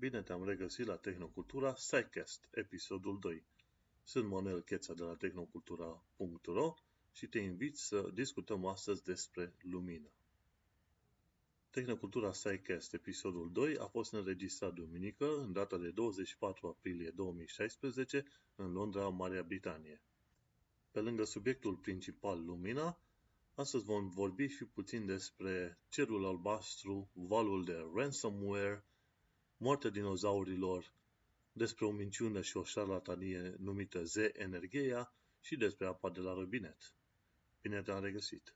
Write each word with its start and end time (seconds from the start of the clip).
Bine 0.00 0.22
te-am 0.22 0.44
regăsit 0.44 0.86
la 0.86 0.96
Tehnocultura 0.96 1.74
SciCast, 1.74 2.48
episodul 2.50 3.18
2. 3.18 3.44
Sunt 4.02 4.28
Manuel 4.28 4.60
Cheța 4.62 4.94
de 4.94 5.02
la 5.02 5.14
tehnocultura.ro 5.14 6.74
și 7.12 7.26
te 7.26 7.38
invit 7.38 7.76
să 7.76 8.10
discutăm 8.14 8.66
astăzi 8.66 9.04
despre 9.04 9.54
lumină. 9.62 10.10
Tehnocultura 11.70 12.32
SciCast, 12.32 12.92
episodul 12.92 13.52
2, 13.52 13.76
a 13.78 13.86
fost 13.86 14.12
înregistrat 14.12 14.72
duminică, 14.72 15.38
în 15.40 15.52
data 15.52 15.78
de 15.78 15.90
24 15.90 16.66
aprilie 16.66 17.10
2016, 17.10 18.24
în 18.54 18.72
Londra, 18.72 19.08
Marea 19.08 19.42
Britanie. 19.42 20.02
Pe 20.90 21.00
lângă 21.00 21.24
subiectul 21.24 21.76
principal, 21.76 22.44
lumina, 22.44 23.00
astăzi 23.54 23.84
vom 23.84 24.08
vorbi 24.08 24.46
și 24.46 24.64
puțin 24.64 25.06
despre 25.06 25.78
cerul 25.88 26.26
albastru, 26.26 27.10
valul 27.12 27.64
de 27.64 27.86
ransomware, 27.94 28.84
moartea 29.62 29.90
dinozaurilor, 29.90 30.92
despre 31.52 31.84
o 31.84 31.90
minciună 31.90 32.40
și 32.40 32.56
o 32.56 32.64
șarlatanie 32.64 33.54
numită 33.58 34.04
Z 34.04 34.16
Energeia 34.32 35.14
și 35.40 35.56
despre 35.56 35.86
apa 35.86 36.10
de 36.10 36.20
la 36.20 36.34
robinet. 36.34 36.94
Bine 37.62 37.82
te-am 37.82 38.02
regăsit! 38.02 38.54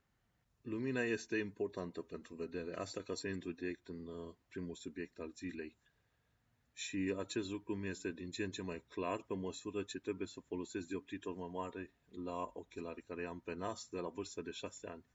Lumina 0.61 1.01
este 1.01 1.37
importantă 1.37 2.01
pentru 2.01 2.35
vedere, 2.35 2.75
asta 2.75 3.01
ca 3.01 3.13
să 3.13 3.27
intru 3.27 3.51
direct 3.51 3.87
în 3.87 4.07
uh, 4.07 4.33
primul 4.47 4.75
subiect 4.75 5.19
al 5.19 5.31
zilei. 5.35 5.77
Și 6.73 7.13
acest 7.17 7.49
lucru 7.49 7.75
mi 7.75 7.87
este 7.87 8.11
din 8.11 8.31
ce 8.31 8.43
în 8.43 8.51
ce 8.51 8.61
mai 8.61 8.83
clar 8.87 9.23
pe 9.23 9.33
măsură 9.33 9.83
ce 9.83 9.99
trebuie 9.99 10.27
să 10.27 10.39
folosesc 10.39 10.87
dioptritor 10.87 11.35
mai 11.35 11.49
mare 11.51 11.93
la 12.23 12.51
ochelarii 12.53 13.03
care 13.03 13.25
am 13.25 13.39
pe 13.39 13.53
nas 13.53 13.87
de 13.89 13.99
la 13.99 14.09
vârsta 14.09 14.41
de 14.41 14.51
6 14.51 14.87
ani. 14.87 15.05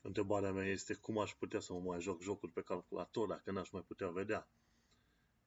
Întrebarea 0.00 0.52
mea 0.52 0.66
este 0.66 0.94
cum 0.94 1.18
aș 1.18 1.34
putea 1.34 1.60
să 1.60 1.72
mă 1.72 1.80
mai 1.80 2.00
joc 2.00 2.22
jocuri 2.22 2.52
pe 2.52 2.62
calculator 2.62 3.28
dacă 3.28 3.50
n-aș 3.50 3.70
mai 3.70 3.82
putea 3.82 4.08
vedea 4.08 4.48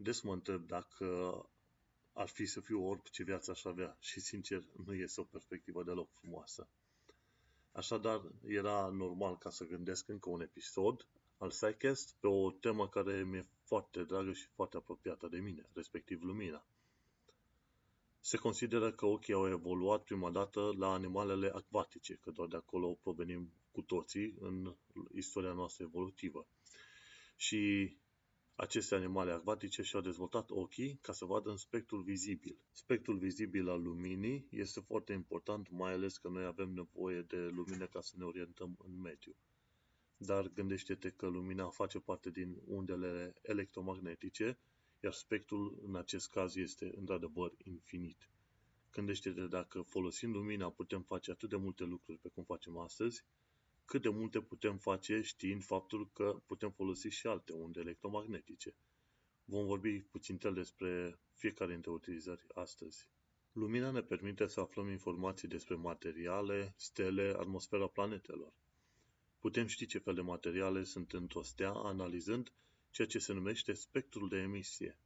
des 0.04 0.22
mă 0.22 0.34
întreb 0.34 0.68
dacă 0.68 1.06
ar 2.14 2.28
fi 2.28 2.46
să 2.46 2.60
fiu 2.62 2.88
orb 2.88 3.08
ce 3.08 3.24
viață 3.24 3.52
aș 3.52 3.64
avea 3.64 3.98
și 4.00 4.20
sincer 4.20 4.64
nu 4.86 4.94
este 4.94 5.22
o 5.22 5.24
perspectivă 5.24 5.84
deloc 5.84 6.10
frumoasă. 6.12 6.68
Așadar, 7.72 8.22
era 8.48 8.88
normal 8.88 9.38
ca 9.38 9.50
să 9.50 9.66
gândesc 9.66 10.08
încă 10.08 10.30
un 10.30 10.42
episod 10.42 11.08
al 11.38 11.52
SciCast 11.52 12.16
pe 12.20 12.28
o 12.28 12.52
temă 12.52 12.90
care 12.90 13.24
mi-e 13.24 13.46
foarte 13.64 14.04
dragă 14.04 14.34
și 14.34 14.46
foarte 14.46 14.78
apropiată 14.78 15.28
de 15.28 15.40
mine, 15.40 15.70
respectiv 15.74 16.24
lumina. 16.24 16.66
Se 18.20 18.38
consideră 18.38 18.92
că 18.92 19.06
ochii 19.06 19.34
au 19.34 19.50
evoluat 19.50 20.04
prima 20.04 20.32
dată 20.32 20.74
la 20.78 20.92
animalele 20.94 21.50
acvatice, 21.54 22.14
că 22.14 22.32
doar 22.32 22.48
de 22.48 22.56
acolo 22.56 22.98
provenim 23.02 23.54
cu 23.72 23.82
toții 23.82 24.36
în 24.40 24.76
istoria 25.14 25.54
noastră 25.54 25.84
evolutivă. 25.84 26.48
Și 27.36 27.92
aceste 28.56 28.96
animale 28.96 29.32
acvatice 29.32 29.82
și-au 29.82 30.02
dezvoltat 30.02 30.50
ochii 30.50 31.00
ca 31.02 31.14
să 31.14 31.26
vadă 31.26 31.50
în 31.50 31.58
spectrul 31.58 32.04
vizibil. 32.04 32.58
Spectrul 32.72 33.18
vizibil 33.18 33.70
al 33.70 33.82
luminii 33.82 34.48
este 34.50 34.80
foarte 34.80 35.14
important, 35.14 35.70
mai 35.70 35.92
ales 35.94 36.18
că 36.18 36.28
noi 36.30 36.46
avem 36.46 36.70
nevoie 36.70 37.22
de 37.22 37.38
lumină 37.38 37.88
ca 37.88 38.02
să 38.02 38.14
ne 38.18 38.24
orientăm 38.24 38.78
în 38.86 39.02
mediu. 39.02 39.36
Dar 40.18 40.48
gândește-te 40.48 41.10
că 41.10 41.28
lumina 41.28 41.70
face 41.70 42.00
parte 42.00 42.30
din 42.30 42.62
undele 42.66 43.34
electromagnetice, 43.42 44.60
iar 45.00 45.14
spectrul 45.14 45.80
în 45.86 45.96
acest 45.96 46.30
caz 46.30 46.56
este 46.56 46.92
într-adevăr 46.96 47.54
infinit. 47.58 48.30
Gândește-te 48.92 49.48
dacă 49.48 49.82
folosind 49.82 50.34
lumina 50.34 50.72
putem 50.72 51.02
face 51.02 51.32
atât 51.32 51.50
de 51.50 51.56
multe 51.56 51.84
lucruri 51.84 52.20
pe 52.20 52.30
cum 52.30 52.44
facem 52.44 52.78
astăzi, 52.78 53.26
cât 53.86 54.02
de 54.02 54.10
multe 54.10 54.42
putem 54.42 54.78
face 54.78 55.22
știind 55.22 55.64
faptul 55.64 56.10
că 56.12 56.42
putem 56.46 56.72
folosi 56.72 57.08
și 57.08 57.28
alte 57.28 57.54
unde 57.54 57.80
electromagnetice. 57.80 58.76
Vom 59.46 59.66
vorbi 59.66 60.00
puțin 60.00 60.40
despre 60.54 61.20
fiecare 61.34 61.72
dintre 61.72 61.92
utilizări 61.92 62.46
astăzi. 62.54 63.10
Lumina 63.52 63.92
ne 63.92 64.02
permite 64.02 64.48
să 64.48 64.60
aflăm 64.60 64.90
informații 64.90 65.48
despre 65.48 65.76
materiale, 65.76 66.74
stele, 66.78 67.34
atmosfera 67.38 67.88
planetelor. 67.88 68.54
Putem 69.40 69.68
ști 69.68 69.86
ce 69.86 69.98
fel 69.98 70.14
de 70.14 70.22
materiale 70.22 70.84
sunt 70.84 71.14
într-o 71.14 71.42
stea 71.42 71.72
analizând 71.72 72.54
ceea 72.92 73.08
ce 73.08 73.20
se 73.20 73.34
numește 73.34 73.74
spectrul 73.74 74.30
de 74.30 74.38
emisie. 74.38 74.98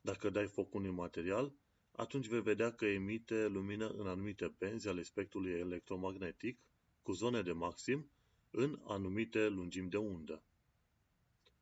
Dacă 0.00 0.30
dai 0.30 0.46
foc 0.46 0.74
unui 0.74 0.90
material, 0.90 1.54
atunci 1.92 2.26
vei 2.26 2.42
vedea 2.42 2.72
că 2.72 2.86
emite 2.86 3.46
lumină 3.46 3.88
în 3.88 4.06
anumite 4.06 4.54
benzi 4.58 4.88
ale 4.88 5.02
spectrului 5.02 5.52
electromagnetic, 5.52 6.60
cu 7.06 7.12
zone 7.12 7.42
de 7.42 7.52
maxim 7.52 8.10
în 8.50 8.80
anumite 8.84 9.48
lungimi 9.48 9.90
de 9.90 9.96
undă. 9.96 10.42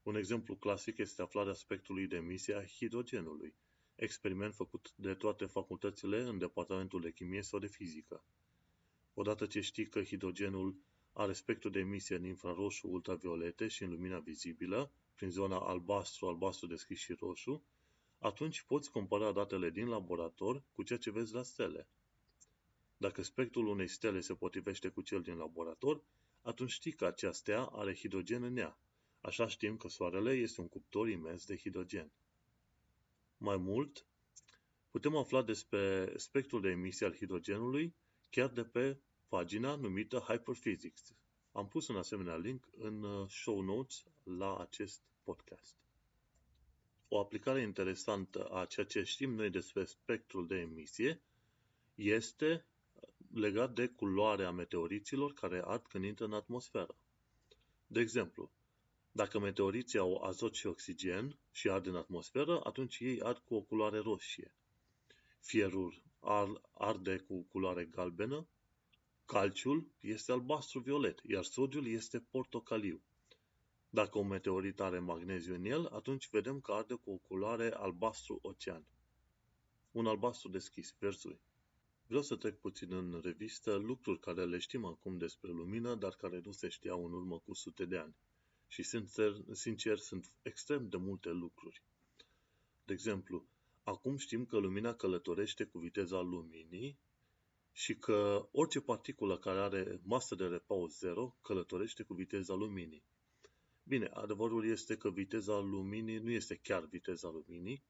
Un 0.02 0.14
exemplu 0.16 0.56
clasic 0.56 0.98
este 0.98 1.22
aflarea 1.22 1.52
spectrului 1.52 2.06
de 2.06 2.16
emisie 2.16 2.54
a 2.54 2.64
hidrogenului, 2.64 3.54
experiment 3.94 4.54
făcut 4.54 4.92
de 4.96 5.14
toate 5.14 5.44
facultățile 5.44 6.20
în 6.20 6.38
departamentul 6.38 7.00
de 7.00 7.12
chimie 7.12 7.42
sau 7.42 7.58
de 7.58 7.66
fizică. 7.66 8.24
Odată 9.14 9.46
ce 9.46 9.60
știi 9.60 9.88
că 9.88 10.02
hidrogenul 10.02 10.76
are 11.12 11.32
spectru 11.32 11.68
de 11.68 11.78
emisie 11.78 12.16
în 12.16 12.24
infraroșu, 12.24 12.88
ultraviolete 12.88 13.68
și 13.68 13.82
în 13.82 13.90
lumina 13.90 14.18
vizibilă, 14.18 14.92
prin 15.14 15.30
zona 15.30 15.58
albastru, 15.58 16.26
albastru 16.26 16.66
deschis 16.66 16.98
și 16.98 17.12
roșu, 17.12 17.64
atunci 18.18 18.62
poți 18.62 18.90
compara 18.90 19.32
datele 19.32 19.70
din 19.70 19.88
laborator 19.88 20.62
cu 20.72 20.82
ceea 20.82 20.98
ce 20.98 21.10
vezi 21.10 21.34
la 21.34 21.42
stele. 21.42 21.88
Dacă 23.04 23.22
spectrul 23.22 23.66
unei 23.66 23.88
stele 23.88 24.20
se 24.20 24.34
potrivește 24.34 24.88
cu 24.88 25.02
cel 25.02 25.22
din 25.22 25.36
laborator, 25.36 26.02
atunci 26.42 26.70
știi 26.70 26.92
că 26.92 27.04
acea 27.06 27.32
stea 27.32 27.64
are 27.64 27.94
hidrogen 27.94 28.42
în 28.42 28.56
ea. 28.56 28.78
Așa 29.20 29.48
știm 29.48 29.76
că 29.76 29.88
Soarele 29.88 30.32
este 30.32 30.60
un 30.60 30.68
cuptor 30.68 31.08
imens 31.08 31.46
de 31.46 31.56
hidrogen. 31.56 32.10
Mai 33.36 33.56
mult, 33.56 34.06
putem 34.90 35.16
afla 35.16 35.42
despre 35.42 36.12
spectrul 36.16 36.60
de 36.60 36.68
emisie 36.68 37.06
al 37.06 37.14
hidrogenului 37.14 37.94
chiar 38.30 38.48
de 38.48 38.64
pe 38.64 38.98
pagina 39.28 39.74
numită 39.74 40.18
Hyperphysics. 40.18 41.14
Am 41.52 41.68
pus 41.68 41.88
un 41.88 41.96
asemenea 41.96 42.36
link 42.36 42.68
în 42.76 43.02
uh, 43.02 43.28
show 43.28 43.60
notes 43.60 44.04
la 44.22 44.56
acest 44.56 45.02
podcast. 45.22 45.76
O 47.08 47.18
aplicare 47.18 47.60
interesantă 47.60 48.48
a 48.52 48.64
ceea 48.64 48.86
ce 48.86 49.02
știm 49.02 49.34
noi 49.34 49.50
despre 49.50 49.84
spectrul 49.84 50.46
de 50.46 50.56
emisie 50.56 51.20
este 51.94 52.64
legat 53.34 53.74
de 53.74 53.86
culoarea 53.86 54.50
meteoriților 54.50 55.32
care 55.32 55.62
ard 55.64 55.86
când 55.86 56.04
intră 56.04 56.24
în 56.24 56.32
atmosferă. 56.32 56.96
De 57.86 58.00
exemplu, 58.00 58.50
dacă 59.12 59.38
meteoriții 59.38 59.98
au 59.98 60.22
azot 60.22 60.54
și 60.54 60.66
oxigen 60.66 61.38
și 61.50 61.70
ard 61.70 61.86
în 61.86 61.96
atmosferă, 61.96 62.60
atunci 62.64 62.98
ei 62.98 63.20
ard 63.22 63.38
cu 63.38 63.54
o 63.54 63.60
culoare 63.60 63.98
roșie. 63.98 64.54
Fierul 65.40 66.02
arde 66.72 67.18
cu 67.18 67.42
culoare 67.42 67.84
galbenă, 67.84 68.46
calciul 69.24 69.90
este 70.00 70.32
albastru-violet, 70.32 71.20
iar 71.22 71.44
sodiul 71.44 71.86
este 71.86 72.20
portocaliu. 72.20 73.02
Dacă 73.90 74.18
un 74.18 74.28
meteorit 74.28 74.80
are 74.80 74.98
magneziu 74.98 75.54
în 75.54 75.64
el, 75.64 75.86
atunci 75.86 76.28
vedem 76.28 76.60
că 76.60 76.72
arde 76.72 76.94
cu 76.94 77.10
o 77.10 77.16
culoare 77.16 77.70
albastru-ocean. 77.72 78.86
Un 79.90 80.06
albastru 80.06 80.48
deschis, 80.48 80.94
verzui. 80.98 81.40
Vreau 82.06 82.22
să 82.22 82.36
trec 82.36 82.58
puțin 82.58 82.92
în 82.92 83.20
revistă 83.22 83.74
lucruri 83.74 84.20
care 84.20 84.44
le 84.44 84.58
știm 84.58 84.84
acum 84.84 85.18
despre 85.18 85.50
lumină, 85.50 85.94
dar 85.94 86.14
care 86.14 86.40
nu 86.44 86.52
se 86.52 86.68
știau 86.68 87.04
în 87.06 87.12
urmă 87.12 87.38
cu 87.38 87.54
sute 87.54 87.84
de 87.84 87.96
ani. 87.96 88.16
Și 88.68 88.82
sincer, 88.82 89.32
sincer 89.52 89.98
sunt 89.98 90.32
extrem 90.42 90.88
de 90.88 90.96
multe 90.96 91.30
lucruri. 91.30 91.82
De 92.84 92.92
exemplu, 92.92 93.48
acum 93.82 94.16
știm 94.16 94.44
că 94.44 94.58
lumina 94.58 94.94
călătorește 94.94 95.64
cu 95.64 95.78
viteza 95.78 96.20
luminii 96.20 96.98
și 97.72 97.96
că 97.96 98.48
orice 98.52 98.80
particulă 98.80 99.38
care 99.38 99.58
are 99.58 100.00
masă 100.02 100.34
de 100.34 100.46
repaus 100.46 100.98
zero 100.98 101.36
călătorește 101.42 102.02
cu 102.02 102.14
viteza 102.14 102.54
luminii. 102.54 103.04
Bine, 103.82 104.06
adevărul 104.06 104.66
este 104.66 104.96
că 104.96 105.10
viteza 105.10 105.58
luminii 105.58 106.18
nu 106.18 106.30
este 106.30 106.56
chiar 106.56 106.84
viteza 106.84 107.28
luminii, 107.30 107.82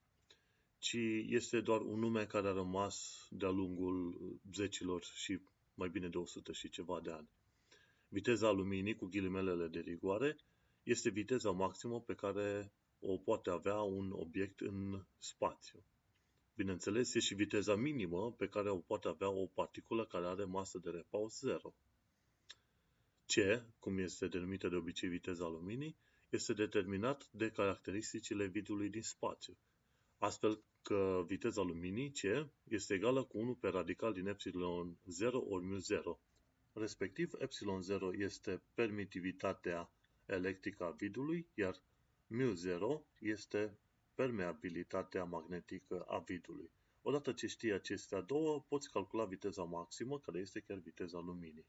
ci 0.79 0.97
este 1.27 1.61
doar 1.61 1.81
un 1.81 1.99
nume 1.99 2.27
care 2.27 2.49
a 2.49 2.53
rămas 2.53 3.27
de-a 3.31 3.51
lungul 3.51 4.19
zecilor 4.53 5.05
și 5.05 5.41
mai 5.75 5.89
bine 5.89 6.09
de 6.09 6.19
100 6.19 6.53
și 6.53 6.69
ceva 6.69 7.01
de 7.01 7.11
ani. 7.11 7.29
Viteza 8.09 8.51
luminii, 8.51 8.97
cu 8.97 9.07
ghilimelele 9.07 9.67
de 9.67 9.81
rigoare, 9.81 10.37
este 10.83 11.11
viteza 11.11 11.51
maximă 11.51 12.01
pe 12.01 12.15
care 12.15 12.73
o 13.01 13.19
poate 13.19 13.51
avea 13.51 13.81
un 13.81 14.11
obiect 14.13 14.61
în 14.61 15.05
spațiu. 15.19 15.85
Bineînțeles, 16.55 17.07
este 17.07 17.19
și 17.19 17.35
viteza 17.35 17.77
minimă 17.77 18.33
pe 18.33 18.49
care 18.49 18.71
o 18.71 18.79
poate 18.79 19.09
avea 19.09 19.29
o 19.29 19.47
particulă 19.47 20.07
care 20.07 20.27
are 20.27 20.45
masă 20.45 20.79
de 20.79 20.91
repaus 20.91 21.41
0. 21.41 21.75
C, 23.27 23.35
cum 23.79 23.99
este 23.99 24.29
denumită 24.29 24.69
de 24.69 24.77
obicei 24.77 25.09
viteza 25.09 25.49
luminii, 25.49 25.97
este 26.29 26.53
determinat 26.53 27.29
de 27.31 27.51
caracteristicile 27.51 28.47
vidului 28.47 28.89
din 28.89 29.03
spațiu, 29.03 29.59
astfel 30.25 30.63
că 30.83 31.25
viteza 31.27 31.63
luminii, 31.63 32.11
C, 32.11 32.49
este 32.69 32.95
egală 32.95 33.25
cu 33.25 33.39
1 33.39 33.55
pe 33.55 33.69
radical 33.69 34.13
din 34.13 34.27
epsilon 34.27 34.97
0 35.05 35.39
ori 35.39 35.65
mu 35.65 35.77
0. 35.79 36.19
Respectiv, 36.73 37.33
epsilon 37.39 37.83
0 37.83 38.11
este 38.15 38.63
permitivitatea 38.75 39.91
electrică 40.27 40.85
a 40.85 40.91
vidului, 40.91 41.47
iar 41.55 41.81
mu 42.27 42.53
0 42.53 43.05
este 43.19 43.79
permeabilitatea 44.15 45.25
magnetică 45.25 46.01
a 46.01 46.19
vidului. 46.19 46.71
Odată 47.03 47.33
ce 47.33 47.47
știi 47.47 47.73
acestea 47.73 48.21
două, 48.21 48.65
poți 48.69 48.91
calcula 48.91 49.25
viteza 49.25 49.63
maximă, 49.63 50.19
care 50.19 50.39
este 50.39 50.61
chiar 50.61 50.79
viteza 50.79 51.19
luminii. 51.19 51.67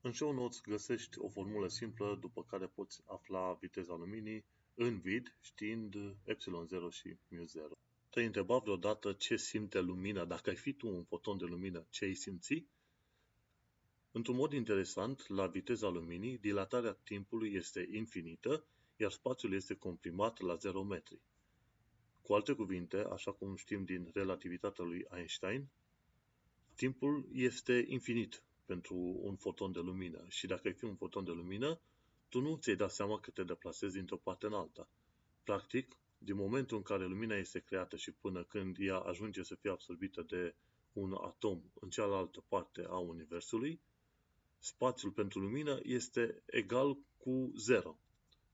În 0.00 0.12
show 0.12 0.32
notes 0.32 0.60
găsești 0.60 1.18
o 1.18 1.28
formulă 1.28 1.68
simplă 1.68 2.16
după 2.20 2.44
care 2.44 2.66
poți 2.66 3.02
afla 3.06 3.52
viteza 3.60 3.94
luminii 3.94 4.44
în 4.74 4.98
vid, 4.98 5.36
știind 5.40 5.94
ε0 6.26 6.90
și 6.90 7.16
μ0. 7.28 7.76
Te-ai 8.16 8.28
întrebat 8.28 8.62
vreodată 8.62 9.12
ce 9.12 9.36
simte 9.36 9.80
lumina? 9.80 10.24
Dacă 10.24 10.50
ai 10.50 10.56
fi 10.56 10.72
tu 10.72 10.88
un 10.88 11.04
foton 11.04 11.38
de 11.38 11.44
lumină, 11.44 11.86
ce 11.90 12.04
ai 12.04 12.14
simți? 12.14 12.64
Într-un 14.12 14.36
mod 14.36 14.52
interesant, 14.52 15.28
la 15.28 15.46
viteza 15.46 15.88
luminii, 15.88 16.38
dilatarea 16.38 16.92
timpului 16.92 17.54
este 17.54 17.88
infinită, 17.92 18.64
iar 18.96 19.10
spațiul 19.10 19.52
este 19.52 19.74
comprimat 19.74 20.40
la 20.40 20.54
0 20.54 20.82
metri. 20.82 21.20
Cu 22.22 22.32
alte 22.34 22.52
cuvinte, 22.52 22.96
așa 22.96 23.32
cum 23.32 23.56
știm 23.56 23.84
din 23.84 24.10
relativitatea 24.14 24.84
lui 24.84 25.06
Einstein, 25.10 25.68
timpul 26.74 27.28
este 27.32 27.84
infinit 27.88 28.42
pentru 28.64 28.96
un 29.22 29.36
foton 29.36 29.72
de 29.72 29.80
lumină 29.80 30.24
și 30.28 30.46
dacă 30.46 30.68
ai 30.68 30.74
fi 30.74 30.84
un 30.84 30.96
foton 30.96 31.24
de 31.24 31.32
lumină, 31.32 31.80
tu 32.28 32.40
nu 32.40 32.56
ți-ai 32.56 32.76
dat 32.76 32.90
seama 32.90 33.20
că 33.20 33.30
te 33.30 33.44
deplasezi 33.44 33.94
dintr-o 33.94 34.16
parte 34.16 34.46
în 34.46 34.52
alta. 34.52 34.88
Practic, 35.44 35.96
din 36.18 36.36
momentul 36.36 36.76
în 36.76 36.82
care 36.82 37.06
lumina 37.06 37.34
este 37.34 37.58
creată 37.58 37.96
și 37.96 38.10
până 38.12 38.44
când 38.44 38.76
ea 38.78 38.98
ajunge 38.98 39.42
să 39.42 39.54
fie 39.54 39.70
absorbită 39.70 40.22
de 40.22 40.54
un 40.92 41.12
atom 41.12 41.62
în 41.80 41.88
cealaltă 41.90 42.44
parte 42.48 42.84
a 42.88 42.98
Universului, 42.98 43.80
spațiul 44.58 45.12
pentru 45.12 45.40
lumină 45.40 45.78
este 45.82 46.42
egal 46.46 46.98
cu 47.16 47.52
zero. 47.56 47.98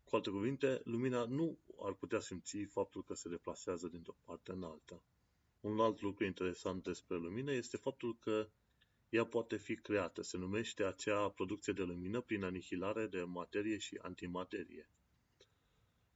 Cu 0.04 0.16
alte 0.16 0.30
cuvinte, 0.30 0.80
lumina 0.84 1.24
nu 1.24 1.58
ar 1.82 1.92
putea 1.92 2.20
simți 2.20 2.56
faptul 2.62 3.04
că 3.04 3.14
se 3.14 3.28
deplasează 3.28 3.88
dintr-o 3.88 4.16
parte 4.24 4.52
în 4.52 4.62
alta. 4.62 5.02
Un 5.60 5.80
alt 5.80 6.00
lucru 6.00 6.24
interesant 6.24 6.82
despre 6.82 7.16
lumină 7.16 7.52
este 7.52 7.76
faptul 7.76 8.16
că 8.18 8.48
ea 9.08 9.24
poate 9.24 9.56
fi 9.56 9.74
creată. 9.74 10.22
Se 10.22 10.36
numește 10.36 10.84
acea 10.84 11.28
producție 11.28 11.72
de 11.72 11.82
lumină 11.82 12.20
prin 12.20 12.44
anihilare 12.44 13.06
de 13.06 13.22
materie 13.22 13.78
și 13.78 13.98
antimaterie. 14.02 14.88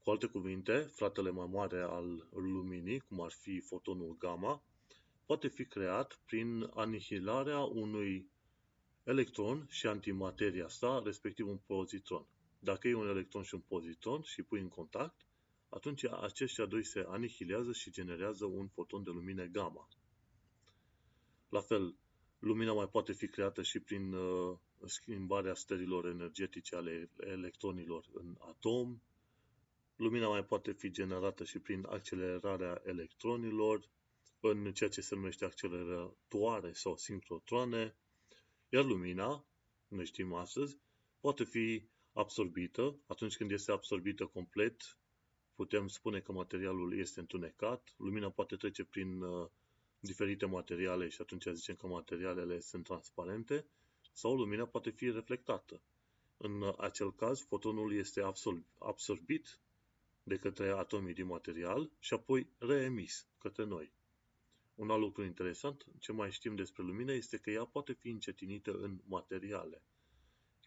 Cu 0.07 0.13
alte 0.13 0.27
cuvinte, 0.27 0.79
fratele 0.79 1.31
mai 1.31 1.47
mare 1.47 1.81
al 1.81 2.29
luminii, 2.31 2.99
cum 2.99 3.21
ar 3.21 3.31
fi 3.31 3.61
fotonul 3.61 4.17
gamma, 4.19 4.63
poate 5.25 5.49
fi 5.49 5.65
creat 5.65 6.21
prin 6.27 6.71
anihilarea 6.75 7.59
unui 7.59 8.31
electron 9.05 9.67
și 9.71 9.87
antimateria 9.87 10.69
sa, 10.69 11.03
respectiv 11.05 11.49
un 11.49 11.57
pozitron. 11.57 12.27
Dacă 12.59 12.89
e 12.89 12.95
un 12.95 13.09
electron 13.09 13.43
și 13.43 13.55
un 13.55 13.61
pozitron 13.61 14.23
și 14.23 14.43
pui 14.43 14.61
în 14.61 14.69
contact, 14.69 15.27
atunci 15.69 16.05
aceștia 16.05 16.67
doi 16.67 16.85
se 16.85 17.05
anihilează 17.09 17.73
și 17.73 17.91
generează 17.91 18.45
un 18.45 18.69
foton 18.69 19.03
de 19.03 19.11
lumină 19.11 19.45
gamma. 19.45 19.89
La 21.49 21.61
fel, 21.61 21.97
lumina 22.39 22.73
mai 22.73 22.89
poate 22.89 23.13
fi 23.13 23.29
creată 23.29 23.63
și 23.63 23.81
prin 23.81 24.13
uh, 24.13 24.59
schimbarea 24.85 25.55
stărilor 25.55 26.07
energetice 26.07 26.77
ale 26.77 27.11
electronilor 27.17 28.05
în 28.13 28.37
atom. 28.39 29.01
Lumina 29.97 30.29
mai 30.29 30.45
poate 30.45 30.73
fi 30.73 30.91
generată 30.91 31.45
și 31.45 31.59
prin 31.59 31.87
accelerarea 31.89 32.83
electronilor 32.85 33.89
în 34.41 34.73
ceea 34.73 34.91
ce 34.91 35.01
se 35.01 35.15
numește 35.15 35.45
acceleratoare 35.45 36.73
sau 36.73 36.97
sincrotroane, 36.97 37.97
iar 38.69 38.85
lumina, 38.85 39.47
noi 39.89 40.07
știm 40.07 40.33
astăzi, 40.33 40.79
poate 41.21 41.45
fi 41.45 41.89
absorbită. 42.13 42.99
Atunci 43.07 43.37
când 43.37 43.51
este 43.51 43.73
absorbită 43.73 44.27
complet, 44.27 44.99
putem 45.55 45.89
spune 45.89 46.21
că 46.21 46.33
materialul 46.33 46.99
este 46.99 47.21
întunecat. 47.21 47.95
Lumina 47.97 48.31
poate 48.31 48.57
trece 48.57 48.85
prin 48.85 49.23
uh, 49.23 49.49
diferite 50.01 50.47
materiale 50.47 51.09
și 51.09 51.21
atunci 51.21 51.47
zicem 51.53 51.75
că 51.75 51.87
materialele 51.87 52.61
sunt 52.61 52.85
transparente 52.85 53.67
sau 54.13 54.37
lumina 54.37 54.67
poate 54.67 54.91
fi 54.91 55.11
reflectată. 55.11 55.81
În 56.37 56.75
acel 56.79 57.15
caz, 57.15 57.41
fotonul 57.41 57.95
este 57.95 58.23
absorbit 58.79 59.61
de 60.27 60.37
către 60.37 60.71
atomii 60.71 61.15
din 61.15 61.27
material 61.27 61.91
și 61.99 62.15
apoi 62.15 62.49
reemis 62.59 63.27
către 63.39 63.65
noi. 63.65 63.93
Un 64.75 64.91
alt 64.91 65.01
lucru 65.01 65.25
interesant, 65.25 65.87
ce 65.99 66.13
mai 66.13 66.31
știm 66.31 66.55
despre 66.55 66.83
lumină, 66.83 67.13
este 67.13 67.37
că 67.37 67.51
ea 67.51 67.65
poate 67.65 67.93
fi 67.93 68.09
încetinită 68.09 68.73
în 68.73 69.01
materiale. 69.05 69.83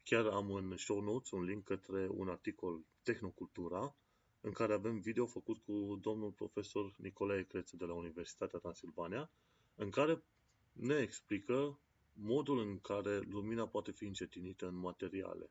Chiar 0.03 0.25
am 0.25 0.51
în 0.51 0.77
show 0.77 0.99
notes 1.01 1.31
un 1.31 1.43
link 1.43 1.63
către 1.63 2.07
un 2.11 2.29
articol 2.29 2.85
Tehnocultura, 3.03 3.95
în 4.41 4.51
care 4.51 4.73
avem 4.73 4.99
video 4.99 5.25
făcut 5.25 5.57
cu 5.57 5.99
domnul 6.01 6.31
profesor 6.31 6.93
Nicolae 6.97 7.43
Crețu 7.43 7.77
de 7.77 7.85
la 7.85 7.93
Universitatea 7.93 8.59
Transilvania, 8.59 9.31
în 9.75 9.89
care 9.89 10.23
ne 10.71 10.95
explică 10.95 11.79
modul 12.13 12.59
în 12.59 12.79
care 12.79 13.19
lumina 13.19 13.67
poate 13.67 13.91
fi 13.91 14.05
încetinită 14.05 14.67
în 14.67 14.75
materiale. 14.75 15.49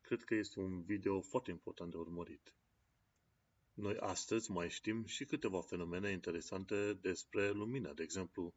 Cred 0.00 0.22
că 0.22 0.34
este 0.34 0.60
un 0.60 0.82
video 0.82 1.20
foarte 1.20 1.50
important 1.50 1.90
de 1.90 1.96
urmărit. 1.96 2.54
Noi 3.74 3.96
astăzi 3.98 4.50
mai 4.50 4.70
știm 4.70 5.04
și 5.04 5.24
câteva 5.24 5.60
fenomene 5.60 6.10
interesante 6.10 6.92
despre 6.92 7.50
lumină. 7.50 7.92
De 7.92 8.02
exemplu, 8.02 8.54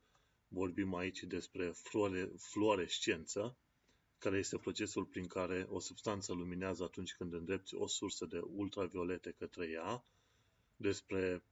vorbim 0.48 0.96
aici 0.96 1.24
despre 1.24 1.72
fluore, 1.72 2.32
fluorescență, 2.38 3.58
care 4.18 4.38
este 4.38 4.58
procesul 4.58 5.06
prin 5.06 5.28
care 5.28 5.66
o 5.70 5.80
substanță 5.80 6.34
luminează 6.34 6.84
atunci 6.84 7.16
când 7.16 7.34
îndrepți 7.34 7.76
o 7.76 7.88
sursă 7.88 8.26
de 8.26 8.40
ultraviolete 8.40 9.36
către 9.38 9.68
ea, 9.70 10.04
despre 10.76 11.44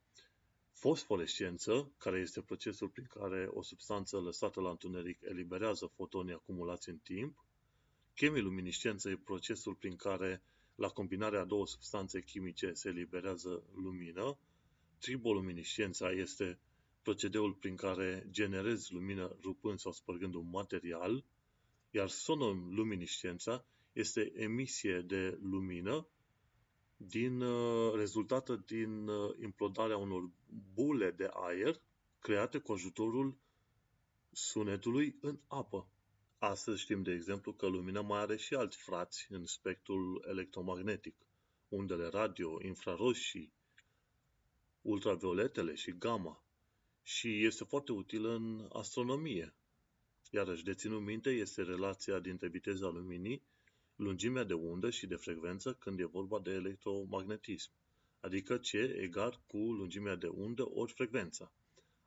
fosforescență, 0.72 1.92
care 1.98 2.20
este 2.20 2.42
procesul 2.42 2.90
prin 2.90 3.06
care 3.06 3.48
o 3.52 3.62
substanță 3.62 4.20
lăsată 4.20 4.62
la 4.62 4.70
întuneric 4.70 5.22
eliberează 5.22 5.86
fotonii 5.86 6.34
acumulați 6.34 6.90
în 6.90 6.98
timp, 6.98 7.46
chemiluminiscență 8.14 9.10
e 9.10 9.16
procesul 9.16 9.74
prin 9.74 9.96
care 9.96 10.44
la 10.76 10.88
combinarea 10.88 11.40
a 11.40 11.46
două 11.46 11.68
substanțe 11.68 12.22
chimice 12.22 12.74
se 12.74 12.90
eliberează 12.90 13.64
lumină, 13.76 14.38
triboluminiscența 15.00 16.12
este 16.12 16.60
procedeul 17.02 17.54
prin 17.54 17.76
care 17.76 18.28
generezi 18.32 18.94
lumină 18.94 19.38
rupând 19.42 19.80
sau 19.80 19.92
spărgând 19.92 20.34
un 20.34 20.50
material, 20.50 21.26
iar 21.92 22.10
sonoluminiscența 22.10 23.66
este 23.94 24.32
emisie 24.36 25.02
de 25.02 25.38
lumină 25.42 26.08
din, 26.98 27.42
uh, 27.42 27.94
rezultată 27.94 28.64
din 28.66 29.08
uh, 29.08 29.36
implodarea 29.42 29.98
unor 29.98 30.30
bule 30.74 31.12
de 31.12 31.30
aer 31.34 31.82
create 32.20 32.58
cu 32.58 32.72
ajutorul 32.72 33.38
sunetului 34.32 35.18
în 35.22 35.40
apă. 35.48 35.88
Astăzi 36.38 36.82
știm, 36.82 37.04
de 37.04 37.12
exemplu, 37.12 37.54
că 37.54 37.68
lumina 37.68 38.02
mai 38.02 38.20
are 38.20 38.38
și 38.38 38.54
alți 38.56 38.78
frați 38.78 39.26
în 39.30 39.46
spectrul 39.46 40.26
electromagnetic, 40.28 41.16
undele 41.70 42.08
radio, 42.08 42.58
infraroșii, 42.62 43.54
ultravioletele 44.82 45.76
și 45.76 45.98
gamma. 45.98 46.44
Și 47.04 47.46
este 47.46 47.64
foarte 47.64 47.92
utilă 47.92 48.34
în 48.34 48.70
astronomie. 48.74 49.54
Iarăși, 50.30 50.64
de 50.64 50.74
ținut 50.74 51.02
minte 51.02 51.30
este 51.30 51.62
relația 51.62 52.20
dintre 52.20 52.48
viteza 52.48 52.88
luminii, 52.88 53.44
lungimea 53.96 54.44
de 54.44 54.54
undă 54.54 54.90
și 54.90 55.08
de 55.08 55.16
frecvență 55.16 55.74
când 55.74 56.00
e 56.00 56.06
vorba 56.06 56.40
de 56.40 56.52
electromagnetism, 56.52 57.72
adică 58.20 58.58
C 58.58 58.72
egal 58.74 59.44
cu 59.48 59.58
lungimea 59.58 60.16
de 60.16 60.28
undă 60.28 60.70
ori 60.70 60.92
frecvența. 60.92 61.52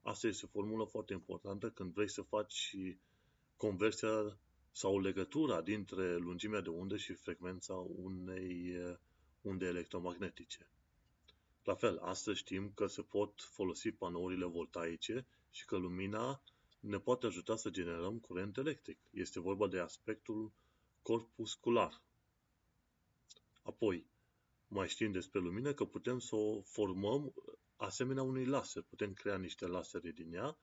Asta 0.02 0.26
este 0.26 0.44
o 0.44 0.48
formulă 0.48 0.84
foarte 0.84 1.12
importantă 1.12 1.70
când 1.70 1.92
vrei 1.92 2.10
să 2.10 2.22
faci 2.22 2.76
conversia 3.58 4.38
sau 4.72 5.00
legătura 5.00 5.62
dintre 5.62 6.16
lungimea 6.16 6.60
de 6.60 6.68
undă 6.68 6.96
și 6.96 7.12
frecvența 7.12 7.74
unei 7.74 8.76
unde 9.42 9.66
electromagnetice. 9.66 10.70
La 11.64 11.74
fel, 11.74 11.98
astăzi 11.98 12.38
știm 12.38 12.72
că 12.74 12.86
se 12.86 13.02
pot 13.02 13.40
folosi 13.40 13.90
panourile 13.90 14.44
voltaice 14.44 15.26
și 15.50 15.64
că 15.64 15.76
lumina 15.76 16.42
ne 16.80 16.98
poate 16.98 17.26
ajuta 17.26 17.56
să 17.56 17.70
generăm 17.70 18.18
curent 18.18 18.56
electric. 18.56 18.98
Este 19.10 19.40
vorba 19.40 19.68
de 19.68 19.78
aspectul 19.78 20.52
corpuscular. 21.02 22.02
Apoi, 23.62 24.06
mai 24.68 24.88
știm 24.88 25.12
despre 25.12 25.40
lumină 25.40 25.72
că 25.72 25.84
putem 25.84 26.18
să 26.18 26.36
o 26.36 26.60
formăm 26.60 27.34
asemenea 27.76 28.22
unui 28.22 28.44
laser. 28.44 28.82
Putem 28.82 29.12
crea 29.12 29.36
niște 29.36 29.66
lasere 29.66 30.10
din 30.10 30.34
ea 30.34 30.58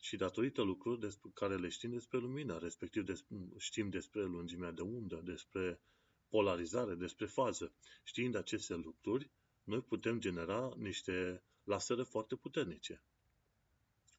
și 0.00 0.16
datorită 0.16 0.62
lucrurilor 0.62 1.04
despre 1.04 1.30
care 1.34 1.56
le 1.56 1.68
știm 1.68 1.90
despre 1.90 2.18
lumină, 2.18 2.58
respectiv 2.58 3.04
des, 3.04 3.24
știm 3.58 3.88
despre 3.88 4.22
lungimea 4.22 4.70
de 4.70 4.82
undă, 4.82 5.20
despre 5.24 5.80
polarizare, 6.28 6.94
despre 6.94 7.26
fază. 7.26 7.72
Știind 8.02 8.34
aceste 8.34 8.74
lucruri, 8.74 9.30
noi 9.64 9.80
putem 9.80 10.20
genera 10.20 10.74
niște 10.76 11.42
lasere 11.64 12.02
foarte 12.02 12.36
puternice. 12.36 13.02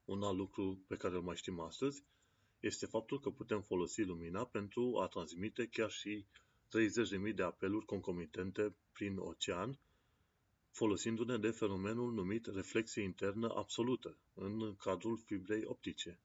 Un 0.06 0.24
alt 0.24 0.38
lucru 0.38 0.84
pe 0.88 0.96
care 0.96 1.16
îl 1.16 1.22
mai 1.22 1.36
știm 1.36 1.60
astăzi 1.60 2.04
este 2.60 2.86
faptul 2.86 3.20
că 3.20 3.30
putem 3.30 3.62
folosi 3.62 4.02
lumina 4.02 4.46
pentru 4.46 5.00
a 5.02 5.08
transmite 5.08 5.68
chiar 5.68 5.92
și 5.92 6.26
30.000 7.28 7.34
de 7.36 7.44
apeluri 7.44 7.86
concomitente 7.86 8.76
prin 8.92 9.18
ocean 9.18 9.80
folosindu-ne 10.72 11.38
de 11.38 11.50
fenomenul 11.50 12.14
numit 12.14 12.46
reflexie 12.46 13.04
internă 13.04 13.54
absolută 13.56 14.18
în 14.34 14.76
cadrul 14.76 15.18
fibrei 15.18 15.64
optice. 15.66 16.20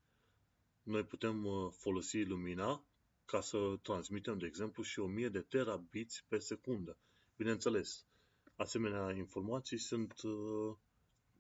Noi 0.83 1.05
putem 1.05 1.45
uh, 1.45 1.73
folosi 1.73 2.23
lumina 2.23 2.85
ca 3.25 3.41
să 3.41 3.79
transmitem, 3.83 4.39
de 4.39 4.47
exemplu, 4.47 4.83
și 4.83 4.99
1000 4.99 5.29
de 5.29 5.41
terabits 5.41 6.25
pe 6.29 6.39
secundă. 6.39 6.97
Bineînțeles, 7.37 8.07
asemenea 8.57 9.13
informații 9.13 9.79
sunt, 9.79 10.23
uh, 10.23 10.75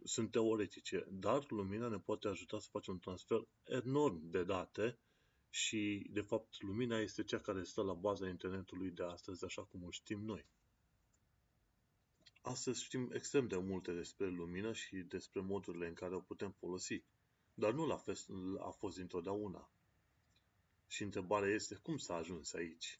sunt 0.04 0.30
teoretice, 0.30 1.06
dar 1.10 1.50
lumina 1.50 1.88
ne 1.88 1.98
poate 1.98 2.28
ajuta 2.28 2.58
să 2.58 2.68
facem 2.70 2.92
un 2.92 2.98
transfer 2.98 3.46
enorm 3.64 4.30
de 4.30 4.44
date 4.44 4.98
și, 5.50 6.06
de 6.10 6.20
fapt, 6.20 6.62
lumina 6.62 6.98
este 6.98 7.24
cea 7.24 7.38
care 7.38 7.62
stă 7.62 7.82
la 7.82 7.92
baza 7.92 8.28
internetului 8.28 8.90
de 8.90 9.02
astăzi, 9.02 9.44
așa 9.44 9.62
cum 9.62 9.84
o 9.84 9.90
știm 9.90 10.20
noi. 10.24 10.46
Astăzi 12.46 12.82
știm 12.82 13.10
extrem 13.12 13.46
de 13.46 13.56
multe 13.56 13.92
despre 13.92 14.26
lumină 14.26 14.72
și 14.72 14.96
despre 14.96 15.40
modurile 15.40 15.86
în 15.86 15.94
care 15.94 16.14
o 16.14 16.20
putem 16.20 16.50
folosi, 16.50 17.02
dar 17.54 17.72
nu 17.72 17.86
la 17.86 17.96
fel 17.96 18.16
a 18.58 18.70
fost 18.70 18.98
întotdeauna. 18.98 19.70
Și 20.86 21.02
întrebarea 21.02 21.48
este 21.48 21.74
cum 21.74 21.96
s-a 21.96 22.14
ajuns 22.14 22.52
aici. 22.52 22.98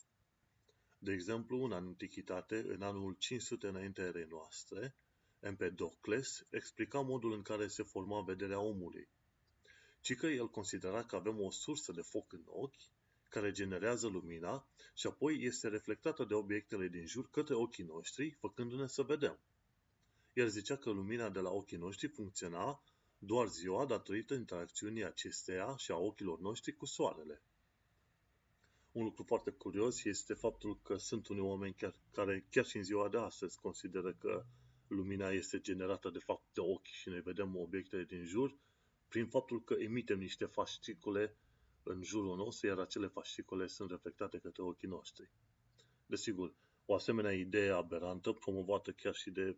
De 0.98 1.12
exemplu, 1.12 1.64
în 1.64 1.72
antichitate, 1.72 2.64
în 2.66 2.82
anul 2.82 3.12
500 3.12 3.66
înainte 3.66 4.02
erei 4.02 4.26
noastre, 4.28 4.96
Empedocles 5.40 6.46
explica 6.50 7.00
modul 7.00 7.32
în 7.32 7.42
care 7.42 7.66
se 7.66 7.82
forma 7.82 8.22
vederea 8.22 8.60
omului, 8.60 9.08
ci 10.00 10.14
că 10.14 10.26
el 10.26 10.50
considera 10.50 11.04
că 11.04 11.16
avem 11.16 11.40
o 11.40 11.50
sursă 11.50 11.92
de 11.92 12.02
foc 12.02 12.32
în 12.32 12.42
ochi 12.46 12.92
care 13.34 13.50
generează 13.50 14.06
lumina 14.06 14.66
și 14.94 15.06
apoi 15.06 15.42
este 15.42 15.68
reflectată 15.68 16.24
de 16.24 16.34
obiectele 16.34 16.88
din 16.88 17.06
jur 17.06 17.30
către 17.30 17.54
ochii 17.54 17.84
noștri, 17.84 18.30
făcându-ne 18.30 18.86
să 18.86 19.02
vedem. 19.02 19.38
El 20.32 20.48
zicea 20.48 20.76
că 20.76 20.90
lumina 20.90 21.30
de 21.30 21.40
la 21.40 21.50
ochii 21.50 21.76
noștri 21.76 22.08
funcționa 22.08 22.82
doar 23.18 23.48
ziua 23.48 23.86
datorită 23.86 24.34
interacțiunii 24.34 25.04
acesteia 25.04 25.76
și 25.76 25.90
a 25.90 25.96
ochilor 25.96 26.38
noștri 26.38 26.72
cu 26.74 26.84
soarele. 26.84 27.42
Un 28.92 29.04
lucru 29.04 29.22
foarte 29.22 29.50
curios 29.50 30.04
este 30.04 30.34
faptul 30.34 30.80
că 30.82 30.96
sunt 30.96 31.28
unii 31.28 31.42
oameni 31.42 31.74
chiar, 31.74 31.94
care 32.12 32.46
chiar 32.50 32.66
și 32.66 32.76
în 32.76 32.82
ziua 32.82 33.08
de 33.08 33.18
astăzi 33.18 33.60
consideră 33.60 34.12
că 34.12 34.44
lumina 34.88 35.30
este 35.30 35.60
generată 35.60 36.10
de 36.10 36.18
fapt 36.18 36.44
de 36.52 36.60
ochi 36.60 36.86
și 36.86 37.08
noi 37.08 37.20
vedem 37.20 37.56
obiectele 37.56 38.04
din 38.04 38.24
jur 38.24 38.56
prin 39.08 39.26
faptul 39.26 39.64
că 39.64 39.74
emitem 39.74 40.18
niște 40.18 40.44
fascicule 40.44 41.36
în 41.84 42.02
jurul 42.02 42.36
nostru, 42.36 42.66
iar 42.66 42.78
acele 42.78 43.06
fascicole 43.06 43.66
sunt 43.66 43.90
reflectate 43.90 44.38
către 44.38 44.62
ochii 44.62 44.88
noștri. 44.88 45.30
Desigur, 46.06 46.54
o 46.86 46.94
asemenea 46.94 47.32
idee 47.32 47.70
aberantă, 47.70 48.32
promovată 48.32 48.92
chiar 48.92 49.14
și 49.14 49.30
de 49.30 49.56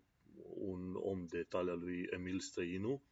un 0.54 0.94
om 0.94 1.26
de 1.26 1.42
talia 1.42 1.74
lui 1.74 2.06
Emil 2.10 2.40
Străinu, 2.40 3.02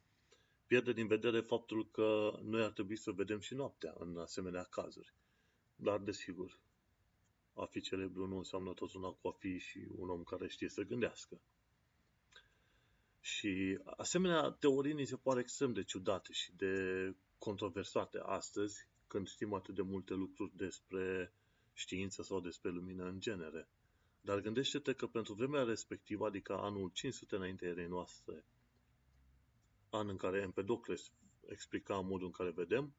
pierde 0.66 0.92
din 0.92 1.06
vedere 1.06 1.40
faptul 1.40 1.90
că 1.90 2.38
noi 2.42 2.62
ar 2.62 2.70
trebui 2.70 2.96
să 2.96 3.10
vedem 3.10 3.38
și 3.38 3.54
noaptea 3.54 3.94
în 3.98 4.18
asemenea 4.18 4.62
cazuri. 4.62 5.14
Dar, 5.76 5.98
desigur, 5.98 6.60
a 7.54 7.64
fi 7.64 7.80
celebru 7.80 8.26
nu 8.26 8.36
înseamnă 8.36 8.72
tot 8.72 8.92
una 8.92 9.08
cu 9.08 9.28
a 9.28 9.32
fi 9.38 9.58
și 9.58 9.86
un 9.96 10.08
om 10.10 10.22
care 10.22 10.48
știe 10.48 10.68
să 10.68 10.82
gândească. 10.82 11.40
Și 13.20 13.78
asemenea 13.84 14.50
teorii 14.50 14.92
ni 14.92 15.04
se 15.04 15.16
pare 15.16 15.40
extrem 15.40 15.72
de 15.72 15.82
ciudate 15.82 16.32
și 16.32 16.52
de 16.56 16.74
controversate 17.38 18.18
astăzi, 18.22 18.88
când 19.14 19.28
știm 19.28 19.52
atât 19.52 19.74
de 19.74 19.82
multe 19.82 20.14
lucruri 20.14 20.56
despre 20.56 21.32
știință 21.72 22.22
sau 22.22 22.40
despre 22.40 22.70
lumină 22.70 23.04
în 23.04 23.20
genere. 23.20 23.68
Dar 24.20 24.40
gândește-te 24.40 24.92
că 24.92 25.06
pentru 25.06 25.34
vremea 25.34 25.62
respectivă, 25.62 26.26
adică 26.26 26.58
anul 26.58 26.90
500 26.92 27.36
înainte 27.36 27.66
erei 27.66 27.86
noastre, 27.86 28.44
an 29.90 30.08
în 30.08 30.16
care 30.16 30.40
Empedocles 30.40 31.12
explica 31.46 32.00
modul 32.00 32.26
în 32.26 32.32
care 32.32 32.50
vedem, 32.50 32.94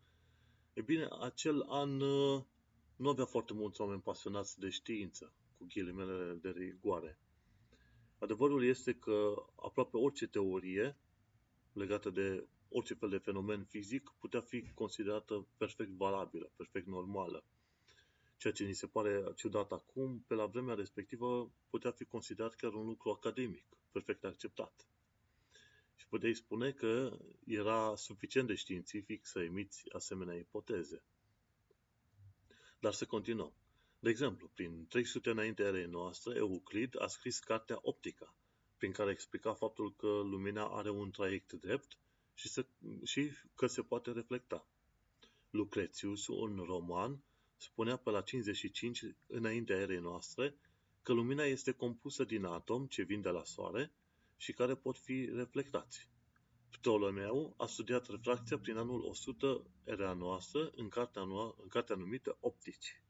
e 0.74 0.82
bine, 0.82 1.08
acel 1.22 1.62
an 1.62 2.02
uh, 2.02 2.44
nu 2.96 3.10
avea 3.10 3.26
foarte 3.26 3.54
mulți 3.54 3.82
oameni 3.82 4.02
pasionați 4.02 4.60
de 4.60 4.70
știință, 4.70 5.34
cu 5.58 5.66
ghilimele 5.70 6.34
de 6.34 6.50
rigoare. 6.50 7.20
Adevărul 8.20 8.64
este 8.64 8.94
că 8.94 9.46
aproape 9.56 9.98
orice 9.98 10.28
teorie 10.28 10.98
legată 11.74 12.10
de 12.10 12.48
orice 12.70 12.94
fel 12.94 13.10
de 13.10 13.18
fenomen 13.18 13.64
fizic 13.64 14.14
putea 14.20 14.42
fi 14.42 14.72
considerată 14.74 15.48
perfect 15.58 15.90
valabilă, 15.90 16.52
perfect 16.56 16.88
normală. 16.88 17.44
Ceea 18.38 18.54
ce 18.54 18.64
ni 18.64 18.74
se 18.74 18.88
pare 18.88 19.24
ciudat 19.36 19.72
acum, 19.72 20.24
pe 20.28 20.34
la 20.34 20.46
vremea 20.46 20.76
respectivă 20.76 21.52
putea 21.70 21.92
fi 21.92 22.06
considerat 22.06 22.56
chiar 22.56 22.74
un 22.74 22.86
lucru 22.86 23.10
academic, 23.10 23.66
perfect 23.92 24.24
acceptat. 24.24 24.88
Și 25.96 26.08
puteai 26.08 26.34
spune 26.34 26.72
că 26.72 27.20
era 27.46 27.96
suficient 27.96 28.48
de 28.48 28.56
științific 28.56 29.26
să 29.26 29.42
emiți 29.42 29.94
asemenea 29.94 30.36
ipoteze. 30.36 31.04
Dar 32.80 32.94
să 32.94 33.06
continuăm. 33.06 33.54
De 34.00 34.10
exemplu, 34.10 34.48
prin 34.54 34.88
300 34.88 35.30
înainte 35.30 35.64
erei 35.64 35.86
noastre, 35.86 36.36
Euclid 36.36 37.02
a 37.02 37.08
scris 37.08 37.40
cartea 37.40 37.80
Optica, 37.82 38.36
prin 38.78 38.92
care 38.92 39.12
explica 39.12 39.54
faptul 39.54 39.96
că 39.96 40.08
lumina 40.08 40.66
are 40.66 40.90
un 40.90 41.12
traiect 41.12 41.52
drept 41.52 41.98
și, 42.36 42.48
se, 42.48 42.66
și 43.04 43.32
că 43.56 43.68
se 43.68 43.82
poate 43.82 44.12
reflecta. 44.12 44.68
Lucretius, 45.50 46.28
un 46.28 46.64
roman, 46.66 47.24
spunea 47.58 47.98
pe 47.98 48.10
la 48.10 48.22
55 48.22 49.04
înaintea 49.28 49.78
erei 49.78 50.00
noastre 50.00 50.56
că 51.02 51.14
lumina 51.14 51.44
este 51.44 51.72
compusă 51.72 52.24
din 52.24 52.44
atomi 52.44 52.88
ce 52.88 53.04
vin 53.04 53.22
de 53.22 53.30
la 53.30 53.44
soare 53.44 53.92
și 54.38 54.54
care 54.54 54.76
pot 54.76 54.98
fi 54.98 55.30
reflectați. 55.34 56.10
Ptolomeu 56.70 57.54
a 57.58 57.66
studiat 57.66 58.08
refracția 58.10 58.60
prin 58.60 58.78
anul 58.78 59.02
100 59.02 59.66
era 59.84 60.14
noastră 60.14 60.72
în 60.76 60.90
cartea, 60.90 61.22
în 61.62 61.68
cartea 61.70 61.96
numită 61.96 62.38
Optici. 62.40 63.02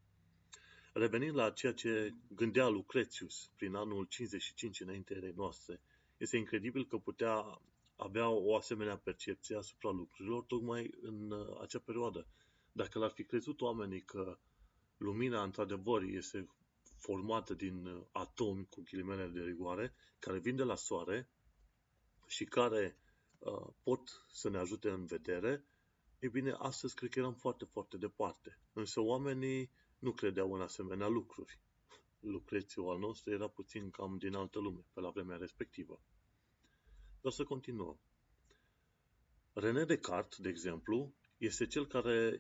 Revenind 0.94 1.36
la 1.36 1.50
ceea 1.50 1.74
ce 1.74 2.14
gândea 2.28 2.68
Lucretius 2.68 3.52
prin 3.56 3.76
anul 3.76 4.06
55 4.06 4.80
înainte 4.80 5.16
erei 5.16 5.34
noastre, 5.36 5.82
este 6.18 6.38
incredibil 6.38 6.86
că 6.86 6.98
putea 6.98 7.62
avea 7.96 8.30
o 8.30 8.56
asemenea 8.56 8.98
percepție 8.98 9.58
asupra 9.58 9.90
lucrurilor 9.90 10.44
tocmai 10.44 10.92
în 11.02 11.32
uh, 11.32 11.60
acea 11.62 11.80
perioadă. 11.80 12.28
Dacă 12.72 13.00
l-ar 13.00 13.12
fi 13.12 13.24
crezut 13.24 13.62
oamenii 13.62 14.02
că 14.04 14.40
lumina 14.98 15.44
într-adevăr 15.44 16.02
este 16.02 16.50
formată 16.98 17.54
din 17.54 17.86
uh, 17.86 18.06
atomi 18.12 18.68
cu 18.70 18.82
ghilimele 18.82 19.28
de 19.28 19.42
rigoare, 19.42 19.94
care 20.20 20.40
vin 20.40 20.56
de 20.56 20.64
la 20.64 20.76
soare 20.76 21.30
și 22.28 22.46
care 22.46 22.98
uh, 23.40 23.68
pot 23.84 24.26
să 24.32 24.50
ne 24.50 24.58
ajute 24.58 24.90
în 24.90 25.06
vedere, 25.06 25.66
e 26.20 26.28
bine, 26.28 26.52
astăzi 26.52 26.96
cred 26.96 27.10
că 27.10 27.20
eram 27.20 27.34
foarte, 27.34 27.66
foarte 27.66 27.98
departe. 27.98 28.60
Însă 28.74 29.00
oamenii 29.00 29.72
nu 30.00 30.12
credeau 30.12 30.54
în 30.54 30.62
asemenea 30.62 31.08
lucruri. 31.08 31.60
Lucrețiul 32.20 32.90
al 32.90 33.00
nostru 33.00 33.32
era 33.32 33.48
puțin 33.48 33.90
cam 33.90 34.18
din 34.18 34.36
altă 34.36 34.60
lume, 34.60 34.86
pe 34.94 35.00
la 35.00 35.10
vremea 35.10 35.38
respectivă. 35.38 36.02
Dar 37.26 37.34
să 37.34 37.44
continuăm. 37.44 38.00
René 39.54 39.86
Descartes, 39.86 40.38
de 40.38 40.50
exemplu, 40.50 41.14
este 41.38 41.68
cel 41.68 41.88
care 41.88 42.40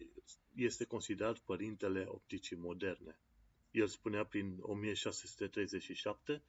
este 0.55 0.85
considerat 0.85 1.37
părintele 1.39 2.05
opticii 2.07 2.55
moderne. 2.55 3.19
El 3.71 3.87
spunea 3.87 4.25
prin 4.25 4.57
1637 4.61 6.43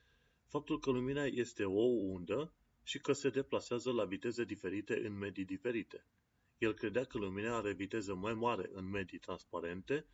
faptul 0.47 0.79
că 0.79 0.91
lumina 0.91 1.25
este 1.25 1.65
o 1.65 1.83
undă 1.83 2.53
și 2.83 3.01
că 3.01 3.13
se 3.13 3.31
deplasează 3.31 3.93
la 3.93 4.05
viteze 4.05 4.45
diferite 4.45 5.07
în 5.07 5.19
medii 5.19 5.45
diferite. 5.45 6.07
El 6.59 6.75
credea 6.75 7.05
că 7.05 7.19
lumina 7.19 7.57
are 7.57 7.73
viteză 7.73 8.15
mai 8.15 8.35
mare 8.35 8.71
în 8.73 8.91
medii 8.91 9.19
transparente, 9.19 10.07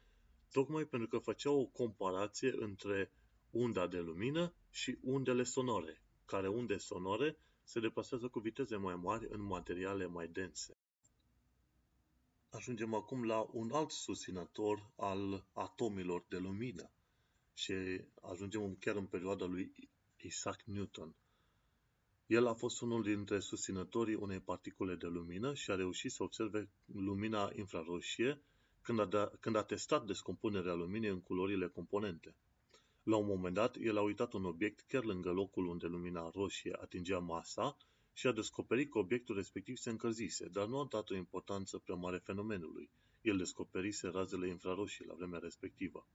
tocmai 0.53 0.85
pentru 0.85 1.09
că 1.09 1.19
făcea 1.19 1.51
o 1.51 1.67
comparație 1.67 2.53
între 2.57 3.13
unda 3.51 3.87
de 3.87 3.99
lumină 3.99 4.55
și 4.71 4.99
undele 5.01 5.43
sonore, 5.43 6.03
care 6.25 6.49
unde 6.49 6.77
sonore 6.77 7.37
se 7.63 7.81
deplasează 7.81 8.29
cu 8.29 8.39
viteze 8.39 8.77
mai 8.77 8.95
mari 8.97 9.27
în 9.31 9.43
materiale 9.43 10.07
mai 10.07 10.29
dense. 10.29 10.77
Ajungem 12.51 12.95
acum 12.95 13.25
la 13.25 13.49
un 13.53 13.71
alt 13.73 13.91
susținător 13.91 14.91
al 14.97 15.47
atomilor 15.53 16.25
de 16.29 16.39
lumină 16.39 16.91
și 17.55 17.75
ajungem 18.23 18.77
chiar 18.77 18.97
în 18.97 19.07
perioada 19.07 19.45
lui 19.45 19.73
Isaac 20.17 20.63
Newton. 20.63 21.15
El 22.27 22.47
a 22.47 22.55
fost 22.55 22.81
unul 22.81 23.03
dintre 23.03 23.41
susținătorii 23.41 24.15
unei 24.15 24.41
particule 24.41 24.95
de 24.95 25.07
lumină 25.07 25.55
și 25.55 25.71
a 25.71 25.75
reușit 25.75 26.13
să 26.13 26.23
observe 26.23 26.71
lumina 26.85 27.51
infraroșie 27.55 28.43
când 28.83 29.01
a, 29.01 29.05
da, 29.05 29.31
când 29.41 29.57
a 29.57 29.63
testat 29.63 30.07
descompunerea 30.07 30.75
luminii 30.75 31.09
în 31.09 31.21
culorile 31.21 31.69
componente. 31.69 32.35
La 33.05 33.17
un 33.17 33.27
moment 33.27 33.55
dat, 33.55 33.77
el 33.81 33.97
a 33.97 34.01
uitat 34.01 34.33
un 34.33 34.45
obiect 34.45 34.81
chiar 34.81 35.05
lângă 35.05 35.31
locul 35.31 35.67
unde 35.67 35.87
lumina 35.87 36.31
roșie 36.35 36.77
atingea 36.81 37.19
masa 37.19 37.77
și 38.13 38.27
a 38.27 38.33
descoperit 38.33 38.91
că 38.91 38.99
obiectul 38.99 39.35
respectiv 39.35 39.77
se 39.77 39.91
încălzise, 39.91 40.49
dar 40.49 40.67
nu 40.67 40.79
a 40.79 40.87
dat 40.91 41.11
o 41.11 41.15
importanță 41.15 41.79
prea 41.79 41.95
mare 41.95 42.19
fenomenului. 42.19 42.91
El 43.21 43.37
descoperise 43.37 44.09
razele 44.09 44.49
infraroșii 44.49 45.05
la 45.05 45.15
vremea 45.15 45.39
respectivă. 45.39 46.07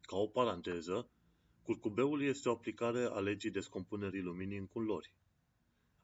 Ca 0.00 0.16
o 0.16 0.26
paranteză, 0.26 1.10
Curcubeul 1.62 2.22
este 2.22 2.48
o 2.48 2.52
aplicare 2.52 3.04
a 3.04 3.18
legii 3.18 3.50
descompunerii 3.50 4.22
luminii 4.22 4.58
în 4.58 4.66
culori. 4.66 5.14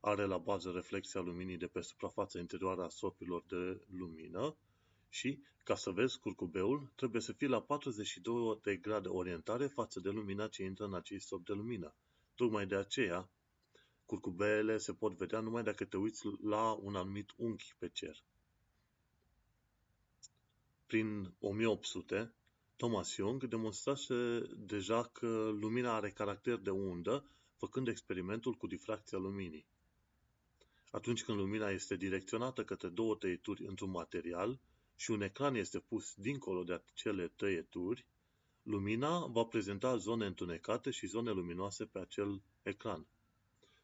Are 0.00 0.24
la 0.24 0.38
bază 0.38 0.70
reflexia 0.70 1.20
luminii 1.20 1.56
de 1.56 1.66
pe 1.66 1.80
suprafața 1.80 2.38
interioară 2.38 2.84
a 2.84 2.88
stropilor 2.88 3.44
de 3.48 3.80
lumină 3.90 4.56
și, 5.16 5.38
ca 5.64 5.74
să 5.74 5.90
vezi 5.90 6.18
curcubeul, 6.18 6.92
trebuie 6.94 7.20
să 7.20 7.32
fii 7.32 7.46
la 7.46 7.62
42 7.62 8.58
de 8.62 8.76
grade 8.76 9.08
orientare 9.08 9.66
față 9.66 10.00
de 10.00 10.08
lumina 10.08 10.48
ce 10.48 10.64
intră 10.64 10.84
în 10.84 10.94
acei 10.94 11.20
strop 11.20 11.44
de 11.44 11.52
lumină. 11.52 11.94
Tocmai 12.34 12.66
de 12.66 12.76
aceea, 12.76 13.28
curcubeele 14.06 14.78
se 14.78 14.92
pot 14.92 15.12
vedea 15.16 15.40
numai 15.40 15.62
dacă 15.62 15.84
te 15.84 15.96
uiți 15.96 16.22
la 16.42 16.72
un 16.72 16.94
anumit 16.96 17.30
unghi 17.36 17.74
pe 17.78 17.88
cer. 17.88 18.22
Prin 20.86 21.34
1800, 21.40 22.34
Thomas 22.76 23.16
Young 23.16 23.44
demonstrase 23.44 24.42
deja 24.56 25.02
că 25.02 25.54
lumina 25.60 25.94
are 25.94 26.10
caracter 26.10 26.56
de 26.56 26.70
undă, 26.70 27.24
făcând 27.56 27.88
experimentul 27.88 28.54
cu 28.54 28.66
difracția 28.66 29.18
luminii. 29.18 29.66
Atunci 30.90 31.24
când 31.24 31.38
lumina 31.38 31.68
este 31.70 31.96
direcționată 31.96 32.64
către 32.64 32.88
două 32.88 33.16
tăieturi 33.16 33.66
într-un 33.66 33.90
material 33.90 34.60
și 34.96 35.10
un 35.10 35.20
ecran 35.22 35.54
este 35.54 35.78
pus 35.78 36.14
dincolo 36.14 36.64
de 36.64 36.72
acele 36.72 37.28
tăieturi, 37.28 38.06
lumina 38.62 39.26
va 39.26 39.44
prezenta 39.44 39.96
zone 39.96 40.26
întunecate 40.26 40.90
și 40.90 41.06
zone 41.06 41.30
luminoase 41.30 41.84
pe 41.84 41.98
acel 41.98 42.42
ecran. 42.62 43.06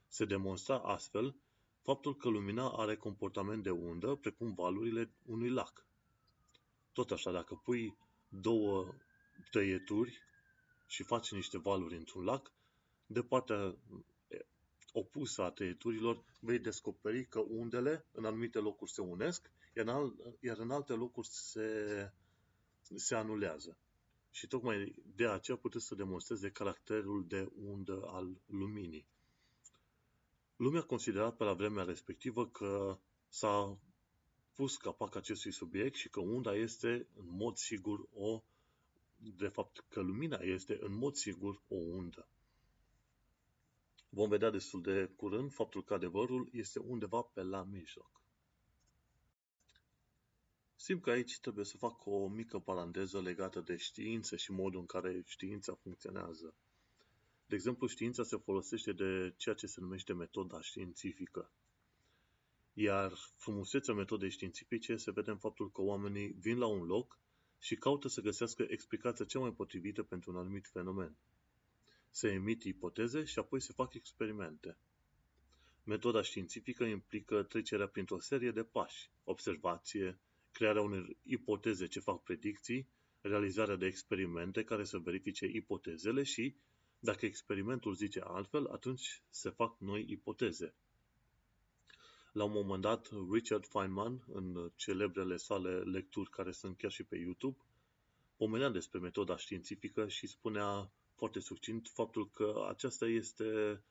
Se 0.08 0.24
demonstra 0.24 0.78
astfel 0.78 1.36
faptul 1.82 2.16
că 2.16 2.28
lumina 2.28 2.68
are 2.68 2.96
comportament 2.96 3.62
de 3.62 3.70
undă, 3.70 4.14
precum 4.14 4.54
valurile 4.54 5.10
unui 5.24 5.48
lac. 5.48 5.86
Tot 6.92 7.10
așa, 7.10 7.30
dacă 7.30 7.54
pui 7.54 7.96
două 8.28 8.94
tăieturi 9.50 10.18
și 10.86 11.02
faci 11.02 11.32
niște 11.32 11.58
valuri 11.58 11.96
într-un 11.96 12.24
lac, 12.24 12.52
de 13.06 13.22
partea 13.22 13.76
opusă 14.92 15.42
a 15.42 15.50
tăieturilor 15.50 16.24
vei 16.40 16.58
descoperi 16.58 17.26
că 17.26 17.38
undele 17.38 18.06
în 18.12 18.24
anumite 18.24 18.58
locuri 18.58 18.90
se 18.90 19.00
unesc, 19.00 19.50
iar 19.76 19.86
în, 19.86 19.92
al, 19.94 20.36
iar 20.40 20.58
în 20.58 20.70
alte 20.70 20.92
locuri 20.92 21.28
se, 21.28 22.10
se 22.94 23.14
anulează. 23.14 23.76
Și 24.30 24.46
tocmai 24.46 24.94
de 25.16 25.26
aceea 25.26 25.56
puteți 25.56 25.86
să 25.86 25.94
demonstreze 25.94 26.50
caracterul 26.50 27.26
de 27.28 27.50
undă 27.54 28.02
al 28.06 28.40
luminii. 28.46 29.06
Lumea 30.56 30.82
considera 30.82 31.32
pe 31.32 31.44
la 31.44 31.52
vremea 31.52 31.84
respectivă 31.84 32.48
că 32.48 32.98
s-a 33.28 33.78
pus 34.54 34.76
capac 34.76 35.14
acestui 35.14 35.50
subiect 35.50 35.94
și 35.94 36.08
că 36.08 36.20
unda 36.20 36.54
este 36.54 37.06
în 37.14 37.26
mod 37.28 37.56
sigur 37.56 38.08
o, 38.12 38.42
de 39.36 39.48
fapt 39.48 39.84
că 39.88 40.00
lumina 40.00 40.38
este 40.40 40.78
în 40.80 40.94
mod 40.94 41.14
sigur 41.14 41.62
o 41.68 41.74
undă. 41.74 42.26
Vom 44.08 44.28
vedea 44.28 44.50
destul 44.50 44.82
de 44.82 45.10
curând 45.16 45.52
faptul 45.52 45.84
că 45.84 45.94
adevărul 45.94 46.48
este 46.52 46.78
undeva 46.78 47.22
pe 47.22 47.42
la 47.42 47.62
mijloc. 47.62 48.21
Simt 50.82 51.02
că 51.02 51.10
aici 51.10 51.38
trebuie 51.38 51.64
să 51.64 51.76
fac 51.76 52.06
o 52.06 52.28
mică 52.28 52.58
paranteză 52.58 53.20
legată 53.20 53.60
de 53.60 53.76
știință 53.76 54.36
și 54.36 54.52
modul 54.52 54.80
în 54.80 54.86
care 54.86 55.22
știința 55.26 55.74
funcționează. 55.74 56.54
De 57.46 57.54
exemplu, 57.54 57.86
știința 57.86 58.22
se 58.22 58.36
folosește 58.36 58.92
de 58.92 59.34
ceea 59.36 59.54
ce 59.54 59.66
se 59.66 59.80
numește 59.80 60.12
metoda 60.12 60.60
științifică. 60.60 61.50
Iar 62.72 63.12
frumusețea 63.36 63.94
metodei 63.94 64.30
științifice 64.30 64.96
se 64.96 65.10
vede 65.10 65.30
în 65.30 65.38
faptul 65.38 65.70
că 65.70 65.82
oamenii 65.82 66.28
vin 66.28 66.58
la 66.58 66.66
un 66.66 66.86
loc 66.86 67.18
și 67.58 67.76
caută 67.76 68.08
să 68.08 68.20
găsească 68.20 68.66
explicația 68.68 69.24
cea 69.24 69.38
mai 69.38 69.52
potrivită 69.52 70.02
pentru 70.02 70.30
un 70.30 70.36
anumit 70.36 70.66
fenomen. 70.66 71.16
Se 72.10 72.28
emit 72.28 72.62
ipoteze 72.62 73.24
și 73.24 73.38
apoi 73.38 73.60
se 73.60 73.72
fac 73.72 73.94
experimente. 73.94 74.76
Metoda 75.84 76.22
științifică 76.22 76.84
implică 76.84 77.42
trecerea 77.42 77.88
printr-o 77.88 78.20
serie 78.20 78.50
de 78.50 78.62
pași, 78.62 79.10
observație, 79.24 80.18
crearea 80.52 80.82
unei 80.82 81.16
ipoteze 81.22 81.86
ce 81.86 82.00
fac 82.00 82.22
predicții, 82.22 82.88
realizarea 83.20 83.76
de 83.76 83.86
experimente 83.86 84.64
care 84.64 84.84
să 84.84 84.98
verifice 84.98 85.46
ipotezele 85.46 86.22
și, 86.22 86.54
dacă 86.98 87.26
experimentul 87.26 87.94
zice 87.94 88.20
altfel, 88.20 88.66
atunci 88.66 89.22
se 89.30 89.50
fac 89.50 89.78
noi 89.78 90.04
ipoteze. 90.08 90.74
La 92.32 92.44
un 92.44 92.52
moment 92.52 92.82
dat, 92.82 93.08
Richard 93.30 93.66
Feynman, 93.66 94.24
în 94.32 94.70
celebrele 94.76 95.36
sale 95.36 95.78
lecturi 95.78 96.30
care 96.30 96.52
sunt 96.52 96.76
chiar 96.76 96.90
și 96.90 97.04
pe 97.04 97.16
YouTube, 97.16 97.58
pomenea 98.36 98.68
despre 98.68 98.98
metoda 98.98 99.36
științifică 99.36 100.08
și 100.08 100.26
spunea 100.26 100.90
foarte 101.14 101.40
succint 101.40 101.88
faptul 101.88 102.30
că 102.30 102.66
aceasta 102.68 103.06
este 103.06 103.82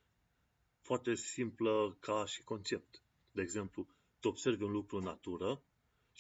foarte 0.82 1.16
simplă 1.16 1.98
ca 2.00 2.26
și 2.26 2.44
concept. 2.44 3.02
De 3.32 3.42
exemplu, 3.42 3.88
tu 4.20 4.28
observi 4.28 4.64
un 4.64 4.72
lucru 4.72 4.98
în 4.98 5.04
natură 5.04 5.62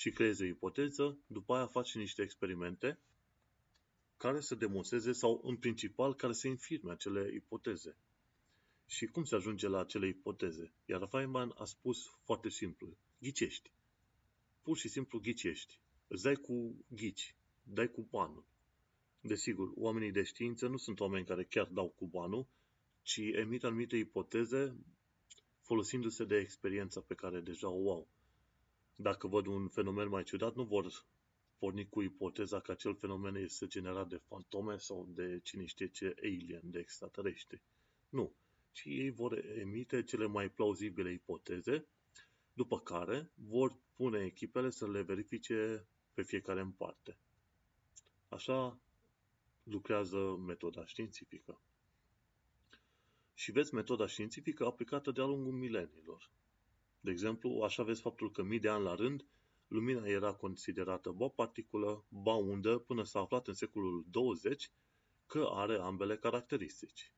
și 0.02 0.12
creezi 0.12 0.42
o 0.42 0.46
ipoteză, 0.46 1.18
după 1.28 1.56
aia 1.56 1.68
faci 1.68 1.96
niște 1.96 2.22
experimente 2.22 3.00
care 4.18 4.40
să 4.40 4.56
demonstreze 4.56 5.12
sau, 5.12 5.42
în 5.44 5.58
principal, 5.58 6.16
care 6.16 6.34
să 6.34 6.48
infirme 6.48 6.92
acele 6.92 7.32
ipoteze. 7.34 7.98
Și 8.88 9.06
cum 9.06 9.24
se 9.24 9.36
ajunge 9.36 9.68
la 9.68 9.80
acele 9.80 10.08
ipoteze? 10.08 10.74
Iar 10.86 11.08
Feynman 11.10 11.54
a 11.58 11.66
spus 11.66 12.06
foarte 12.24 12.50
simplu, 12.50 12.98
ghicești. 13.20 13.72
Pur 14.62 14.78
și 14.78 14.88
simplu 14.88 15.20
ghicești. 15.20 15.80
Îți 16.08 16.24
dai 16.24 16.36
cu 16.36 16.86
ghici, 16.88 17.36
dai 17.64 17.92
cu 17.92 18.08
banul. 18.10 18.46
Desigur, 19.20 19.72
oamenii 19.76 20.12
de 20.12 20.24
știință 20.24 20.68
nu 20.68 20.78
sunt 20.78 21.00
oameni 21.00 21.26
care 21.26 21.44
chiar 21.44 21.68
dau 21.68 21.90
cu 21.90 22.06
banul, 22.06 22.48
ci 23.02 23.18
emit 23.18 23.64
anumite 23.64 23.98
ipoteze 23.98 24.76
folosindu-se 25.62 26.26
de 26.26 26.38
experiența 26.38 27.02
pe 27.02 27.14
care 27.14 27.40
deja 27.40 27.70
o 27.70 27.92
au. 27.92 28.08
Dacă 28.96 29.28
văd 29.28 29.46
un 29.46 29.68
fenomen 29.68 30.08
mai 30.08 30.24
ciudat, 30.24 30.56
nu 30.56 30.64
vor 30.64 31.06
porni 31.58 31.90
cu 31.90 32.02
ipoteza 32.02 32.60
că 32.60 32.72
acel 32.72 32.96
fenomen 32.96 33.36
este 33.36 33.68
generat 33.68 34.08
de 34.08 34.22
fantome 34.28 34.78
sau 34.78 35.08
de 35.10 35.40
cine 35.44 35.66
știe 35.66 35.88
ce 35.88 36.16
alien, 36.22 36.62
de 36.64 36.80
extraterestri. 36.80 37.62
Nu 38.10 38.36
ci 38.72 38.84
ei 38.86 39.10
vor 39.10 39.46
emite 39.46 40.04
cele 40.04 40.26
mai 40.26 40.50
plauzibile 40.50 41.12
ipoteze, 41.12 41.88
după 42.54 42.80
care 42.80 43.32
vor 43.34 43.78
pune 43.96 44.24
echipele 44.24 44.70
să 44.70 44.88
le 44.88 45.02
verifice 45.02 45.88
pe 46.14 46.22
fiecare 46.22 46.60
în 46.60 46.72
parte. 46.72 47.18
Așa 48.30 48.80
lucrează 49.64 50.36
metoda 50.46 50.86
științifică. 50.86 51.62
Și 53.34 53.52
vezi 53.52 53.74
metoda 53.74 54.08
științifică 54.08 54.66
aplicată 54.66 55.12
de-a 55.12 55.26
lungul 55.26 55.54
milenilor. 55.54 56.32
De 57.02 57.12
exemplu, 57.12 57.62
așa 57.62 57.84
vezi 57.84 58.02
faptul 58.02 58.32
că 58.32 58.44
mii 58.44 58.60
de 58.60 58.70
ani 58.70 58.84
la 58.84 58.96
rând, 58.96 59.26
lumina 59.68 60.08
era 60.08 60.34
considerată 60.34 61.12
ba 61.12 61.28
particulă, 61.28 62.06
ba 62.10 62.34
undă, 62.34 62.78
până 62.78 63.04
s-a 63.04 63.20
aflat 63.20 63.48
în 63.48 63.54
secolul 63.54 64.06
20 64.12 64.72
că 65.26 65.50
are 65.52 65.78
ambele 65.78 66.18
caracteristici. 66.18 67.12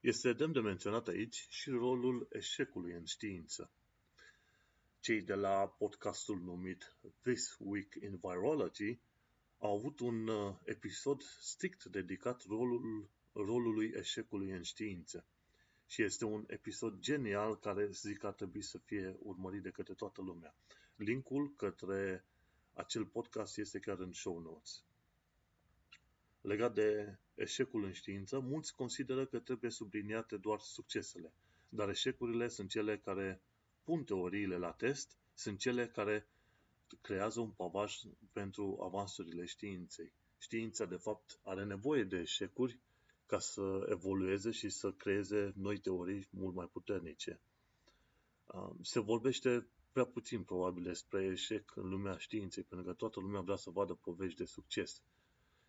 Este 0.00 0.32
demn 0.32 0.52
de 0.52 0.60
menționat 0.60 1.08
aici 1.08 1.46
și 1.48 1.70
rolul 1.70 2.28
eșecului 2.30 2.92
în 2.92 3.04
știință. 3.04 3.70
Cei 5.00 5.22
de 5.22 5.34
la 5.34 5.74
podcastul 5.78 6.40
numit 6.40 6.96
This 7.22 7.56
Week 7.58 7.94
in 7.94 8.16
Virology 8.16 8.98
au 9.58 9.76
avut 9.76 10.00
un 10.00 10.28
uh, 10.28 10.54
episod 10.64 11.22
strict 11.22 11.84
dedicat 11.84 12.44
rolul, 12.48 13.08
rolului 13.32 13.92
eșecului 13.94 14.50
în 14.50 14.62
știință. 14.62 15.26
Și 15.88 16.02
este 16.02 16.24
un 16.24 16.44
episod 16.46 16.98
genial 16.98 17.58
care 17.58 17.90
zic 17.90 18.18
că 18.18 18.26
ar 18.26 18.32
trebui 18.32 18.62
să 18.62 18.78
fie 18.78 19.16
urmărit 19.22 19.62
de 19.62 19.70
către 19.70 19.94
toată 19.94 20.22
lumea. 20.22 20.54
Linkul 20.96 21.54
către 21.56 22.24
acel 22.72 23.06
podcast 23.06 23.58
este 23.58 23.78
chiar 23.78 23.98
în 23.98 24.12
show 24.12 24.38
notes. 24.38 24.82
Legat 26.40 26.74
de 26.74 27.18
eșecul 27.34 27.84
în 27.84 27.92
știință, 27.92 28.38
mulți 28.38 28.74
consideră 28.74 29.26
că 29.26 29.38
trebuie 29.38 29.70
subliniate 29.70 30.36
doar 30.36 30.60
succesele, 30.60 31.32
dar 31.68 31.88
eșecurile 31.88 32.48
sunt 32.48 32.70
cele 32.70 32.98
care 32.98 33.42
pun 33.84 34.04
teoriile 34.04 34.56
la 34.56 34.72
test, 34.72 35.16
sunt 35.34 35.58
cele 35.58 35.88
care 35.88 36.28
creează 37.00 37.40
un 37.40 37.50
pavaj 37.50 37.96
pentru 38.32 38.78
avansurile 38.82 39.44
științei. 39.44 40.12
Știința, 40.38 40.84
de 40.84 40.96
fapt, 40.96 41.38
are 41.42 41.64
nevoie 41.64 42.04
de 42.04 42.18
eșecuri 42.18 42.78
ca 43.28 43.38
să 43.38 43.86
evolueze 43.90 44.50
și 44.50 44.68
să 44.68 44.92
creeze 44.92 45.52
noi 45.56 45.78
teorii 45.78 46.28
mult 46.30 46.54
mai 46.54 46.66
puternice. 46.72 47.40
Se 48.82 49.00
vorbește 49.00 49.68
prea 49.92 50.04
puțin, 50.04 50.42
probabil, 50.42 50.82
despre 50.82 51.24
eșec 51.24 51.76
în 51.76 51.88
lumea 51.88 52.16
științei, 52.16 52.62
pentru 52.62 52.86
că 52.86 52.92
toată 52.92 53.20
lumea 53.20 53.40
vrea 53.40 53.56
să 53.56 53.70
vadă 53.70 53.94
povești 53.94 54.38
de 54.38 54.44
succes. 54.44 55.02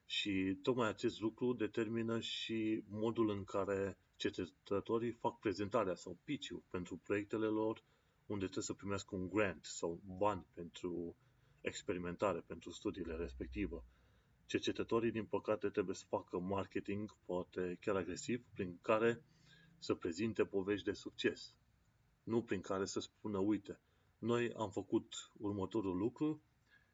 Și 0.06 0.60
tocmai 0.62 0.88
acest 0.88 1.20
lucru 1.20 1.54
determină 1.54 2.20
și 2.20 2.84
modul 2.88 3.30
în 3.30 3.44
care 3.44 3.98
cercetătorii 4.16 5.12
fac 5.12 5.40
prezentarea 5.40 5.96
sau 5.96 6.18
pitch 6.24 6.50
pentru 6.70 6.98
proiectele 6.98 7.46
lor, 7.46 7.84
unde 8.26 8.44
trebuie 8.44 8.64
să 8.64 8.74
primească 8.74 9.16
un 9.16 9.30
grant 9.30 9.66
sau 9.66 10.02
bani 10.18 10.46
pentru 10.54 11.16
experimentare, 11.62 12.40
pentru 12.40 12.72
studiile 12.72 13.16
respective. 13.16 13.84
Cercetătorii, 14.50 15.12
din 15.12 15.26
păcate, 15.26 15.70
trebuie 15.70 15.96
să 15.96 16.06
facă 16.08 16.40
marketing, 16.40 17.18
poate 17.26 17.78
chiar 17.82 17.96
agresiv, 17.96 18.46
prin 18.54 18.80
care 18.82 19.24
să 19.80 19.94
prezinte 19.94 20.46
povești 20.46 20.86
de 20.86 20.94
succes. 20.94 21.56
Nu 22.24 22.44
prin 22.44 22.62
care 22.62 22.86
să 22.86 23.00
spună, 23.00 23.38
uite, 23.38 23.80
noi 24.18 24.54
am 24.54 24.72
făcut 24.72 25.32
următorul 25.38 25.98
lucru 25.98 26.42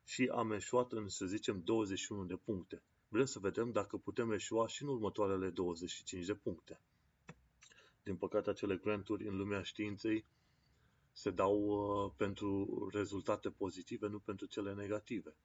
și 0.03 0.31
am 0.33 0.51
eșuat 0.51 0.91
în, 0.91 1.09
să 1.09 1.25
zicem, 1.25 1.61
21 1.63 2.25
de 2.25 2.35
puncte. 2.35 2.83
Vrem 3.07 3.25
să 3.25 3.39
vedem 3.39 3.71
dacă 3.71 3.97
putem 3.97 4.31
eșua 4.31 4.67
și 4.67 4.83
în 4.83 4.89
următoarele 4.89 5.49
25 5.49 6.25
de 6.25 6.35
puncte. 6.35 6.81
Din 8.03 8.15
păcate, 8.15 8.49
acele 8.49 8.75
granturi 8.77 9.27
în 9.27 9.35
lumea 9.37 9.61
științei 9.61 10.25
se 11.11 11.29
dau 11.31 11.57
uh, 11.65 12.11
pentru 12.17 12.89
rezultate 12.93 13.49
pozitive, 13.49 14.07
nu 14.07 14.19
pentru 14.19 14.45
cele 14.45 14.73
negative. 14.73 15.35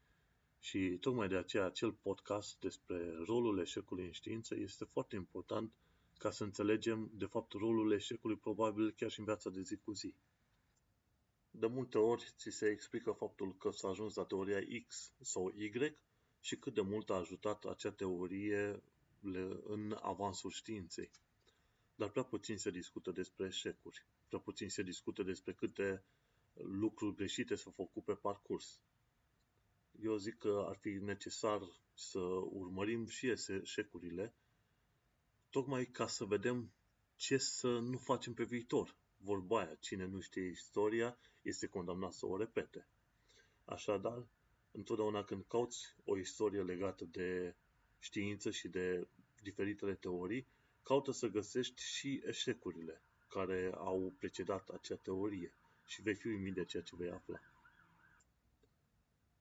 Și 0.61 0.97
tocmai 1.01 1.29
de 1.29 1.37
aceea 1.37 1.65
acel 1.65 1.93
podcast 1.93 2.61
despre 2.61 3.13
rolul 3.27 3.59
eșecului 3.59 4.05
în 4.05 4.13
știință 4.13 4.57
este 4.57 4.85
foarte 4.85 5.17
important 5.17 5.73
ca 6.19 6.31
să 6.31 6.45
înțelegem, 6.45 7.11
de 7.13 7.25
fapt, 7.25 7.53
rolul 7.53 7.93
eșecului 7.93 8.37
probabil 8.37 8.91
chiar 8.91 9.11
și 9.11 9.19
în 9.19 9.25
viața 9.25 9.51
de 9.51 9.63
zi 9.63 9.77
cu 9.77 9.93
zi. 9.93 10.15
De 11.51 11.67
multe 11.67 11.99
ori 11.99 12.33
ți 12.37 12.51
se 12.51 12.69
explică 12.69 13.13
faptul 13.13 13.57
că 13.57 13.71
s-a 13.71 13.89
ajuns 13.89 14.15
la 14.15 14.25
teoria 14.25 14.61
X 14.87 15.13
sau 15.21 15.53
Y 15.57 15.95
și 16.41 16.57
cât 16.57 16.75
de 16.75 16.81
mult 16.81 17.11
a 17.11 17.15
ajutat 17.15 17.65
acea 17.65 17.93
teorie 17.93 18.83
în 19.65 19.99
avansul 20.01 20.51
științei. 20.51 21.11
Dar 21.95 22.11
prea 22.11 22.25
puțin 22.25 22.57
se 22.59 22.71
discută 22.71 23.11
despre 23.11 23.47
eșecuri, 23.47 24.07
prea 24.29 24.41
puțin 24.41 24.69
se 24.69 24.83
discută 24.83 25.23
despre 25.23 25.53
câte 25.53 26.05
lucruri 26.55 27.15
greșite 27.15 27.55
s-au 27.55 27.73
făcut 27.73 28.05
pe 28.05 28.15
parcurs. 28.15 28.81
Eu 30.03 30.17
zic 30.17 30.39
că 30.39 30.65
ar 30.69 30.77
fi 30.77 30.89
necesar 30.89 31.61
să 31.95 32.19
urmărim 32.51 33.07
și 33.07 33.27
eșecurile, 33.29 34.35
tocmai 35.51 35.85
ca 35.85 36.07
să 36.07 36.25
vedem 36.25 36.73
ce 37.17 37.37
să 37.37 37.79
nu 37.79 37.99
facem 37.99 38.35
pe 38.35 38.45
viitor. 38.45 38.97
Vorba 39.17 39.59
aia, 39.59 39.75
cine 39.75 40.07
nu 40.07 40.21
știe 40.21 40.43
istoria, 40.43 41.19
este 41.43 41.67
condamnat 41.67 42.13
să 42.13 42.27
o 42.27 42.37
repete. 42.37 42.87
Așadar, 43.65 44.27
întotdeauna 44.71 45.25
când 45.25 45.45
cauți 45.49 45.95
o 46.05 46.19
istorie 46.19 46.63
legată 46.63 47.05
de 47.05 47.55
știință 47.99 48.51
și 48.51 48.69
de 48.69 49.07
diferitele 49.43 49.95
teorii, 49.95 50.47
caută 50.83 51.11
să 51.13 51.27
găsești 51.27 51.83
și 51.83 52.23
eșecurile 52.25 53.03
care 53.29 53.73
au 53.75 54.13
precedat 54.19 54.69
acea 54.69 54.97
teorie 54.97 55.53
și 55.87 56.03
vei 56.03 56.15
fi 56.15 56.27
uimit 56.27 56.55
de 56.55 56.65
ceea 56.65 56.83
ce 56.83 56.97
vei 56.97 57.11
afla. 57.11 57.50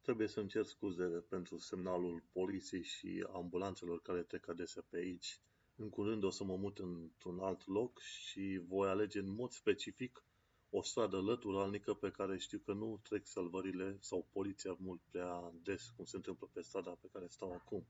Trebuie 0.09 0.27
să-mi 0.29 0.47
cer 0.49 0.63
scuze 0.65 1.03
pentru 1.05 1.57
semnalul 1.57 2.23
poliției 2.31 2.83
și 2.83 3.25
ambulanțelor 3.33 4.01
care 4.01 4.21
trec 4.23 4.47
adesea 4.47 4.83
pe 4.89 4.97
aici. 4.97 5.39
În 5.75 5.89
curând 5.89 6.23
o 6.23 6.29
să 6.29 6.43
mă 6.43 6.55
mut 6.55 6.79
într-un 6.79 7.39
alt 7.39 7.67
loc 7.67 7.99
și 7.99 8.61
voi 8.67 8.89
alege 8.89 9.19
în 9.19 9.35
mod 9.35 9.51
specific 9.51 10.23
o 10.69 10.81
stradă 10.81 11.21
lăturalnică 11.21 11.93
pe 11.93 12.11
care 12.11 12.37
știu 12.37 12.59
că 12.59 12.73
nu 12.73 12.99
trec 13.03 13.25
salvările 13.27 13.97
sau 13.99 14.27
poliția 14.31 14.75
mult 14.79 15.01
prea 15.11 15.53
des, 15.63 15.89
cum 15.95 16.05
se 16.05 16.15
întâmplă 16.15 16.49
pe 16.53 16.61
strada 16.61 16.91
pe 16.91 17.09
care 17.11 17.27
stau 17.27 17.51
acum. 17.51 17.87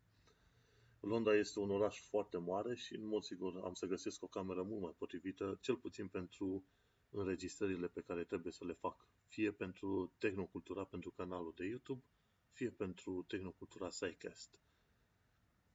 Londra 0.99 1.35
este 1.35 1.59
un 1.59 1.69
oraș 1.69 1.99
foarte 2.01 2.37
mare 2.37 2.75
și 2.75 2.95
în 2.95 3.05
mod 3.07 3.23
sigur 3.23 3.61
am 3.63 3.73
să 3.73 3.85
găsesc 3.85 4.23
o 4.23 4.27
cameră 4.27 4.61
mult 4.61 4.81
mai 4.81 4.95
potrivită, 4.97 5.57
cel 5.61 5.75
puțin 5.75 6.07
pentru 6.07 6.65
înregistrările 7.09 7.87
pe 7.87 8.01
care 8.01 8.23
trebuie 8.23 8.51
să 8.51 8.65
le 8.65 8.73
fac, 8.73 9.07
fie 9.29 9.51
pentru 9.51 10.11
Tehnocultura 10.17 10.83
pentru 10.83 11.11
canalul 11.11 11.53
de 11.55 11.65
YouTube, 11.65 12.03
fie 12.51 12.69
pentru 12.69 13.23
Tehnocultura 13.27 13.89
SciCast. 13.89 14.59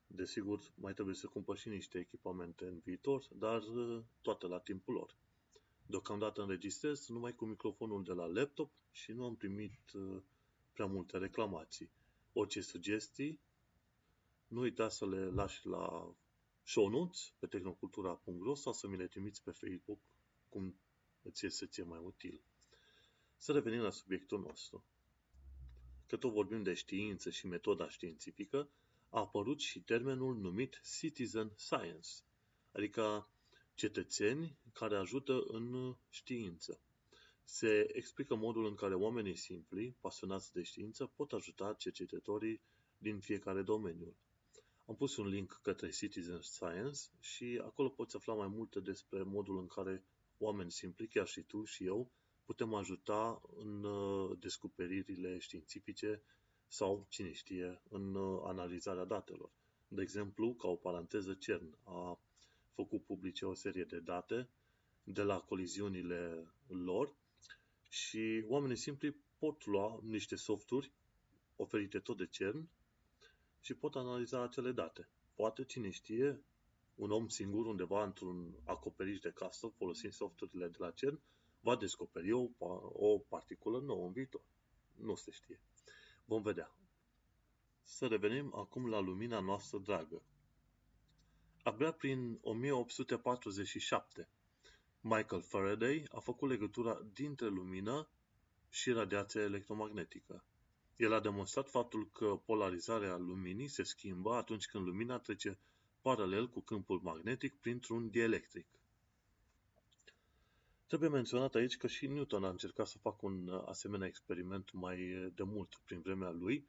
Desigur, 0.06 0.60
mai 0.74 0.94
trebuie 0.94 1.14
să 1.14 1.26
cumpăr 1.26 1.56
și 1.56 1.68
niște 1.68 1.98
echipamente 1.98 2.64
în 2.64 2.78
viitor, 2.78 3.28
dar 3.32 3.62
toate 4.20 4.46
la 4.46 4.58
timpul 4.58 4.94
lor. 4.94 5.14
Deocamdată 5.86 6.42
înregistrez 6.42 7.08
numai 7.08 7.34
cu 7.34 7.44
microfonul 7.44 8.04
de 8.04 8.12
la 8.12 8.26
laptop 8.26 8.70
și 8.90 9.12
nu 9.12 9.24
am 9.24 9.36
primit 9.36 9.92
uh, 9.92 10.22
prea 10.72 10.86
multe 10.86 11.18
reclamații. 11.18 11.90
Orice 12.32 12.60
sugestii, 12.60 13.40
nu 14.46 14.60
uita 14.60 14.88
să 14.88 15.06
le 15.06 15.24
lași 15.24 15.66
la 15.66 16.14
show 16.62 16.88
notes 16.88 17.32
pe 17.38 17.46
tehnocultura.ro 17.46 18.54
sau 18.54 18.72
să 18.72 18.88
mi 18.88 18.96
le 18.96 19.06
trimiți 19.06 19.42
pe 19.42 19.50
Facebook, 19.50 19.98
cum 20.48 20.74
îți 21.22 21.46
este 21.46 21.66
ție 21.66 21.82
mai 21.82 21.98
util. 22.04 22.40
Să 23.44 23.52
revenim 23.52 23.80
la 23.80 23.90
subiectul 23.90 24.40
nostru. 24.40 24.84
Că 26.06 26.16
tot 26.16 26.32
vorbim 26.32 26.62
de 26.62 26.74
știință 26.74 27.30
și 27.30 27.46
metoda 27.46 27.88
științifică, 27.88 28.70
a 29.08 29.18
apărut 29.18 29.60
și 29.60 29.82
termenul 29.82 30.36
numit 30.36 30.80
citizen 30.98 31.52
science, 31.56 32.08
adică 32.72 33.30
cetățeni 33.74 34.58
care 34.72 34.96
ajută 34.96 35.44
în 35.46 35.96
știință. 36.08 36.80
Se 37.42 37.96
explică 37.96 38.34
modul 38.34 38.66
în 38.66 38.74
care 38.74 38.94
oamenii 38.94 39.36
simpli, 39.36 39.96
pasionați 40.00 40.52
de 40.52 40.62
știință, 40.62 41.06
pot 41.06 41.32
ajuta 41.32 41.74
cercetătorii 41.78 42.60
din 42.98 43.20
fiecare 43.20 43.62
domeniu. 43.62 44.16
Am 44.86 44.96
pus 44.96 45.16
un 45.16 45.26
link 45.26 45.60
către 45.62 45.90
Citizen 45.90 46.40
Science 46.40 47.00
și 47.20 47.60
acolo 47.64 47.88
poți 47.88 48.16
afla 48.16 48.34
mai 48.34 48.48
multe 48.48 48.80
despre 48.80 49.22
modul 49.22 49.58
în 49.58 49.66
care 49.66 50.04
oameni 50.38 50.70
simpli, 50.70 51.08
chiar 51.08 51.26
și 51.26 51.40
tu 51.40 51.64
și 51.64 51.84
eu, 51.84 52.10
putem 52.44 52.74
ajuta 52.74 53.40
în 53.56 53.84
uh, 53.84 54.38
descoperirile 54.38 55.38
științifice 55.38 56.22
sau, 56.66 57.06
cine 57.08 57.32
știe, 57.32 57.80
în 57.88 58.14
uh, 58.14 58.42
analizarea 58.44 59.04
datelor. 59.04 59.50
De 59.88 60.02
exemplu, 60.02 60.54
ca 60.54 60.68
o 60.68 60.76
paranteză, 60.76 61.34
CERN 61.34 61.78
a 61.84 62.18
făcut 62.74 63.04
publice 63.04 63.46
o 63.46 63.54
serie 63.54 63.84
de 63.84 63.98
date 63.98 64.48
de 65.04 65.22
la 65.22 65.40
coliziunile 65.40 66.52
lor 66.66 67.14
și 67.88 68.44
oamenii 68.48 68.76
simpli 68.76 69.16
pot 69.38 69.66
lua 69.66 70.00
niște 70.02 70.36
softuri 70.36 70.92
oferite 71.56 71.98
tot 71.98 72.16
de 72.16 72.26
CERN 72.26 72.68
și 73.60 73.74
pot 73.74 73.94
analiza 73.94 74.42
acele 74.42 74.72
date. 74.72 75.08
Poate, 75.34 75.64
cine 75.64 75.90
știe, 75.90 76.42
un 76.94 77.10
om 77.10 77.28
singur 77.28 77.66
undeva 77.66 78.04
într-un 78.04 78.54
acoperiș 78.64 79.18
de 79.18 79.30
casă, 79.30 79.66
folosind 79.66 80.12
softurile 80.12 80.68
de 80.68 80.76
la 80.78 80.90
CERN, 80.90 81.20
va 81.64 81.76
descoperi 81.76 82.32
o, 82.32 82.48
o 82.92 83.18
particulă 83.18 83.80
nouă 83.80 84.06
în 84.06 84.12
viitor. 84.12 84.44
Nu 84.94 85.14
se 85.14 85.30
știe. 85.30 85.60
Vom 86.24 86.42
vedea. 86.42 86.76
Să 87.82 88.06
revenim 88.06 88.54
acum 88.54 88.88
la 88.88 88.98
lumina 88.98 89.40
noastră 89.40 89.78
dragă. 89.78 90.22
Abia 91.62 91.92
prin 91.92 92.38
1847, 92.42 94.28
Michael 95.00 95.42
Faraday 95.42 96.06
a 96.10 96.20
făcut 96.20 96.48
legătura 96.48 97.02
dintre 97.12 97.46
lumină 97.46 98.08
și 98.68 98.90
radiația 98.90 99.40
electromagnetică. 99.40 100.44
El 100.96 101.12
a 101.12 101.20
demonstrat 101.20 101.68
faptul 101.68 102.10
că 102.10 102.40
polarizarea 102.44 103.16
luminii 103.16 103.68
se 103.68 103.82
schimbă 103.82 104.34
atunci 104.34 104.66
când 104.66 104.84
lumina 104.84 105.18
trece 105.18 105.58
paralel 106.00 106.48
cu 106.48 106.60
câmpul 106.60 107.00
magnetic 107.02 107.60
printr-un 107.60 108.10
dielectric. 108.10 108.66
Trebuie 110.86 111.08
menționat 111.08 111.54
aici 111.54 111.76
că 111.76 111.86
și 111.86 112.06
Newton 112.06 112.44
a 112.44 112.48
încercat 112.48 112.86
să 112.86 112.98
facă 112.98 113.26
un 113.26 113.62
asemenea 113.66 114.06
experiment 114.06 114.72
mai 114.72 115.30
de 115.34 115.42
mult 115.42 115.80
prin 115.84 116.00
vremea 116.00 116.30
lui, 116.30 116.68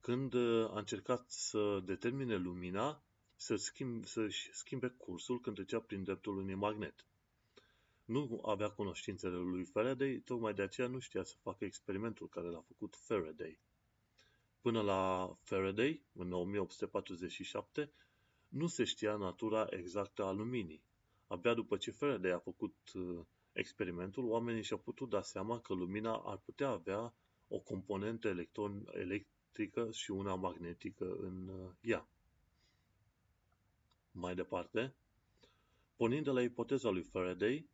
când 0.00 0.34
a 0.70 0.78
încercat 0.78 1.30
să 1.30 1.80
determine 1.84 2.36
lumina 2.36 3.02
să 3.34 3.56
schimb, 3.56 4.04
să-și 4.04 4.52
schimbe 4.52 4.88
cursul 4.88 5.40
când 5.40 5.56
trecea 5.56 5.80
prin 5.80 6.02
dreptul 6.02 6.36
unui 6.36 6.54
magnet. 6.54 7.06
Nu 8.04 8.40
avea 8.44 8.70
cunoștințele 8.70 9.36
lui 9.36 9.64
Faraday, 9.64 10.22
tocmai 10.24 10.54
de 10.54 10.62
aceea 10.62 10.86
nu 10.86 10.98
știa 10.98 11.22
să 11.22 11.34
facă 11.42 11.64
experimentul 11.64 12.28
care 12.28 12.48
l-a 12.48 12.64
făcut 12.66 12.96
Faraday. 12.96 13.60
Până 14.60 14.80
la 14.80 15.32
Faraday, 15.42 16.02
în 16.12 16.32
1847, 16.32 17.92
nu 18.48 18.66
se 18.66 18.84
știa 18.84 19.16
natura 19.16 19.66
exactă 19.70 20.24
a 20.24 20.30
luminii. 20.30 20.82
Abia 21.26 21.54
după 21.54 21.76
ce 21.76 21.90
Faraday 21.90 22.30
a 22.30 22.38
făcut 22.38 22.76
uh, 22.94 23.20
experimentul, 23.58 24.24
oamenii 24.24 24.62
și-au 24.62 24.78
putut 24.78 25.08
da 25.08 25.22
seama 25.22 25.60
că 25.60 25.74
lumina 25.74 26.16
ar 26.16 26.36
putea 26.36 26.68
avea 26.68 27.14
o 27.48 27.58
componentă 27.58 28.28
electron, 28.28 28.88
electrică 28.92 29.90
și 29.90 30.10
una 30.10 30.34
magnetică 30.34 31.16
în 31.20 31.48
uh, 31.48 31.70
ea. 31.80 32.08
Mai 34.10 34.34
departe, 34.34 34.94
pornind 35.96 36.24
de 36.24 36.30
la 36.30 36.42
ipoteza 36.42 36.90
lui 36.90 37.02
Faraday, 37.02 37.68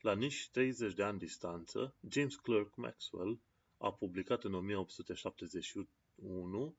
la 0.00 0.14
nici 0.14 0.50
30 0.50 0.94
de 0.94 1.02
ani 1.02 1.18
distanță, 1.18 1.94
James 2.08 2.36
Clerk 2.36 2.76
Maxwell 2.76 3.40
a 3.78 3.92
publicat 3.92 4.44
în 4.44 4.54
1871 4.54 6.76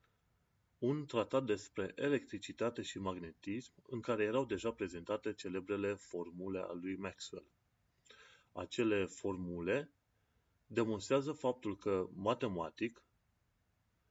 un 0.79 1.05
tratat 1.05 1.45
despre 1.45 1.91
electricitate 1.95 2.81
și 2.81 2.99
magnetism 2.99 3.73
în 3.87 3.99
care 3.99 4.23
erau 4.23 4.45
deja 4.45 4.71
prezentate 4.71 5.33
celebrele 5.33 5.93
formule 5.93 6.59
a 6.59 6.71
lui 6.71 6.95
Maxwell. 6.95 7.45
Acele 8.57 9.05
formule 9.05 9.91
demonstrează 10.67 11.31
faptul 11.31 11.77
că, 11.77 12.07
matematic, 12.13 13.03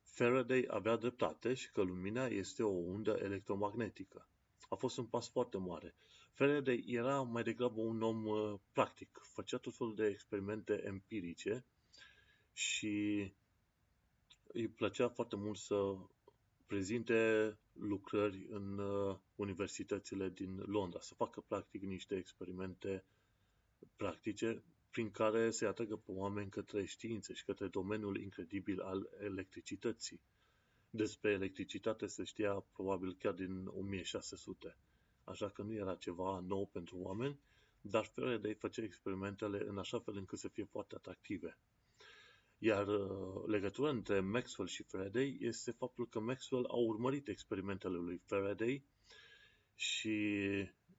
Faraday 0.03 0.65
avea 0.69 0.97
dreptate 0.97 1.55
și 1.55 1.71
că 1.71 1.83
lumina 1.83 2.27
este 2.27 2.63
o 2.63 2.69
undă 2.69 3.19
electromagnetică. 3.23 4.29
A 4.69 4.75
fost 4.75 4.97
un 4.97 5.05
pas 5.07 5.29
foarte 5.29 5.57
mare. 5.59 5.95
Faraday 6.33 6.85
era 6.87 7.23
mai 7.23 7.43
degrabă 7.43 7.81
un 7.81 8.03
om 8.03 8.27
uh, 8.27 8.55
practic, 8.73 9.21
făcea 9.23 9.57
tot 9.59 9.75
felul 9.77 9.95
de 9.95 10.07
experimente 10.07 10.83
empirice 10.87 11.65
și 12.53 13.33
îi 14.47 14.69
plăcea 14.69 15.09
foarte 15.09 15.37
mult 15.37 15.59
să 15.59 15.97
prezinte 16.67 17.59
lucrări 17.73 18.47
în 18.51 18.79
uh, 18.79 19.17
universitățile 19.35 20.29
din 20.29 20.63
Londra, 20.67 21.01
să 21.01 21.15
facă 21.15 21.41
practic 21.41 21.83
niște 21.83 22.17
experimente 22.17 23.05
practice 23.97 24.63
prin 24.91 25.11
care 25.11 25.51
se 25.51 25.67
atragă 25.67 25.97
pe 25.97 26.11
oameni 26.13 26.51
către 26.51 26.85
știință 26.85 27.33
și 27.33 27.45
către 27.45 27.67
domeniul 27.67 28.21
incredibil 28.21 28.81
al 28.81 29.09
electricității. 29.21 30.21
Despre 30.91 31.31
electricitate 31.31 32.07
se 32.07 32.25
știa 32.25 32.65
probabil 32.73 33.15
chiar 33.15 33.33
din 33.33 33.67
1600, 33.67 34.77
așa 35.25 35.49
că 35.49 35.63
nu 35.63 35.73
era 35.73 35.95
ceva 35.95 36.39
nou 36.47 36.67
pentru 36.67 36.97
oameni, 36.99 37.39
dar 37.81 38.05
Faraday 38.05 38.55
făcea 38.55 38.83
experimentele 38.83 39.65
în 39.69 39.79
așa 39.79 39.99
fel 39.99 40.17
încât 40.17 40.39
să 40.39 40.49
fie 40.49 40.65
foarte 40.65 40.95
atractive. 40.95 41.59
Iar 42.59 42.87
uh, 42.87 43.43
legătura 43.47 43.91
între 43.91 44.21
Maxwell 44.21 44.69
și 44.69 44.83
Faraday 44.83 45.37
este 45.41 45.71
faptul 45.71 46.09
că 46.09 46.21
Maxwell 46.21 46.65
a 46.69 46.77
urmărit 46.77 47.29
experimentele 47.29 47.97
lui 47.97 48.21
Faraday 48.25 48.85
și 49.75 50.29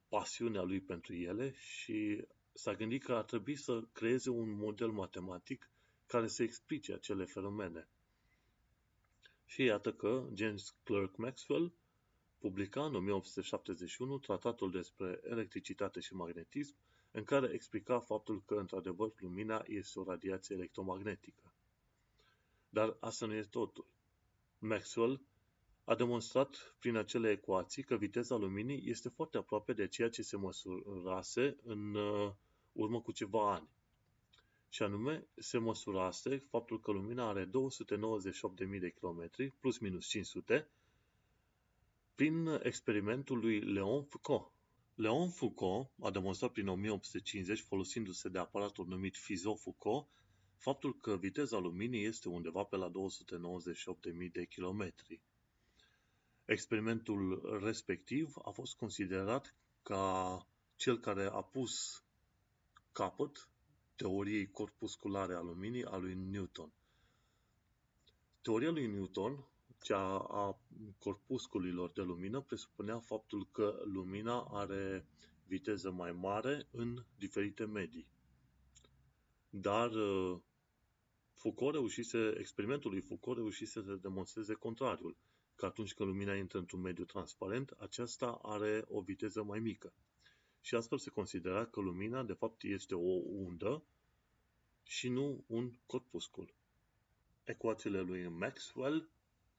pasiunea 0.08 0.62
lui 0.62 0.80
pentru 0.80 1.14
ele 1.14 1.54
și 1.58 2.26
s-a 2.56 2.74
gândit 2.74 3.02
că 3.04 3.12
ar 3.12 3.24
trebui 3.24 3.56
să 3.56 3.82
creeze 3.92 4.30
un 4.30 4.50
model 4.50 4.90
matematic 4.90 5.70
care 6.06 6.26
să 6.26 6.42
explice 6.42 6.92
acele 6.92 7.24
fenomene. 7.24 7.88
Și 9.44 9.62
iată 9.62 9.92
că 9.92 10.28
James 10.34 10.74
Clerk 10.82 11.16
Maxwell 11.16 11.72
publica 12.38 12.84
în 12.84 12.94
1871 12.94 14.18
tratatul 14.18 14.70
despre 14.70 15.20
electricitate 15.24 16.00
și 16.00 16.14
magnetism, 16.14 16.74
în 17.10 17.24
care 17.24 17.50
explica 17.52 18.00
faptul 18.00 18.42
că, 18.46 18.54
într-adevăr, 18.54 19.12
lumina 19.16 19.64
este 19.66 19.98
o 19.98 20.04
radiație 20.04 20.54
electromagnetică. 20.54 21.54
Dar 22.68 22.96
asta 23.00 23.26
nu 23.26 23.34
este 23.34 23.50
totul. 23.50 23.86
Maxwell 24.58 25.20
a 25.84 25.94
demonstrat 25.94 26.74
prin 26.78 26.96
acele 26.96 27.30
ecuații 27.30 27.82
că 27.82 27.96
viteza 27.96 28.36
luminii 28.36 28.82
este 28.90 29.08
foarte 29.08 29.36
aproape 29.36 29.72
de 29.72 29.86
ceea 29.86 30.08
ce 30.10 30.22
se 30.22 30.36
măsurase 30.36 31.56
în 31.64 31.94
uh, 31.94 32.32
urmă 32.76 33.00
cu 33.00 33.12
ceva 33.12 33.52
ani. 33.54 33.68
Și 34.68 34.82
anume, 34.82 35.26
se 35.36 35.58
măsurase 35.58 36.36
faptul 36.36 36.80
că 36.80 36.90
lumina 36.90 37.28
are 37.28 37.46
298.000 37.46 38.80
de 38.80 38.90
kilometri, 38.90 39.50
plus 39.60 39.78
minus 39.78 40.06
500, 40.06 40.68
prin 42.14 42.60
experimentul 42.62 43.38
lui 43.38 43.60
Leon 43.60 44.04
Foucault. 44.04 44.50
Leon 44.94 45.30
Foucault 45.30 45.90
a 46.00 46.10
demonstrat 46.10 46.52
prin 46.52 46.68
1850, 46.68 47.60
folosindu-se 47.60 48.28
de 48.28 48.38
aparatul 48.38 48.86
numit 48.86 49.16
Fizeau-Foucault, 49.16 50.06
faptul 50.56 50.96
că 50.96 51.16
viteza 51.16 51.58
luminii 51.58 52.04
este 52.04 52.28
undeva 52.28 52.62
pe 52.62 52.76
la 52.76 52.90
298.000 52.90 54.32
de 54.32 54.44
kilometri. 54.44 55.20
Experimentul 56.44 57.58
respectiv 57.62 58.34
a 58.44 58.50
fost 58.50 58.76
considerat 58.76 59.54
ca 59.82 60.46
cel 60.76 60.98
care 60.98 61.26
a 61.26 61.42
pus 61.42 62.04
capăt 62.96 63.48
teoriei 63.96 64.50
corpusculare 64.50 65.34
a 65.34 65.40
luminii 65.40 65.84
a 65.84 65.96
lui 65.96 66.14
Newton. 66.14 66.72
Teoria 68.42 68.70
lui 68.70 68.86
Newton, 68.86 69.44
cea 69.82 70.18
a 70.18 70.58
corpusculilor 70.98 71.90
de 71.90 72.02
lumină, 72.02 72.40
presupunea 72.40 72.98
faptul 72.98 73.48
că 73.52 73.82
lumina 73.84 74.40
are 74.40 75.06
viteză 75.46 75.90
mai 75.90 76.12
mare 76.12 76.68
în 76.70 77.04
diferite 77.18 77.64
medii. 77.64 78.08
Dar 79.50 79.90
uh, 79.90 80.38
Foucault 81.34 81.74
reușise, 81.74 82.34
experimentul 82.38 82.90
lui 82.90 83.00
Foucault 83.00 83.38
reușise 83.38 83.82
să 83.82 83.94
demonstreze 83.94 84.54
contrariul, 84.54 85.16
că 85.54 85.66
atunci 85.66 85.94
când 85.94 86.08
lumina 86.08 86.34
intră 86.34 86.58
într-un 86.58 86.80
mediu 86.80 87.04
transparent, 87.04 87.70
aceasta 87.70 88.38
are 88.42 88.84
o 88.88 89.00
viteză 89.00 89.42
mai 89.42 89.58
mică 89.58 89.92
și 90.60 90.74
astfel 90.74 90.98
se 90.98 91.10
considera 91.10 91.66
că 91.66 91.80
lumina 91.80 92.22
de 92.22 92.32
fapt 92.32 92.62
este 92.62 92.94
o 92.94 93.14
undă 93.24 93.82
și 94.82 95.08
nu 95.08 95.44
un 95.46 95.72
corpuscul. 95.86 96.54
Ecuațiile 97.44 98.00
lui 98.00 98.28
Maxwell 98.28 99.08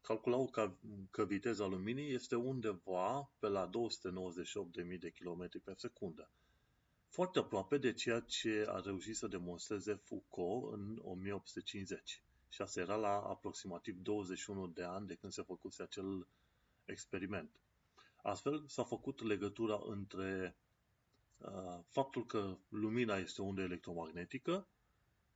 calculau 0.02 0.48
că, 0.48 0.72
că 1.12 1.26
viteza 1.26 1.66
luminii 1.66 2.14
este 2.14 2.36
undeva 2.36 3.32
pe 3.40 3.48
la 3.48 3.70
298.000 3.70 5.00
de 5.00 5.10
km 5.10 5.62
pe 5.64 5.74
secundă. 5.76 6.30
Foarte 7.08 7.40
aproape 7.40 7.78
de 7.78 7.94
ceea 7.94 8.20
ce 8.20 8.66
a 8.68 8.80
reușit 8.80 9.16
să 9.16 9.28
demonstreze 9.28 9.94
Foucault 9.94 10.74
în 10.74 11.02
1850. 11.04 12.24
Și 12.50 12.62
asta 12.62 12.80
era 12.80 12.96
la 12.96 13.20
aproximativ 13.20 13.98
21 14.02 14.68
de 14.68 14.84
ani 14.84 15.08
de 15.08 15.16
când 15.16 15.32
se 15.32 15.42
făcuse 15.42 15.84
acel 15.84 16.28
experiment. 16.86 17.60
Astfel 18.22 18.64
s-a 18.68 18.84
făcut 18.84 19.22
legătura 19.22 19.80
între 19.86 20.56
Uh, 20.56 20.67
faptul 21.88 22.26
că 22.26 22.58
lumina 22.69 23.17
este 23.17 23.41
o 23.41 23.45
undă 23.45 23.62
electromagnetică 23.62 24.67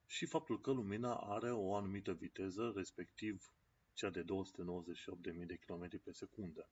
și 0.08 0.26
faptul 0.26 0.62
că 0.62 0.72
lumina 0.72 1.16
are 1.16 1.52
o 1.52 1.76
anumită 1.76 2.14
viteză, 2.14 2.74
respectiv 2.76 3.54
cea 3.94 4.10
de 4.10 4.24
298.000 4.24 5.46
de 5.46 5.56
km 5.56 6.02
pe 6.04 6.12
secundă. 6.12 6.70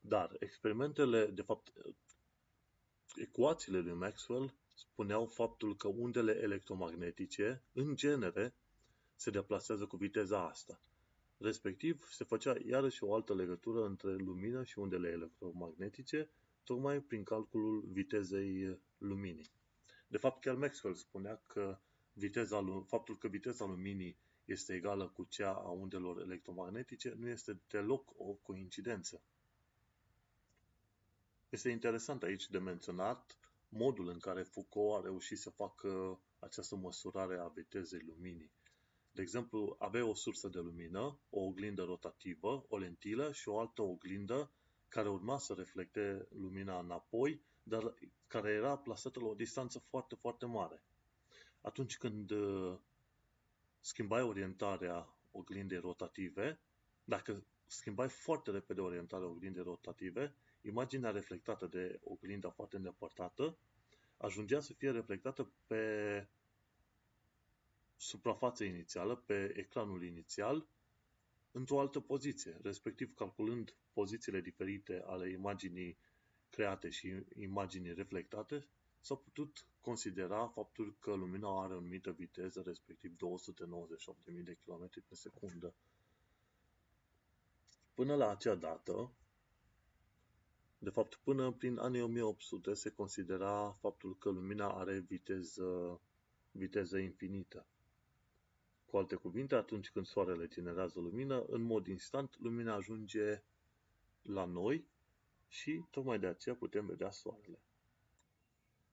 Dar 0.00 0.36
experimentele, 0.38 1.26
de 1.26 1.42
fapt, 1.42 1.72
ecuațiile 3.14 3.78
lui 3.78 3.92
Maxwell 3.92 4.54
spuneau 4.74 5.26
faptul 5.26 5.76
că 5.76 5.88
undele 5.88 6.32
electromagnetice, 6.40 7.62
în 7.72 7.96
genere, 7.96 8.54
se 9.14 9.30
deplasează 9.30 9.86
cu 9.86 9.96
viteza 9.96 10.48
asta. 10.48 10.80
Respectiv, 11.38 12.08
se 12.10 12.24
făcea 12.24 12.56
iarăși 12.66 13.04
o 13.04 13.14
altă 13.14 13.34
legătură 13.34 13.84
între 13.84 14.14
lumină 14.14 14.64
și 14.64 14.78
undele 14.78 15.08
electromagnetice, 15.08 16.30
tocmai 16.64 17.00
prin 17.00 17.24
calculul 17.24 17.80
vitezei 17.80 18.78
luminii. 18.98 19.50
De 20.08 20.16
fapt, 20.16 20.40
chiar 20.40 20.54
Maxwell 20.54 20.94
spunea 20.94 21.42
că 21.46 21.78
viteza, 22.12 22.84
faptul 22.86 23.18
că 23.18 23.28
viteza 23.28 23.64
luminii 23.64 24.18
este 24.44 24.74
egală 24.74 25.08
cu 25.08 25.24
cea 25.24 25.52
a 25.52 25.70
undelor 25.70 26.20
electromagnetice 26.20 27.14
nu 27.18 27.28
este 27.28 27.60
deloc 27.68 28.12
o 28.16 28.32
coincidență. 28.32 29.22
Este 31.48 31.68
interesant 31.68 32.22
aici 32.22 32.48
de 32.48 32.58
menționat 32.58 33.36
modul 33.68 34.08
în 34.08 34.18
care 34.18 34.42
Foucault 34.42 34.98
a 34.98 35.02
reușit 35.02 35.38
să 35.38 35.50
facă 35.50 36.20
această 36.38 36.76
măsurare 36.76 37.38
a 37.38 37.46
vitezei 37.46 38.02
luminii. 38.06 38.50
De 39.12 39.22
exemplu, 39.22 39.76
avea 39.78 40.06
o 40.06 40.14
sursă 40.14 40.48
de 40.48 40.58
lumină, 40.58 41.18
o 41.30 41.40
oglindă 41.40 41.82
rotativă, 41.82 42.64
o 42.68 42.78
lentilă 42.78 43.32
și 43.32 43.48
o 43.48 43.58
altă 43.58 43.82
oglindă 43.82 44.50
care 44.92 45.08
urma 45.08 45.38
să 45.38 45.54
reflecte 45.54 46.26
lumina 46.30 46.78
înapoi, 46.78 47.40
dar 47.62 47.94
care 48.26 48.50
era 48.50 48.76
plasată 48.78 49.20
la 49.20 49.26
o 49.26 49.34
distanță 49.34 49.78
foarte, 49.78 50.14
foarte 50.14 50.46
mare. 50.46 50.82
Atunci 51.60 51.96
când 51.96 52.30
uh, 52.30 52.78
schimbai 53.80 54.22
orientarea 54.22 55.14
oglindei 55.30 55.78
rotative, 55.78 56.60
dacă 57.04 57.44
schimbai 57.66 58.08
foarte 58.08 58.50
repede 58.50 58.80
orientarea 58.80 59.26
oglindei 59.26 59.62
rotative, 59.62 60.34
imaginea 60.60 61.10
reflectată 61.10 61.66
de 61.66 62.00
oglinda 62.04 62.50
foarte 62.50 62.76
îndepărtată 62.76 63.56
ajungea 64.16 64.60
să 64.60 64.72
fie 64.72 64.90
reflectată 64.90 65.52
pe 65.66 66.26
suprafața 67.96 68.64
inițială, 68.64 69.16
pe 69.16 69.52
ecranul 69.56 70.04
inițial, 70.04 70.66
într-o 71.52 71.80
altă 71.80 72.00
poziție, 72.00 72.58
respectiv 72.62 73.14
calculând 73.14 73.74
pozițiile 73.92 74.40
diferite 74.40 75.02
ale 75.06 75.30
imaginii 75.30 75.98
create 76.50 76.88
și 76.88 77.14
imaginii 77.36 77.94
reflectate, 77.94 78.66
s-a 79.00 79.14
putut 79.14 79.66
considera 79.80 80.46
faptul 80.48 80.96
că 80.98 81.14
lumina 81.14 81.62
are 81.62 81.74
o 81.74 81.76
anumită 81.76 82.10
viteză, 82.10 82.62
respectiv 82.66 83.16
298.000 83.16 84.44
de 84.44 84.56
km 84.64 84.90
pe 85.08 85.14
secundă. 85.14 85.74
Până 87.94 88.14
la 88.14 88.30
acea 88.30 88.54
dată, 88.54 89.10
de 90.78 90.90
fapt 90.90 91.14
până 91.14 91.52
prin 91.52 91.78
anii 91.78 92.00
1800 92.00 92.74
se 92.74 92.90
considera 92.90 93.76
faptul 93.80 94.16
că 94.18 94.30
lumina 94.30 94.68
are 94.68 94.98
viteză, 94.98 96.00
viteză 96.50 96.98
infinită. 96.98 97.66
Cu 98.92 98.98
alte 98.98 99.14
cuvinte, 99.14 99.54
atunci 99.54 99.90
când 99.90 100.06
soarele 100.06 100.46
generează 100.46 101.00
lumină, 101.00 101.44
în 101.44 101.62
mod 101.62 101.86
instant, 101.86 102.38
lumina 102.38 102.74
ajunge 102.74 103.42
la 104.22 104.44
noi 104.44 104.86
și 105.48 105.84
tocmai 105.90 106.18
de 106.18 106.26
aceea 106.26 106.54
putem 106.54 106.86
vedea 106.86 107.10
soarele. 107.10 107.58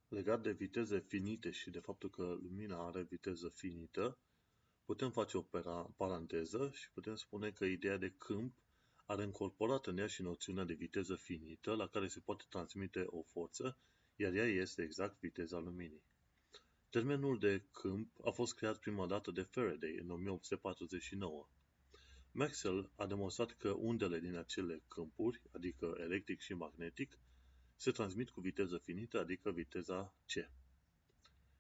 Legat 0.07 0.41
de 0.41 0.51
viteze 0.51 0.99
finite 0.99 1.51
și 1.51 1.69
de 1.69 1.79
faptul 1.79 2.09
că 2.09 2.38
lumina 2.41 2.85
are 2.85 3.01
viteză 3.01 3.49
finită, 3.49 4.17
putem 4.85 5.12
face 5.12 5.38
o 5.38 5.45
paranteză 5.95 6.71
și 6.73 6.91
putem 6.91 7.15
spune 7.15 7.51
că 7.51 7.65
ideea 7.65 7.97
de 7.97 8.13
câmp 8.17 8.53
are 9.05 9.23
încorporat 9.23 9.88
în 9.88 9.97
ea 9.97 10.07
și 10.07 10.21
noțiunea 10.21 10.63
de 10.63 10.73
viteză 10.73 11.15
finită 11.15 11.75
la 11.75 11.88
care 11.88 12.07
se 12.07 12.19
poate 12.19 12.43
transmite 12.49 13.03
o 13.07 13.21
forță, 13.21 13.77
iar 14.15 14.33
ea 14.33 14.45
este 14.45 14.81
exact 14.81 15.19
viteza 15.19 15.59
luminii. 15.59 16.09
Termenul 16.89 17.39
de 17.39 17.63
câmp 17.71 18.25
a 18.25 18.30
fost 18.30 18.56
creat 18.56 18.78
prima 18.78 19.08
dată 19.08 19.32
de 19.32 19.41
Faraday 19.41 19.97
în 20.02 20.10
1849. 20.10 21.49
Maxwell 22.32 22.91
a 22.95 23.06
demonstrat 23.06 23.52
că 23.52 23.69
undele 23.69 24.19
din 24.19 24.36
acele 24.36 24.84
câmpuri, 24.88 25.41
adică 25.52 25.97
electric 25.99 26.39
și 26.39 26.54
magnetic, 26.54 27.19
se 27.75 27.91
transmit 27.91 28.30
cu 28.30 28.41
viteză 28.41 28.78
finită, 28.78 29.19
adică 29.19 29.52
viteza 29.52 30.15
c. 30.25 30.49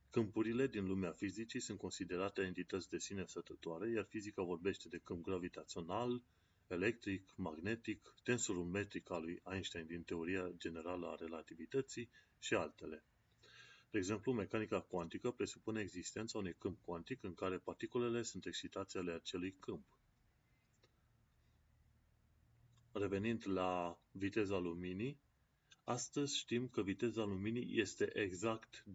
Câmpurile 0.09 0.67
din 0.67 0.85
lumea 0.85 1.11
fizicii 1.11 1.59
sunt 1.59 1.77
considerate 1.77 2.41
entități 2.41 2.89
de 2.89 2.97
sine 2.97 3.25
stătătoare, 3.25 3.89
iar 3.89 4.05
fizica 4.05 4.43
vorbește 4.43 4.87
de 4.87 4.97
câmp 4.97 5.23
gravitațional, 5.23 6.23
electric, 6.67 7.33
magnetic, 7.35 8.13
tensorul 8.23 8.65
metric 8.65 9.11
al 9.11 9.21
lui 9.21 9.41
Einstein 9.51 9.85
din 9.85 10.03
teoria 10.03 10.51
generală 10.57 11.07
a 11.07 11.15
relativității 11.15 12.09
și 12.39 12.53
altele. 12.53 13.03
De 13.91 13.97
exemplu, 13.97 14.33
mecanica 14.33 14.81
cuantică 14.81 15.31
presupune 15.31 15.81
existența 15.81 16.37
unui 16.37 16.53
câmp 16.53 16.79
cuantic 16.85 17.23
în 17.23 17.33
care 17.33 17.57
particulele 17.57 18.21
sunt 18.21 18.45
excitații 18.45 18.99
ale 18.99 19.11
acelui 19.11 19.55
câmp. 19.59 19.97
Revenind 22.91 23.47
la 23.47 23.99
viteza 24.11 24.57
luminii, 24.57 25.19
astăzi 25.83 26.37
știm 26.37 26.67
că 26.67 26.81
viteza 26.81 27.23
luminii 27.23 27.79
este 27.79 28.19
exact 28.19 28.83
299.792,458 28.87 28.93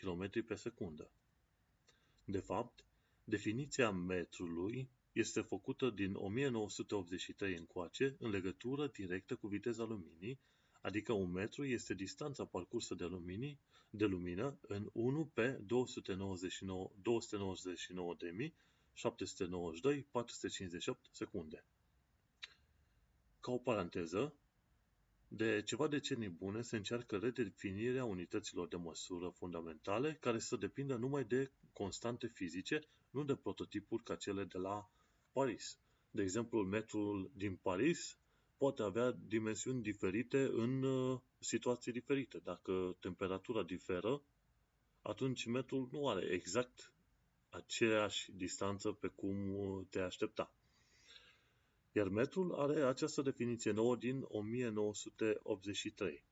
km 0.00 0.44
pe 0.46 0.54
secundă. 0.54 1.10
De 2.24 2.40
fapt, 2.40 2.84
definiția 3.24 3.90
metrului 3.90 4.88
este 5.18 5.40
făcută 5.40 5.90
din 5.90 6.14
1983 6.14 7.56
încoace 7.56 8.16
în 8.18 8.30
legătură 8.30 8.86
directă 8.86 9.34
cu 9.34 9.46
viteza 9.46 9.84
luminii, 9.84 10.38
adică 10.80 11.12
un 11.12 11.30
metru 11.30 11.64
este 11.64 11.94
distanța 11.94 12.44
parcursă 12.44 12.94
de, 12.94 13.04
luminii, 13.04 13.58
de 13.90 14.04
lumină 14.04 14.58
în 14.60 14.90
1 14.92 15.30
pe 15.34 15.58
299, 15.66 16.90
299.792.458 16.90 16.96
secunde. 21.10 21.64
Ca 23.40 23.52
o 23.52 23.58
paranteză, 23.58 24.34
de 25.28 25.62
ceva 25.62 25.88
decenii 25.88 26.28
bune 26.28 26.62
se 26.62 26.76
încearcă 26.76 27.16
redefinirea 27.16 28.04
unităților 28.04 28.68
de 28.68 28.76
măsură 28.76 29.28
fundamentale 29.28 30.16
care 30.20 30.38
să 30.38 30.56
depindă 30.56 30.96
numai 30.96 31.24
de 31.24 31.50
constante 31.72 32.26
fizice, 32.26 32.80
nu 33.10 33.24
de 33.24 33.34
prototipuri 33.34 34.02
ca 34.02 34.14
cele 34.14 34.44
de 34.44 34.58
la 34.58 34.88
Paris. 35.38 35.78
De 36.10 36.22
exemplu, 36.22 36.62
metrul 36.62 37.30
din 37.34 37.56
Paris 37.56 38.18
poate 38.56 38.82
avea 38.82 39.10
dimensiuni 39.10 39.82
diferite 39.82 40.42
în 40.42 40.82
uh, 40.82 41.20
situații 41.38 41.92
diferite. 41.92 42.38
Dacă 42.38 42.96
temperatura 43.00 43.62
diferă, 43.62 44.22
atunci 45.02 45.44
metrul 45.44 45.88
nu 45.92 46.08
are 46.08 46.26
exact 46.26 46.92
aceeași 47.48 48.32
distanță 48.32 48.92
pe 48.92 49.08
cum 49.08 49.54
uh, 49.54 49.86
te 49.90 50.00
aștepta. 50.00 50.52
Iar 51.92 52.08
metrul 52.08 52.54
are 52.54 52.82
această 52.82 53.22
definiție 53.22 53.70
nouă 53.70 53.96
din 53.96 54.24
1983. 54.28 56.24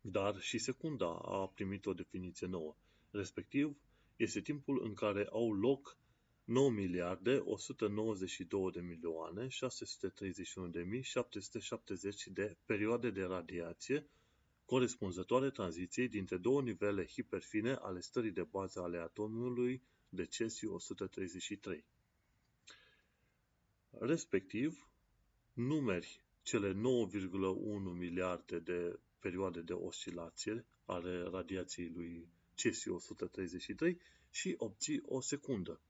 Dar 0.00 0.40
și 0.40 0.58
secunda 0.58 1.18
a 1.18 1.46
primit 1.54 1.86
o 1.86 1.92
definiție 1.92 2.46
nouă. 2.46 2.76
Respectiv, 3.10 3.76
este 4.16 4.40
timpul 4.40 4.80
în 4.84 4.94
care 4.94 5.26
au 5.30 5.52
loc 5.52 5.98
9 6.44 6.70
miliarde 6.70 7.36
192 7.44 8.70
de 8.70 8.80
milioane 8.80 9.48
631 9.48 10.68
de 10.68 10.82
mii 10.82 11.02
770 11.02 12.26
de 12.26 12.56
perioade 12.66 13.10
de 13.10 13.22
radiație 13.22 14.06
corespunzătoare 14.64 15.50
tranziției 15.50 16.08
dintre 16.08 16.36
două 16.36 16.62
nivele 16.62 17.06
hiperfine 17.06 17.72
ale 17.72 18.00
stării 18.00 18.30
de 18.30 18.42
bază 18.42 18.80
ale 18.80 18.98
atomului 18.98 19.82
de 20.08 20.26
cesiu 20.26 20.74
133. 20.74 21.84
Respectiv, 23.90 24.88
numeri 25.52 26.24
cele 26.42 26.72
9,1 26.72 26.78
miliarde 27.98 28.58
de 28.58 28.98
perioade 29.18 29.60
de 29.60 29.72
oscilație 29.72 30.64
ale 30.84 31.22
radiației 31.22 31.88
lui 31.88 32.28
cesiu 32.54 32.94
133 32.94 34.00
și 34.30 34.54
obții 34.58 35.02
o 35.04 35.20
secundă. 35.20 35.80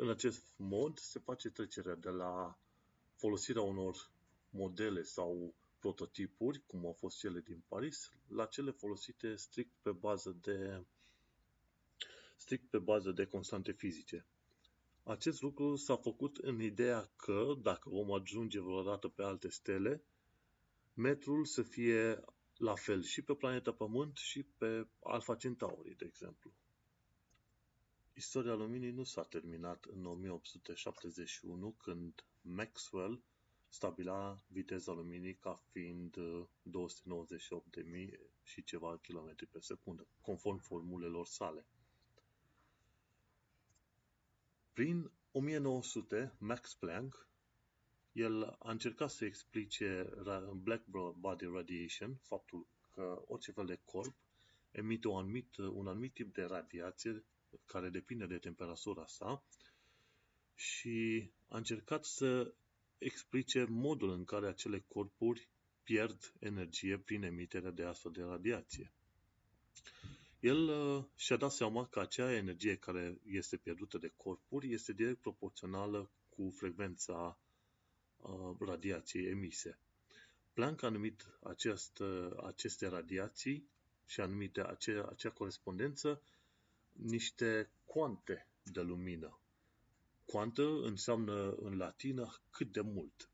În 0.00 0.10
acest 0.10 0.52
mod 0.56 0.98
se 0.98 1.18
face 1.18 1.50
trecerea 1.50 1.94
de 1.94 2.08
la 2.08 2.58
folosirea 3.14 3.62
unor 3.62 4.10
modele 4.50 5.02
sau 5.02 5.54
prototipuri, 5.78 6.62
cum 6.66 6.86
au 6.86 6.92
fost 6.92 7.18
cele 7.18 7.40
din 7.40 7.62
Paris, 7.68 8.12
la 8.28 8.46
cele 8.46 8.70
folosite 8.70 9.34
strict 9.34 9.72
pe 9.82 9.90
bază 9.90 10.36
de 10.40 10.84
strict 12.36 12.70
pe 12.70 12.78
bază 12.78 13.10
de 13.10 13.26
constante 13.26 13.72
fizice. 13.72 14.26
Acest 15.02 15.42
lucru 15.42 15.76
s-a 15.76 15.96
făcut 15.96 16.36
în 16.36 16.60
ideea 16.60 17.10
că, 17.16 17.54
dacă 17.62 17.88
vom 17.88 18.12
ajunge 18.12 18.60
vreodată 18.60 19.08
pe 19.08 19.22
alte 19.22 19.48
stele, 19.48 20.02
metrul 20.94 21.44
să 21.44 21.62
fie 21.62 22.24
la 22.56 22.74
fel 22.74 23.02
și 23.02 23.22
pe 23.22 23.34
planeta 23.34 23.72
Pământ 23.72 24.16
și 24.16 24.42
pe 24.42 24.88
Alpha 25.02 25.34
Centauri, 25.34 25.96
de 25.96 26.04
exemplu. 26.04 26.52
Istoria 28.18 28.54
luminii 28.54 28.90
nu 28.90 29.04
s-a 29.04 29.22
terminat 29.22 29.84
în 29.84 30.06
1871 30.06 31.70
când 31.70 32.24
Maxwell 32.40 33.22
stabila 33.68 34.38
viteza 34.46 34.92
luminii 34.92 35.34
ca 35.34 35.54
fiind 35.54 36.16
298.000 36.16 36.20
uh, 36.72 38.18
și 38.42 38.64
ceva 38.64 38.98
kilometri 39.02 39.46
pe 39.46 39.60
secundă, 39.60 40.06
conform 40.20 40.58
formulelor 40.58 41.26
sale. 41.26 41.66
Prin 44.72 45.10
1900, 45.32 46.34
Max 46.38 46.74
Planck, 46.74 47.28
el 48.12 48.44
a 48.44 48.70
încercat 48.70 49.10
să 49.10 49.24
explice 49.24 50.10
black 50.54 50.84
body 51.18 51.44
radiation, 51.44 52.14
faptul 52.22 52.66
că 52.94 53.22
orice 53.26 53.52
fel 53.52 53.66
de 53.66 53.80
corp 53.84 54.14
emite 54.70 55.08
un 55.08 55.16
anumit, 55.16 55.56
un 55.56 55.86
anumit 55.86 56.14
tip 56.14 56.34
de 56.34 56.42
radiație 56.42 57.24
care 57.66 57.88
depinde 57.88 58.26
de 58.26 58.38
temperatura 58.38 59.06
sa 59.06 59.42
și 60.54 61.30
a 61.48 61.56
încercat 61.56 62.04
să 62.04 62.52
explice 62.98 63.64
modul 63.64 64.10
în 64.10 64.24
care 64.24 64.46
acele 64.46 64.84
corpuri 64.88 65.48
pierd 65.82 66.32
energie 66.38 66.98
prin 66.98 67.22
emiterea 67.22 67.70
de 67.70 67.84
astfel 67.84 68.12
de 68.12 68.22
radiație. 68.22 68.92
El 70.40 70.68
uh, 70.68 71.04
și-a 71.16 71.36
dat 71.36 71.52
seama 71.52 71.86
că 71.86 72.00
acea 72.00 72.32
energie 72.32 72.76
care 72.76 73.18
este 73.26 73.56
pierdută 73.56 73.98
de 73.98 74.12
corpuri 74.16 74.72
este 74.72 74.92
direct 74.92 75.20
proporțională 75.20 76.10
cu 76.28 76.50
frecvența 76.56 77.38
uh, 78.16 78.56
radiației 78.58 79.26
emise. 79.30 79.78
Planck 80.52 80.82
a 80.82 80.88
numit 80.88 81.26
acest, 81.42 81.98
uh, 81.98 82.30
aceste 82.46 82.86
radiații 82.88 83.68
și 84.06 84.20
a 84.20 84.26
numit 84.26 84.58
acea, 84.58 85.08
acea 85.08 85.30
corespondență 85.30 86.22
niște 87.02 87.70
cuante 87.84 88.46
de 88.62 88.80
lumină. 88.80 89.40
Cuantă 90.24 90.62
înseamnă 90.62 91.52
în 91.52 91.76
latină 91.76 92.40
cât 92.50 92.72
de 92.72 92.80
mult. 92.80 93.30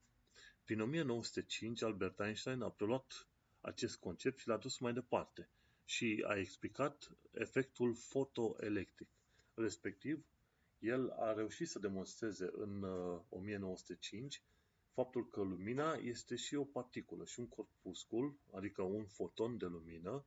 Prin 0.64 0.80
1905, 0.80 1.82
Albert 1.82 2.20
Einstein 2.20 2.60
a 2.62 2.70
preluat 2.70 3.28
acest 3.60 3.96
concept 3.96 4.38
și 4.38 4.48
l-a 4.48 4.56
dus 4.56 4.78
mai 4.78 4.92
departe 4.92 5.48
și 5.84 6.24
a 6.26 6.34
explicat 6.34 7.16
efectul 7.30 7.94
fotoelectric. 7.94 9.08
Respectiv, 9.54 10.24
el 10.78 11.10
a 11.10 11.32
reușit 11.32 11.68
să 11.68 11.78
demonstreze 11.78 12.50
în 12.52 12.82
1905 13.28 14.36
uh, 14.36 14.42
faptul 14.94 15.28
că 15.28 15.42
lumina 15.42 15.92
este 15.92 16.36
și 16.36 16.54
o 16.54 16.64
particulă 16.64 17.24
și 17.24 17.40
un 17.40 17.48
corpuscul, 17.48 18.38
adică 18.52 18.82
un 18.82 19.06
foton 19.06 19.58
de 19.58 19.66
lumină, 19.66 20.24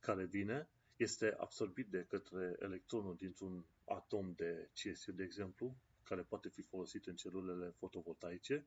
care 0.00 0.24
vine 0.24 0.68
este 0.98 1.34
absorbit 1.38 1.86
de 1.86 2.04
către 2.08 2.56
electronul 2.60 3.16
dintr-un 3.16 3.64
atom 3.84 4.32
de 4.32 4.68
cesiu, 4.72 5.12
de 5.12 5.22
exemplu, 5.22 5.76
care 6.02 6.22
poate 6.22 6.48
fi 6.48 6.62
folosit 6.62 7.06
în 7.06 7.16
celulele 7.16 7.70
fotovoltaice, 7.70 8.66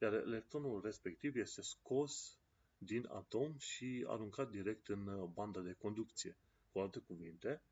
iar 0.00 0.12
electronul 0.12 0.80
respectiv 0.84 1.36
este 1.36 1.62
scos 1.62 2.38
din 2.78 3.06
atom 3.10 3.58
și 3.58 4.04
aruncat 4.06 4.50
direct 4.50 4.88
în 4.88 5.28
banda 5.32 5.60
de 5.60 5.72
conducție. 5.72 6.36
Cu 6.72 6.78
alte 6.78 6.98
cuvinte, 6.98 7.62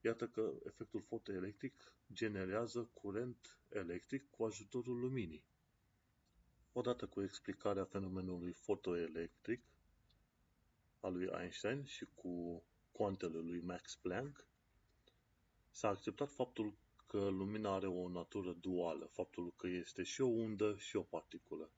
iată 0.00 0.28
că 0.28 0.52
efectul 0.66 1.00
fotoelectric 1.00 1.92
generează 2.12 2.90
curent 2.92 3.58
electric 3.68 4.30
cu 4.30 4.44
ajutorul 4.44 4.98
luminii. 4.98 5.44
Odată 6.72 7.06
cu 7.06 7.22
explicarea 7.22 7.84
fenomenului 7.84 8.52
fotoelectric, 8.52 9.62
a 11.00 11.08
lui 11.08 11.28
Einstein 11.40 11.84
și 11.84 12.06
cu 12.14 12.62
coantele 12.92 13.38
lui 13.38 13.60
Max 13.60 13.96
Planck, 13.96 14.46
s-a 15.70 15.88
acceptat 15.88 16.30
faptul 16.30 16.74
că 17.06 17.28
lumina 17.28 17.74
are 17.74 17.86
o 17.86 18.08
natură 18.08 18.52
duală, 18.60 19.06
faptul 19.06 19.52
că 19.56 19.66
este 19.66 20.02
și 20.02 20.20
o 20.20 20.26
undă 20.26 20.76
și 20.76 20.96
o 20.96 21.02
particulă. 21.02 21.70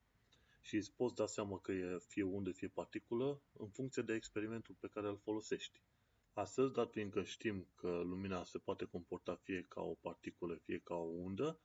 Și 0.60 0.76
îți 0.76 0.92
poți 0.92 1.14
da 1.14 1.26
seama 1.26 1.58
că 1.58 1.72
e 1.72 1.98
fie 1.98 2.22
undă, 2.22 2.50
fie 2.50 2.68
particulă, 2.68 3.40
în 3.58 3.68
funcție 3.68 4.02
de 4.02 4.14
experimentul 4.14 4.74
pe 4.80 4.88
care 4.88 5.08
îl 5.08 5.16
folosești. 5.16 5.80
Astăzi, 6.32 6.72
dat 6.72 6.90
fiindcă 6.90 7.22
știm 7.22 7.66
că 7.74 7.88
lumina 7.88 8.44
se 8.44 8.58
poate 8.58 8.84
comporta 8.84 9.34
fie 9.34 9.66
ca 9.68 9.80
o 9.80 9.94
particulă, 9.94 10.54
fie 10.54 10.78
ca 10.78 10.94
o 10.94 11.08
undă, 11.08 11.58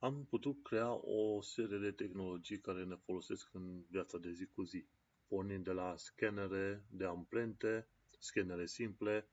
am 0.00 0.24
putut 0.24 0.62
crea 0.62 0.92
o 0.92 1.42
serie 1.42 1.78
de 1.78 1.90
tehnologii 1.90 2.60
care 2.60 2.84
ne 2.84 2.96
folosesc 2.96 3.54
în 3.54 3.84
viața 3.88 4.18
de 4.18 4.32
zi 4.32 4.46
cu 4.46 4.62
zi, 4.62 4.84
pornind 5.26 5.64
de 5.64 5.72
la 5.72 5.96
scanere 5.96 6.84
de 6.90 7.04
amprente, 7.04 7.88
scanere 8.20 8.66
simple, 8.66 9.28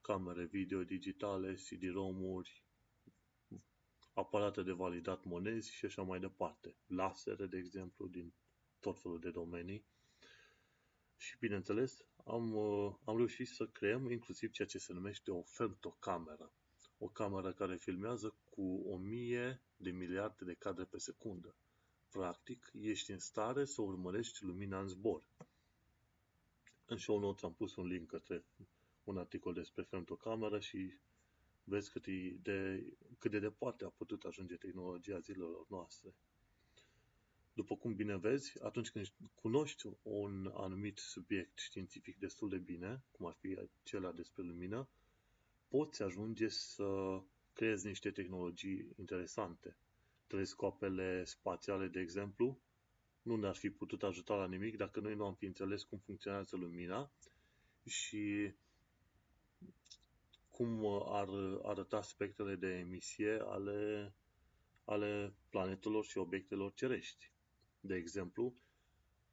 camere 0.00 0.44
video 0.44 0.84
digitale, 0.84 1.54
CD-ROM-uri, 1.54 2.64
aparate 4.12 4.62
de 4.62 4.72
validat 4.72 5.24
monezi 5.24 5.72
și 5.74 5.84
așa 5.84 6.02
mai 6.02 6.20
departe. 6.20 6.76
Lasere, 6.86 7.46
de 7.46 7.56
exemplu, 7.56 8.06
din 8.06 8.32
tot 8.80 9.00
felul 9.00 9.20
de 9.20 9.30
domenii. 9.30 9.84
Și, 11.16 11.36
bineînțeles, 11.38 12.04
am, 12.24 12.54
uh, 12.54 12.94
am 13.04 13.16
reușit 13.16 13.48
să 13.48 13.66
creăm 13.66 14.10
inclusiv 14.10 14.50
ceea 14.50 14.68
ce 14.68 14.78
se 14.78 14.92
numește 14.92 15.30
o 15.30 15.42
femtocameră. 15.42 16.52
O 16.98 17.08
cameră 17.08 17.52
care 17.52 17.76
filmează 17.76 18.36
cu 18.44 18.82
o 18.86 18.96
mie 18.96 19.62
de 19.76 19.90
miliarde 19.90 20.44
de 20.44 20.54
cadre 20.54 20.84
pe 20.84 20.98
secundă. 20.98 21.56
Practic, 22.10 22.70
ești 22.72 23.10
în 23.10 23.18
stare 23.18 23.64
să 23.64 23.82
urmărești 23.82 24.44
lumina 24.44 24.80
în 24.80 24.88
zbor. 24.88 25.26
În 26.90 26.96
show 26.96 27.18
notes 27.18 27.42
am 27.42 27.54
pus 27.54 27.76
un 27.76 27.86
link 27.86 28.08
către 28.08 28.44
un 29.04 29.18
articol 29.18 29.52
despre 29.52 29.82
femtocameră 29.82 30.60
și 30.60 30.94
vezi 31.64 31.90
cât, 31.90 32.06
de, 32.42 32.86
cât 33.18 33.30
de 33.30 33.38
departe 33.38 33.84
a 33.84 33.88
putut 33.88 34.24
ajunge 34.24 34.56
tehnologia 34.56 35.18
zilelor 35.18 35.66
noastre. 35.68 36.14
După 37.52 37.76
cum 37.76 37.94
bine 37.94 38.16
vezi, 38.16 38.62
atunci 38.62 38.90
când 38.90 39.12
cunoști 39.34 39.86
un 40.02 40.50
anumit 40.54 40.98
subiect 40.98 41.58
științific 41.58 42.18
destul 42.18 42.48
de 42.48 42.58
bine, 42.58 43.02
cum 43.10 43.26
ar 43.26 43.36
fi 43.40 43.58
acela 43.82 44.12
despre 44.12 44.42
lumină, 44.42 44.88
poți 45.68 46.02
ajunge 46.02 46.48
să 46.48 47.20
creezi 47.52 47.86
niște 47.86 48.10
tehnologii 48.10 48.92
interesante. 48.96 49.76
Telescoapele 50.26 51.24
spațiale, 51.24 51.86
de 51.86 52.00
exemplu, 52.00 52.60
nu 53.28 53.36
ne-ar 53.36 53.54
fi 53.56 53.70
putut 53.70 54.02
ajuta 54.02 54.34
la 54.34 54.46
nimic 54.46 54.76
dacă 54.76 55.00
noi 55.00 55.14
nu 55.14 55.24
am 55.24 55.34
fi 55.34 55.44
înțeles 55.44 55.82
cum 55.82 55.98
funcționează 55.98 56.56
lumina 56.56 57.10
și 57.86 58.52
cum 60.50 60.86
ar 61.06 61.28
arăta 61.62 62.02
spectrele 62.02 62.54
de 62.54 62.78
emisie 62.78 63.38
ale, 63.44 64.12
ale 64.84 65.34
planetelor 65.50 66.04
și 66.04 66.18
obiectelor 66.18 66.72
cerești. 66.74 67.30
De 67.80 67.94
exemplu, 67.94 68.54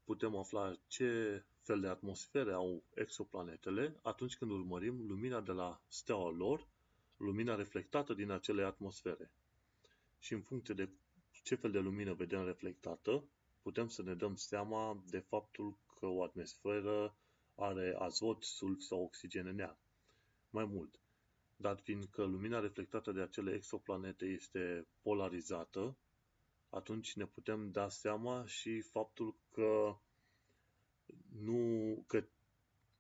putem 0.04 0.36
afla 0.36 0.76
ce 0.88 1.44
fel 1.62 1.80
de 1.80 1.88
atmosfere 1.88 2.52
au 2.52 2.84
exoplanetele 2.94 4.00
atunci 4.02 4.38
când 4.38 4.52
urmărim 4.52 5.08
lumina 5.08 5.42
de 5.42 5.52
la 5.52 5.82
steaua 5.88 6.30
lor, 6.30 6.68
lumina 7.18 7.56
reflectată 7.56 8.14
din 8.14 8.30
acele 8.32 8.64
atmosfere. 8.64 9.32
Și 10.20 10.34
în 10.34 10.42
funcție 10.42 10.74
de 10.74 10.90
ce 11.44 11.56
fel 11.56 11.72
de 11.72 11.80
lumină 11.80 12.14
vedem 12.14 12.46
reflectată, 12.46 13.24
putem 13.66 13.88
să 13.88 14.02
ne 14.04 14.14
dăm 14.16 14.36
seama 14.36 15.04
de 15.10 15.20
faptul 15.20 15.78
că 16.00 16.06
o 16.06 16.24
atmosferă 16.24 17.18
are 17.56 17.96
azot, 18.00 18.44
sulf 18.44 18.80
sau 18.80 19.04
oxigen 19.04 19.48
în 19.48 19.60
ea. 19.60 19.80
Mai 20.50 20.66
mult, 20.66 21.00
dat 21.56 21.82
fiindcă 21.82 22.24
lumina 22.24 22.60
reflectată 22.60 23.12
de 23.12 23.22
acele 23.22 23.54
exoplanete 23.54 24.26
este 24.26 24.88
polarizată, 25.02 25.98
atunci 26.70 27.16
ne 27.16 27.26
putem 27.26 27.72
da 27.72 27.90
seama 27.90 28.46
și 28.46 28.82
faptul 28.82 29.36
că 29.52 29.98
nu 31.40 32.04
că 32.08 32.28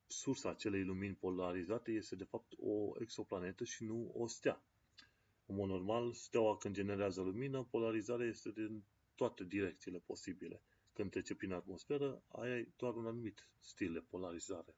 sursa 0.07 0.49
acelei 0.49 0.83
lumini 0.83 1.15
polarizate 1.15 1.91
este 1.91 2.15
de 2.15 2.23
fapt 2.23 2.53
o 2.57 2.91
exoplanetă 2.99 3.63
și 3.63 3.83
nu 3.83 4.11
o 4.13 4.27
stea. 4.27 4.63
În 5.45 5.55
mod 5.55 5.69
normal, 5.69 6.13
steaua 6.13 6.57
când 6.57 6.75
generează 6.75 7.21
lumină, 7.21 7.63
polarizarea 7.63 8.27
este 8.27 8.51
din 8.51 8.83
toate 9.15 9.43
direcțiile 9.43 9.99
posibile. 9.99 10.61
Când 10.93 11.11
trece 11.11 11.35
prin 11.35 11.51
atmosferă, 11.51 12.21
aia 12.27 12.57
e 12.57 12.67
doar 12.77 12.95
un 12.95 13.05
anumit 13.05 13.47
stil 13.59 13.93
de 13.93 13.99
polarizare. 13.99 14.75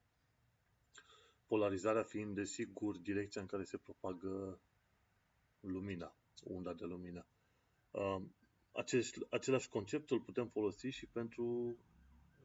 Polarizarea 1.48 2.04
fiind, 2.04 2.36
desigur, 2.36 2.98
direcția 2.98 3.42
în 3.42 3.48
care 3.48 3.64
se 3.64 3.78
propagă 3.78 4.60
lumina, 5.60 6.16
unda 6.44 6.74
de 6.74 6.86
lumină. 6.86 7.26
Um, 7.92 8.36
acest, 8.72 9.18
același 9.30 9.70
concept 9.70 10.12
îl 10.12 10.22
putem 10.22 10.48
folosi 10.48 10.88
și 10.88 11.06
pentru 11.06 11.78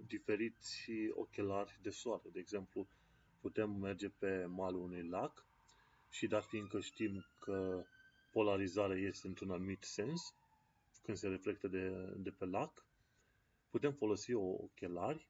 diferiți 0.06 0.90
ochelari 1.10 1.78
de 1.82 1.90
soare. 1.90 2.28
De 2.32 2.38
exemplu, 2.38 2.88
putem 3.40 3.70
merge 3.70 4.08
pe 4.08 4.44
malul 4.44 4.82
unui 4.82 5.08
lac 5.08 5.46
și 6.10 6.26
dat 6.26 6.44
fiindcă 6.44 6.80
știm 6.80 7.26
că 7.38 7.84
polarizarea 8.30 8.96
este 8.96 9.26
într-un 9.26 9.50
anumit 9.50 9.82
sens, 9.82 10.34
când 11.02 11.16
se 11.16 11.28
reflectă 11.28 11.68
de, 11.68 12.14
de 12.16 12.30
pe 12.30 12.44
lac, 12.44 12.86
putem 13.70 13.92
folosi 13.92 14.32
o 14.32 14.42
ochelari 14.42 15.28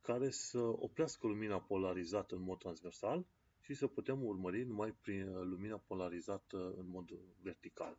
care 0.00 0.30
să 0.30 0.58
oprească 0.58 1.26
lumina 1.26 1.60
polarizată 1.60 2.34
în 2.34 2.42
mod 2.42 2.58
transversal 2.58 3.26
și 3.60 3.74
să 3.74 3.86
putem 3.86 4.24
urmări 4.24 4.64
numai 4.64 4.92
prin 4.92 5.32
lumina 5.32 5.76
polarizată 5.76 6.74
în 6.76 6.88
mod 6.88 7.10
vertical. 7.42 7.98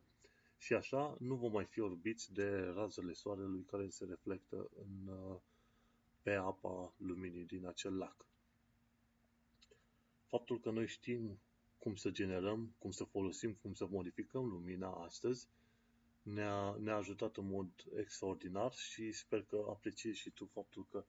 Și 0.58 0.74
așa 0.74 1.16
nu 1.18 1.34
vom 1.34 1.52
mai 1.52 1.64
fi 1.64 1.80
orbiți 1.80 2.32
de 2.32 2.72
razele 2.74 3.12
soarelui 3.12 3.64
care 3.64 3.88
se 3.88 4.04
reflectă 4.04 4.70
în, 4.76 5.12
pe 6.22 6.32
apa 6.32 6.94
luminii 6.96 7.44
din 7.44 7.66
acel 7.66 7.96
lac. 7.96 8.26
Faptul 10.26 10.60
că 10.60 10.70
noi 10.70 10.86
știm 10.86 11.40
cum 11.78 11.94
să 11.94 12.10
generăm, 12.10 12.74
cum 12.78 12.90
să 12.90 13.04
folosim, 13.04 13.54
cum 13.54 13.74
să 13.74 13.86
modificăm 13.86 14.46
lumina 14.46 14.90
astăzi, 14.90 15.48
ne-a, 16.22 16.76
ne-a 16.78 16.96
ajutat 16.96 17.36
în 17.36 17.46
mod 17.46 17.70
extraordinar 17.96 18.72
și 18.72 19.12
sper 19.12 19.42
că 19.42 19.64
apreciezi 19.68 20.18
și 20.18 20.30
tu 20.30 20.46
faptul 20.46 20.86
că 20.90 21.04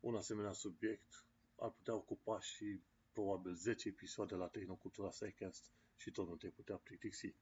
un 0.00 0.14
asemenea 0.14 0.52
subiect 0.52 1.24
ar 1.56 1.70
putea 1.70 1.94
ocupa 1.94 2.40
și 2.40 2.80
probabil 3.12 3.54
10 3.54 3.88
episoade 3.88 4.34
la 4.34 4.48
Tehnocultura 4.48 5.08
Psycast 5.08 5.70
și 5.96 6.10
tot 6.10 6.28
nu 6.28 6.36
te 6.36 6.48
putea 6.48 6.76
plictisi. 6.76 7.34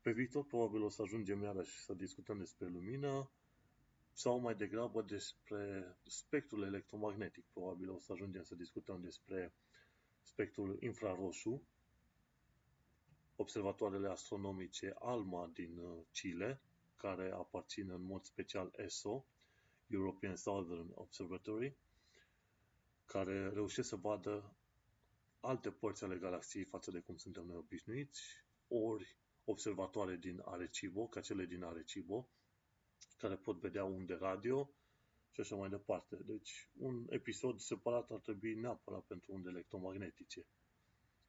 Pe 0.00 0.12
viitor 0.12 0.44
probabil 0.44 0.82
o 0.82 0.88
să 0.88 1.02
ajungem 1.02 1.42
iarăși 1.42 1.84
să 1.84 1.94
discutăm 1.94 2.38
despre 2.38 2.66
lumină 2.66 3.30
sau 4.12 4.38
mai 4.38 4.54
degrabă 4.54 5.02
despre 5.02 5.96
spectrul 6.02 6.62
electromagnetic. 6.62 7.44
Probabil 7.52 7.90
o 7.90 7.98
să 7.98 8.12
ajungem 8.12 8.42
să 8.42 8.54
discutăm 8.54 9.00
despre 9.00 9.54
spectrul 10.22 10.76
infraroșu, 10.80 11.62
observatoarele 13.36 14.08
astronomice 14.08 14.94
ALMA 14.98 15.50
din 15.52 15.78
uh, 15.78 16.02
Chile, 16.12 16.60
care 16.96 17.30
aparțin 17.30 17.90
în 17.90 18.02
mod 18.02 18.24
special 18.24 18.72
ESO, 18.76 19.26
European 19.86 20.36
Southern 20.36 20.90
Observatory, 20.94 21.76
care 23.04 23.48
reușesc 23.48 23.88
să 23.88 23.96
vadă 23.96 24.56
alte 25.40 25.70
părți 25.70 26.04
ale 26.04 26.16
galaxiei 26.16 26.64
față 26.64 26.90
de 26.90 27.00
cum 27.00 27.16
suntem 27.16 27.46
noi 27.46 27.56
obișnuiți, 27.56 28.22
ori 28.68 29.16
observatoare 29.44 30.16
din 30.16 30.42
Arecibo, 30.44 31.06
ca 31.06 31.20
cele 31.20 31.44
din 31.44 31.62
Arecibo, 31.62 32.28
care 33.16 33.36
pot 33.36 33.60
vedea 33.60 33.84
unde 33.84 34.14
radio 34.14 34.70
și 35.30 35.40
așa 35.40 35.56
mai 35.56 35.68
departe. 35.68 36.16
Deci, 36.16 36.68
un 36.78 37.06
episod 37.08 37.58
separat 37.58 38.10
ar 38.10 38.18
trebui 38.18 38.54
neapărat 38.54 39.04
pentru 39.04 39.32
unde 39.32 39.48
electromagnetice. 39.48 40.46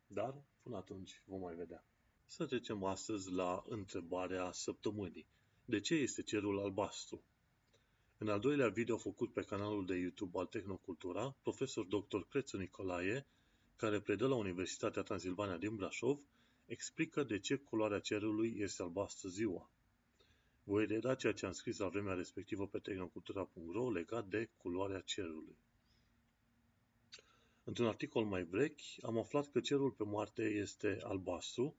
Dar, 0.08 0.44
până 0.62 0.78
atunci, 0.78 1.24
vom 1.26 1.40
mai 1.40 1.56
vedea. 1.56 1.86
Să 2.28 2.46
trecem 2.46 2.84
astăzi 2.84 3.32
la 3.32 3.64
întrebarea 3.68 4.52
săptămânii. 4.52 5.28
De 5.66 5.80
ce 5.80 5.94
este 5.96 6.22
cerul 6.22 6.60
albastru? 6.60 7.24
În 8.18 8.28
al 8.28 8.40
doilea 8.40 8.70
video 8.70 8.98
făcut 8.98 9.34
pe 9.34 9.42
canalul 9.42 9.86
de 9.86 9.96
YouTube 9.96 10.40
al 10.40 10.46
Tehnocultura, 10.46 11.36
profesor 11.42 11.86
dr. 11.86 12.20
Crețu 12.30 12.58
Nicolae, 12.58 13.26
care 13.76 14.00
predă 14.00 14.28
la 14.28 14.36
Universitatea 14.36 15.02
Transilvania 15.02 15.58
din 15.58 15.76
Brașov, 15.76 16.20
explică 16.66 17.24
de 17.24 17.40
ce 17.40 17.56
culoarea 17.56 18.00
cerului 18.00 18.56
este 18.58 18.82
albastră 18.82 19.30
ziua. 19.30 19.70
Voi 20.64 20.86
reda 20.86 21.16
ceea 21.16 21.34
ce 21.34 21.46
am 21.46 21.52
scris 21.52 21.78
la 21.78 21.88
vremea 21.88 22.14
respectivă 22.14 22.68
pe 22.68 22.80
tehnocultura.ro 22.80 23.92
legat 23.92 24.28
de 24.28 24.50
culoarea 24.58 25.00
cerului. 25.00 25.58
Într-un 27.64 27.88
articol 27.88 28.26
mai 28.26 28.44
vechi, 28.44 28.82
am 29.02 29.18
aflat 29.18 29.48
că 29.52 29.60
cerul 29.60 29.92
pe 29.92 30.04
Marte 30.04 30.44
este 30.44 31.00
albastru 31.04 31.76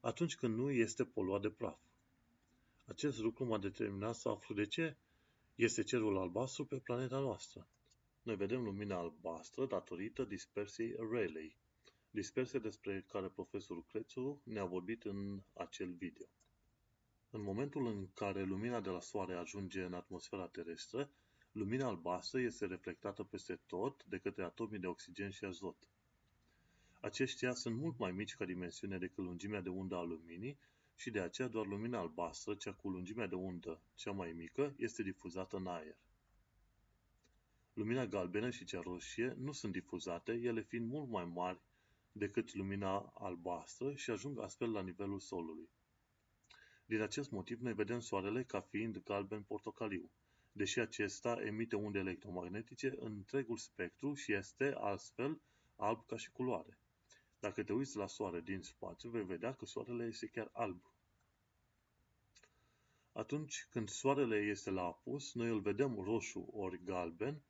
atunci 0.00 0.36
când 0.36 0.56
nu 0.56 0.70
este 0.70 1.04
poluat 1.04 1.40
de 1.40 1.50
praf. 1.50 1.78
Acest 2.84 3.18
lucru 3.18 3.44
m-a 3.44 3.58
determinat 3.58 4.14
să 4.14 4.28
aflu 4.28 4.54
de 4.54 4.66
ce 4.66 4.96
este 5.54 5.82
cerul 5.82 6.18
albastru 6.18 6.64
pe 6.64 6.78
planeta 6.78 7.18
noastră. 7.18 7.68
Noi 8.22 8.36
vedem 8.36 8.62
lumina 8.62 8.96
albastră 8.96 9.66
datorită 9.66 10.24
dispersiei 10.24 10.94
Rayleigh, 11.10 11.54
dispersie 12.10 12.58
despre 12.58 13.04
care 13.08 13.28
profesorul 13.28 13.84
Crețu 13.84 14.40
ne-a 14.44 14.64
vorbit 14.64 15.04
în 15.04 15.42
acel 15.52 15.92
video. 15.92 16.26
În 17.30 17.42
momentul 17.42 17.86
în 17.86 18.12
care 18.12 18.42
lumina 18.42 18.80
de 18.80 18.88
la 18.88 19.00
Soare 19.00 19.34
ajunge 19.34 19.82
în 19.82 19.94
atmosfera 19.94 20.48
terestră, 20.48 21.10
lumina 21.52 21.86
albastră 21.86 22.40
este 22.40 22.66
reflectată 22.66 23.24
peste 23.24 23.60
tot 23.66 24.04
de 24.04 24.18
către 24.18 24.44
atomii 24.44 24.78
de 24.78 24.86
oxigen 24.86 25.30
și 25.30 25.44
azot. 25.44 25.88
Aceștia 27.00 27.54
sunt 27.54 27.76
mult 27.76 27.98
mai 27.98 28.12
mici 28.12 28.34
ca 28.34 28.44
dimensiune 28.44 28.98
decât 28.98 29.24
lungimea 29.24 29.60
de 29.60 29.68
undă 29.68 29.96
a 29.96 30.02
luminii 30.02 30.58
și 30.94 31.10
de 31.10 31.20
aceea 31.20 31.48
doar 31.48 31.66
lumina 31.66 31.98
albastră, 31.98 32.54
cea 32.54 32.72
cu 32.72 32.88
lungimea 32.88 33.26
de 33.26 33.34
undă 33.34 33.82
cea 33.94 34.10
mai 34.10 34.32
mică, 34.32 34.74
este 34.76 35.02
difuzată 35.02 35.56
în 35.56 35.66
aer. 35.66 35.96
Lumina 37.72 38.06
galbenă 38.06 38.50
și 38.50 38.64
cea 38.64 38.80
roșie 38.80 39.34
nu 39.38 39.52
sunt 39.52 39.72
difuzate, 39.72 40.32
ele 40.32 40.62
fiind 40.62 40.90
mult 40.90 41.08
mai 41.08 41.24
mari 41.24 41.60
decât 42.12 42.54
lumina 42.54 43.12
albastră 43.14 43.94
și 43.94 44.10
ajung 44.10 44.40
astfel 44.40 44.70
la 44.70 44.82
nivelul 44.82 45.20
solului. 45.20 45.68
Din 46.86 47.00
acest 47.00 47.30
motiv, 47.30 47.60
noi 47.60 47.74
vedem 47.74 48.00
Soarele 48.00 48.44
ca 48.44 48.60
fiind 48.60 49.02
galben-portocaliu, 49.02 50.10
deși 50.52 50.80
acesta 50.80 51.42
emite 51.44 51.76
unde 51.76 51.98
electromagnetice 51.98 52.94
în 52.98 53.12
întregul 53.16 53.56
spectru 53.56 54.14
și 54.14 54.32
este, 54.32 54.74
astfel, 54.76 55.40
alb 55.76 56.06
ca 56.06 56.16
și 56.16 56.30
culoare. 56.30 56.78
Dacă 57.40 57.62
te 57.62 57.72
uiți 57.72 57.96
la 57.96 58.06
Soare 58.06 58.40
din 58.40 58.62
spațiu, 58.62 59.10
vei 59.10 59.24
vedea 59.24 59.54
că 59.54 59.64
Soarele 59.64 60.04
este 60.04 60.26
chiar 60.26 60.50
alb. 60.52 60.82
Atunci 63.12 63.66
când 63.70 63.88
Soarele 63.88 64.36
este 64.36 64.70
la 64.70 64.82
apus, 64.82 65.34
noi 65.34 65.48
îl 65.48 65.60
vedem 65.60 66.00
roșu 66.00 66.48
ori 66.52 66.84
galben, 66.84 67.42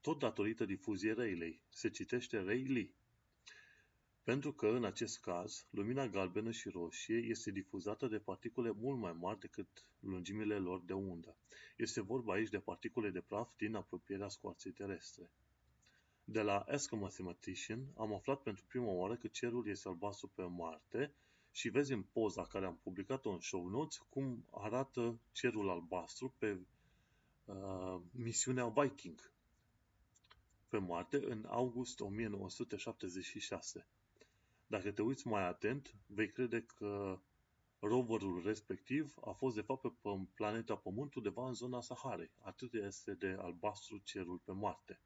tot 0.00 0.18
datorită 0.18 0.64
difuziei 0.64 1.14
Rayleigh. 1.14 1.60
Se 1.68 1.90
citește 1.90 2.42
Rayleigh. 2.42 2.92
Pentru 4.22 4.52
că, 4.52 4.66
în 4.66 4.84
acest 4.84 5.20
caz, 5.20 5.66
lumina 5.70 6.06
galbenă 6.06 6.50
și 6.50 6.68
roșie 6.68 7.16
este 7.16 7.50
difuzată 7.50 8.06
de 8.06 8.18
particule 8.18 8.70
mult 8.70 8.98
mai 8.98 9.12
mari 9.12 9.38
decât 9.38 9.86
lungimile 10.00 10.58
lor 10.58 10.82
de 10.84 10.92
undă. 10.92 11.36
Este 11.76 12.00
vorba 12.00 12.32
aici 12.32 12.48
de 12.48 12.58
particule 12.58 13.10
de 13.10 13.20
praf 13.20 13.56
din 13.56 13.74
apropierea 13.74 14.28
scoarței 14.28 14.72
terestre. 14.72 15.30
De 16.30 16.42
la 16.42 16.58
Ask 16.58 16.92
a 16.92 16.96
Mathematician 16.96 17.86
am 17.96 18.14
aflat 18.14 18.42
pentru 18.42 18.64
prima 18.66 18.90
oară 18.90 19.16
că 19.16 19.26
cerul 19.26 19.68
este 19.68 19.88
albastru 19.88 20.28
pe 20.34 20.42
Marte 20.42 21.14
și 21.50 21.68
vezi 21.68 21.92
în 21.92 22.02
poza 22.02 22.46
care 22.46 22.66
am 22.66 22.78
publicat-o 22.82 23.30
în 23.30 23.40
show 23.40 23.66
notes 23.68 23.96
cum 24.08 24.44
arată 24.50 25.20
cerul 25.32 25.70
albastru 25.70 26.34
pe 26.38 26.58
uh, 27.44 28.00
misiunea 28.10 28.68
Viking 28.68 29.32
pe 30.68 30.78
Marte 30.78 31.16
în 31.24 31.44
august 31.48 32.00
1976. 32.00 33.86
Dacă 34.66 34.90
te 34.90 35.02
uiți 35.02 35.26
mai 35.26 35.46
atent, 35.46 35.94
vei 36.06 36.32
crede 36.32 36.62
că 36.62 37.20
roverul 37.78 38.42
respectiv 38.44 39.14
a 39.24 39.30
fost 39.30 39.54
de 39.54 39.60
fapt 39.60 39.80
pe 39.80 40.18
planeta 40.34 40.76
Pământ 40.76 41.14
undeva 41.14 41.46
în 41.46 41.54
zona 41.54 41.80
Saharei. 41.80 42.30
Atât 42.40 42.74
este 42.74 43.14
de 43.14 43.36
albastru 43.40 43.98
cerul 43.98 44.40
pe 44.44 44.52
Marte. 44.52 45.00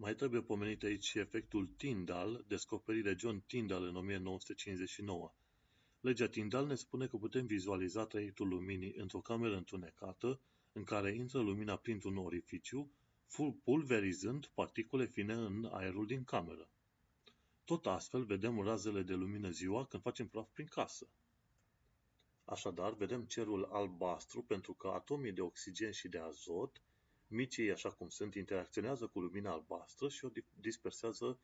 Mai 0.00 0.14
trebuie 0.14 0.40
pomenit 0.40 0.82
aici 0.82 1.04
și 1.04 1.18
efectul 1.18 1.66
Tyndall, 1.66 2.44
descoperit 2.48 3.04
de 3.04 3.16
John 3.18 3.42
Tyndall 3.46 3.84
în 3.84 3.96
1959. 3.96 5.32
Legea 6.00 6.28
Tyndall 6.28 6.66
ne 6.66 6.74
spune 6.74 7.06
că 7.06 7.16
putem 7.16 7.46
vizualiza 7.46 8.06
traiectul 8.06 8.48
luminii 8.48 8.94
într-o 8.96 9.20
cameră 9.20 9.56
întunecată, 9.56 10.40
în 10.72 10.84
care 10.84 11.14
intră 11.14 11.40
lumina 11.40 11.76
printr-un 11.76 12.16
orificiu, 12.16 12.90
pulverizând 13.64 14.46
particule 14.46 15.06
fine 15.06 15.32
în 15.32 15.68
aerul 15.72 16.06
din 16.06 16.24
cameră. 16.24 16.68
Tot 17.64 17.86
astfel 17.86 18.24
vedem 18.24 18.60
razele 18.60 19.02
de 19.02 19.14
lumină 19.14 19.50
ziua 19.50 19.86
când 19.86 20.02
facem 20.02 20.28
praf 20.28 20.48
prin 20.52 20.66
casă. 20.66 21.08
Așadar, 22.44 22.94
vedem 22.94 23.24
cerul 23.24 23.64
albastru 23.64 24.42
pentru 24.42 24.72
că 24.72 24.88
atomii 24.88 25.32
de 25.32 25.40
oxigen 25.40 25.92
și 25.92 26.08
de 26.08 26.18
azot, 26.18 26.82
micii 27.28 27.70
așa 27.70 27.90
cum 27.90 28.08
sunt, 28.08 28.34
interacționează 28.34 29.06
cu 29.06 29.20
lumina 29.20 29.52
albastră 29.52 30.08
și 30.08 30.24
o 30.24 30.28
dispersează 30.60 31.38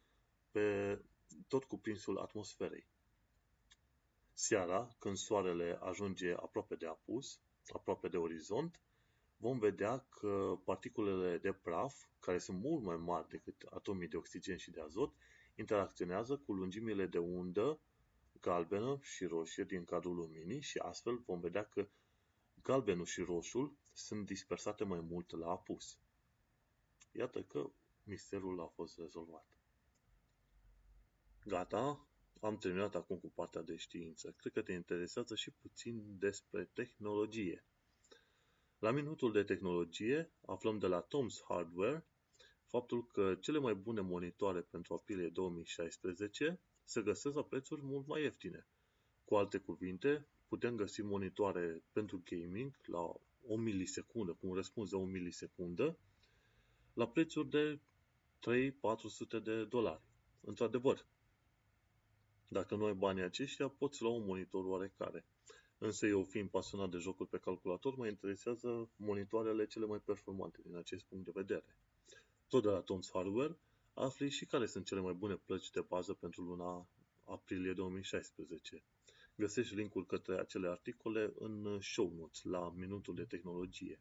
pe 0.50 0.98
tot 1.48 1.64
cuprinsul 1.64 2.18
atmosferei. 2.18 2.86
Seara, 4.32 4.94
când 4.98 5.16
soarele 5.16 5.78
ajunge 5.82 6.32
aproape 6.32 6.74
de 6.74 6.86
apus, 6.86 7.40
aproape 7.72 8.08
de 8.08 8.16
orizont, 8.16 8.80
vom 9.36 9.58
vedea 9.58 9.98
că 9.98 10.58
particulele 10.64 11.38
de 11.38 11.52
praf, 11.52 11.94
care 12.20 12.38
sunt 12.38 12.60
mult 12.60 12.82
mai 12.82 12.96
mari 12.96 13.28
decât 13.28 13.62
atomii 13.70 14.08
de 14.08 14.16
oxigen 14.16 14.56
și 14.56 14.70
de 14.70 14.80
azot, 14.80 15.14
interacționează 15.54 16.36
cu 16.36 16.52
lungimile 16.52 17.06
de 17.06 17.18
undă 17.18 17.78
galbenă 18.40 18.98
și 19.02 19.24
roșie 19.24 19.64
din 19.64 19.84
cadrul 19.84 20.14
luminii 20.14 20.60
și 20.60 20.78
astfel 20.78 21.16
vom 21.26 21.40
vedea 21.40 21.64
că 21.64 21.88
galbenul 22.64 23.04
și 23.04 23.20
roșul 23.22 23.76
sunt 23.92 24.26
dispersate 24.26 24.84
mai 24.84 25.00
mult 25.00 25.30
la 25.30 25.48
apus. 25.50 25.98
Iată 27.12 27.42
că 27.42 27.70
misterul 28.02 28.60
a 28.60 28.66
fost 28.66 28.98
rezolvat. 28.98 29.46
Gata, 31.46 32.06
am 32.40 32.56
terminat 32.58 32.94
acum 32.94 33.18
cu 33.18 33.28
partea 33.30 33.62
de 33.62 33.76
știință. 33.76 34.30
Cred 34.36 34.52
că 34.52 34.62
te 34.62 34.72
interesează 34.72 35.34
și 35.34 35.50
puțin 35.50 36.18
despre 36.18 36.64
tehnologie. 36.64 37.64
La 38.78 38.90
minutul 38.90 39.32
de 39.32 39.42
tehnologie 39.44 40.32
aflăm 40.46 40.78
de 40.78 40.86
la 40.86 41.06
Tom's 41.06 41.44
Hardware 41.48 42.06
faptul 42.66 43.06
că 43.06 43.34
cele 43.34 43.58
mai 43.58 43.74
bune 43.74 44.00
monitoare 44.00 44.60
pentru 44.60 44.94
aprilie 44.94 45.28
2016 45.28 46.60
se 46.84 47.02
găsesc 47.02 47.34
la 47.34 47.44
prețuri 47.44 47.82
mult 47.82 48.06
mai 48.06 48.22
ieftine. 48.22 48.66
Cu 49.24 49.34
alte 49.34 49.58
cuvinte, 49.58 50.28
putem 50.48 50.76
găsi 50.76 51.02
monitoare 51.02 51.82
pentru 51.92 52.22
gaming 52.30 52.72
la 52.84 53.14
o 53.46 53.56
milisecundă, 53.56 54.32
cu 54.32 54.46
un 54.46 54.54
răspuns 54.54 54.90
de 54.90 54.96
o 54.96 55.04
milisecundă, 55.04 55.98
la 56.94 57.08
prețuri 57.08 57.48
de 57.48 57.78
3-400 59.38 59.42
de 59.42 59.64
dolari. 59.64 60.02
Într-adevăr, 60.40 61.06
dacă 62.48 62.74
nu 62.74 62.84
ai 62.84 62.94
banii 62.94 63.22
aceștia, 63.22 63.68
poți 63.68 64.02
lua 64.02 64.10
un 64.12 64.24
monitor 64.24 64.64
oarecare. 64.64 65.24
Însă 65.78 66.06
eu, 66.06 66.22
fiind 66.22 66.48
pasionat 66.48 66.90
de 66.90 66.98
jocuri 66.98 67.28
pe 67.28 67.38
calculator, 67.38 67.96
mă 67.96 68.06
interesează 68.06 68.88
monitoarele 68.96 69.66
cele 69.66 69.86
mai 69.86 69.98
performante 69.98 70.58
din 70.62 70.76
acest 70.76 71.04
punct 71.04 71.24
de 71.24 71.30
vedere. 71.34 71.76
Tot 72.48 72.62
de 72.62 72.68
la 72.68 72.82
Tom's 72.82 73.10
Hardware, 73.12 73.56
afli 73.94 74.28
și 74.30 74.46
care 74.46 74.66
sunt 74.66 74.86
cele 74.86 75.00
mai 75.00 75.12
bune 75.12 75.34
plăci 75.34 75.70
de 75.70 75.80
bază 75.80 76.12
pentru 76.12 76.42
luna 76.42 76.86
aprilie 77.24 77.72
2016. 77.72 78.82
Găsești 79.36 79.74
linkul 79.74 80.06
către 80.06 80.38
acele 80.38 80.68
articole 80.68 81.32
în 81.38 81.80
show 81.80 82.12
notes, 82.16 82.42
la 82.42 82.72
minutul 82.76 83.14
de 83.14 83.24
tehnologie. 83.24 84.00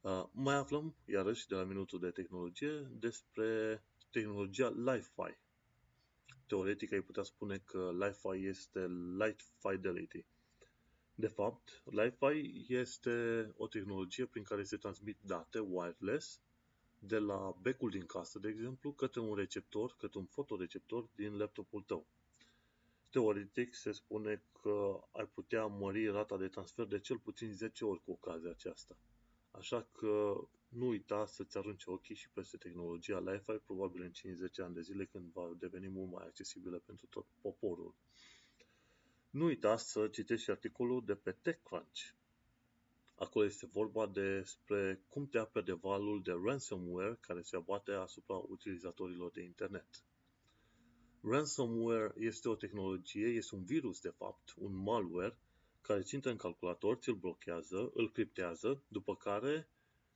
Uh, 0.00 0.24
mai 0.32 0.54
aflăm, 0.54 0.96
iarăși, 1.04 1.46
de 1.46 1.54
la 1.54 1.64
minutul 1.64 2.00
de 2.00 2.10
tehnologie, 2.10 2.90
despre 2.92 3.82
tehnologia 4.10 4.68
Li-Fi. 4.68 5.36
Teoretic 6.46 6.92
ai 6.92 7.00
putea 7.00 7.22
spune 7.22 7.58
că 7.58 7.92
Li-Fi 7.98 8.46
este 8.46 8.86
Light 9.18 9.40
Fidelity. 9.58 10.26
De 11.14 11.26
fapt, 11.26 11.82
Li-Fi 11.84 12.64
este 12.68 13.48
o 13.56 13.66
tehnologie 13.66 14.26
prin 14.26 14.42
care 14.42 14.62
se 14.62 14.76
transmit 14.76 15.18
date 15.20 15.58
wireless 15.58 16.40
de 16.98 17.18
la 17.18 17.56
becul 17.62 17.90
din 17.90 18.06
casă, 18.06 18.38
de 18.38 18.48
exemplu, 18.48 18.92
către 18.92 19.20
un 19.20 19.34
receptor, 19.34 19.94
către 19.98 20.18
un 20.18 20.26
fotoreceptor 20.26 21.08
din 21.14 21.36
laptopul 21.36 21.82
tău. 21.82 22.06
Teoretic 23.10 23.74
se 23.74 23.92
spune 23.92 24.42
că 24.62 25.00
ai 25.12 25.26
putea 25.26 25.66
mări 25.66 26.08
rata 26.08 26.36
de 26.36 26.48
transfer 26.48 26.86
de 26.86 26.98
cel 26.98 27.18
puțin 27.18 27.52
10 27.52 27.84
ori 27.84 28.02
cu 28.04 28.10
ocazia 28.10 28.50
aceasta. 28.50 28.96
Așa 29.50 29.88
că 29.92 30.40
nu 30.68 30.86
uita 30.86 31.26
să-ți 31.26 31.56
arunci 31.56 31.84
ochii 31.84 32.14
și 32.14 32.30
peste 32.30 32.56
tehnologia 32.56 33.18
Li-Fi, 33.20 33.52
probabil 33.52 34.02
în 34.02 34.12
50 34.12 34.58
ani 34.58 34.74
de 34.74 34.80
zile 34.80 35.04
când 35.04 35.32
va 35.32 35.50
deveni 35.58 35.88
mult 35.88 36.10
mai 36.10 36.26
accesibilă 36.26 36.78
pentru 36.78 37.06
tot 37.06 37.26
poporul. 37.40 37.94
Nu 39.30 39.44
uita 39.44 39.76
să 39.76 40.08
citești 40.08 40.50
articolul 40.50 41.04
de 41.04 41.14
pe 41.14 41.32
TechCrunch, 41.32 42.00
Acolo 43.18 43.44
este 43.44 43.66
vorba 43.66 44.06
despre 44.06 45.00
cum 45.08 45.26
te 45.28 45.38
aperi 45.38 45.64
de 45.64 45.72
valul 45.72 46.22
de 46.22 46.32
ransomware 46.44 47.18
care 47.20 47.42
se 47.42 47.56
abate 47.56 47.92
asupra 47.92 48.34
utilizatorilor 48.34 49.30
de 49.30 49.42
internet. 49.42 49.86
Ransomware 51.30 52.12
este 52.18 52.48
o 52.48 52.54
tehnologie, 52.54 53.26
este 53.26 53.54
un 53.54 53.64
virus 53.64 54.00
de 54.00 54.08
fapt, 54.08 54.54
un 54.56 54.74
malware, 54.82 55.38
care 55.80 56.02
ți 56.02 56.14
intră 56.14 56.30
în 56.30 56.36
calculator, 56.36 56.96
ți-l 56.96 57.14
blochează, 57.14 57.90
îl 57.94 58.10
criptează, 58.10 58.82
după 58.88 59.16
care 59.16 59.68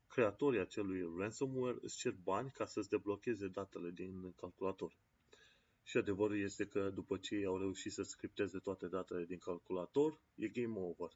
creatorii 0.08 0.60
acelui 0.60 1.12
ransomware 1.18 1.78
îți 1.80 1.96
cer 1.96 2.14
bani 2.22 2.50
ca 2.50 2.66
să-ți 2.66 2.88
deblocheze 2.88 3.48
datele 3.48 3.90
din 3.90 4.32
calculator. 4.36 4.96
Și 5.82 5.96
adevărul 5.96 6.40
este 6.40 6.66
că 6.66 6.90
după 6.90 7.16
ce 7.16 7.34
ei 7.34 7.44
au 7.44 7.58
reușit 7.58 7.92
să 7.92 8.02
scripteze 8.02 8.58
toate 8.58 8.86
datele 8.86 9.24
din 9.24 9.38
calculator, 9.38 10.18
e 10.34 10.48
game 10.48 10.78
over 10.78 11.10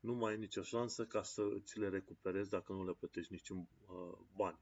nu 0.00 0.14
mai 0.14 0.32
ai 0.32 0.38
nicio 0.38 0.62
șansă 0.62 1.04
ca 1.04 1.22
să 1.22 1.42
ți 1.64 1.78
le 1.78 1.88
recuperezi 1.88 2.50
dacă 2.50 2.72
nu 2.72 2.84
le 2.84 2.92
plătești 2.92 3.32
niciun 3.32 3.58
uh, 3.58 4.18
bani. 4.36 4.58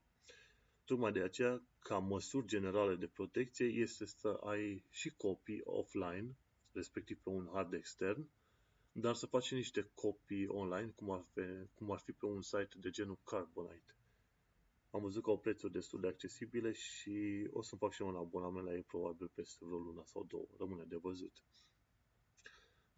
Tocmai 0.87 1.13
de 1.13 1.23
aceea, 1.23 1.63
ca 1.79 1.99
măsuri 1.99 2.47
generale 2.47 2.95
de 2.95 3.07
protecție, 3.07 3.67
este 3.67 4.05
să 4.07 4.29
ai 4.29 4.85
și 4.91 5.11
copii 5.17 5.61
offline, 5.65 6.37
respectiv 6.73 7.19
pe 7.23 7.29
un 7.29 7.49
hard 7.53 7.73
extern, 7.73 8.29
dar 8.93 9.15
să 9.15 9.27
faci 9.27 9.45
și 9.45 9.55
niște 9.55 9.91
copii 9.95 10.47
online, 10.47 10.93
cum 10.97 11.11
ar, 11.11 11.25
fi, 11.33 11.41
cum 11.75 11.91
ar 11.91 11.99
fi 11.99 12.13
pe 12.13 12.27
un 12.27 12.43
site 12.43 12.69
de 12.77 12.91
genul 12.91 13.19
Carbonite. 13.25 13.95
Am 14.91 15.01
văzut 15.01 15.23
că 15.23 15.31
au 15.31 15.39
prețuri 15.39 15.73
destul 15.73 16.01
de 16.01 16.07
accesibile 16.07 16.73
și 16.73 17.49
o 17.51 17.63
să 17.63 17.77
fac 17.77 17.93
și 17.93 18.03
un 18.03 18.17
abonament 18.17 18.67
la 18.67 18.75
ei 18.75 18.83
probabil 18.83 19.31
peste 19.35 19.65
vreo 19.65 19.79
lună 19.79 20.03
sau 20.05 20.25
două. 20.25 20.47
Rămâne 20.59 20.85
de 20.85 20.97
văzut. 20.97 21.33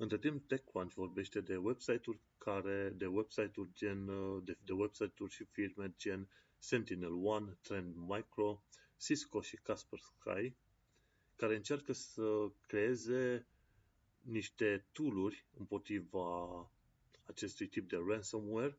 Între 0.00 0.18
timp, 0.18 0.46
TechCrunch 0.48 0.94
vorbește 0.94 1.40
de 1.40 1.56
website-uri 1.56 2.18
care, 2.38 2.90
de 2.96 3.06
website-uri 3.06 3.70
gen, 3.72 4.06
de, 4.44 4.58
de 4.64 4.72
website-uri 4.72 5.32
și 5.32 5.44
firme 5.44 5.94
gen 5.96 6.28
SentinelOne, 6.58 7.58
Trend 7.62 7.94
Micro, 7.96 8.62
Cisco 8.96 9.40
și 9.40 9.56
Kaspersky, 9.56 10.54
care 11.36 11.56
încearcă 11.56 11.92
să 11.92 12.50
creeze 12.66 13.46
niște 14.20 14.86
tooluri 14.92 15.46
împotriva 15.58 16.20
acestui 17.26 17.66
tip 17.66 17.88
de 17.88 17.96
ransomware 18.08 18.78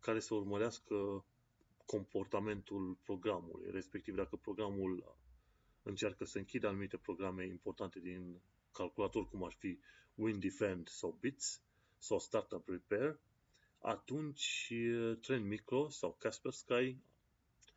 care 0.00 0.20
să 0.20 0.34
urmărească 0.34 1.24
comportamentul 1.86 2.98
programului, 3.02 3.70
respectiv 3.70 4.14
dacă 4.14 4.36
programul 4.36 5.16
încearcă 5.82 6.24
să 6.24 6.38
închidă 6.38 6.66
anumite 6.68 6.96
programe 6.96 7.46
importante 7.46 8.00
din 8.00 8.40
calculator, 8.72 9.28
cum 9.28 9.44
ar 9.44 9.52
fi 9.52 9.78
WinDefend 10.14 10.88
sau 10.88 11.16
Bits 11.20 11.62
sau 11.98 12.18
Startup 12.18 12.68
Repair, 12.68 13.18
atunci 13.78 14.72
Trend 15.20 15.44
Micro 15.44 15.88
sau 15.88 16.16
Kaspersky 16.18 16.96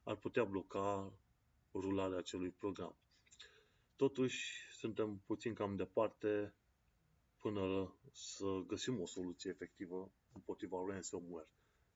ar 0.03 0.15
putea 0.15 0.43
bloca 0.43 1.13
rularea 1.73 2.17
acelui 2.17 2.49
program. 2.49 2.95
Totuși, 3.95 4.53
suntem 4.77 5.21
puțin 5.25 5.53
cam 5.53 5.75
departe 5.75 6.53
până 7.37 7.93
să 8.11 8.63
găsim 8.67 9.01
o 9.01 9.05
soluție 9.05 9.49
efectivă 9.49 10.11
împotriva 10.33 10.77
ransomware. 10.87 11.47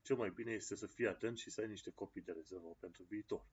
Cel 0.02 0.16
mai 0.16 0.30
bine 0.32 0.52
este 0.52 0.76
să 0.76 0.88
fii 0.88 1.08
atent 1.08 1.38
și 1.38 1.50
să 1.50 1.62
ai 1.62 1.68
niște 1.68 1.90
copii 1.92 2.22
de 2.22 2.32
rezervă 2.32 2.76
pentru 2.80 3.04
viitor. 3.04 3.46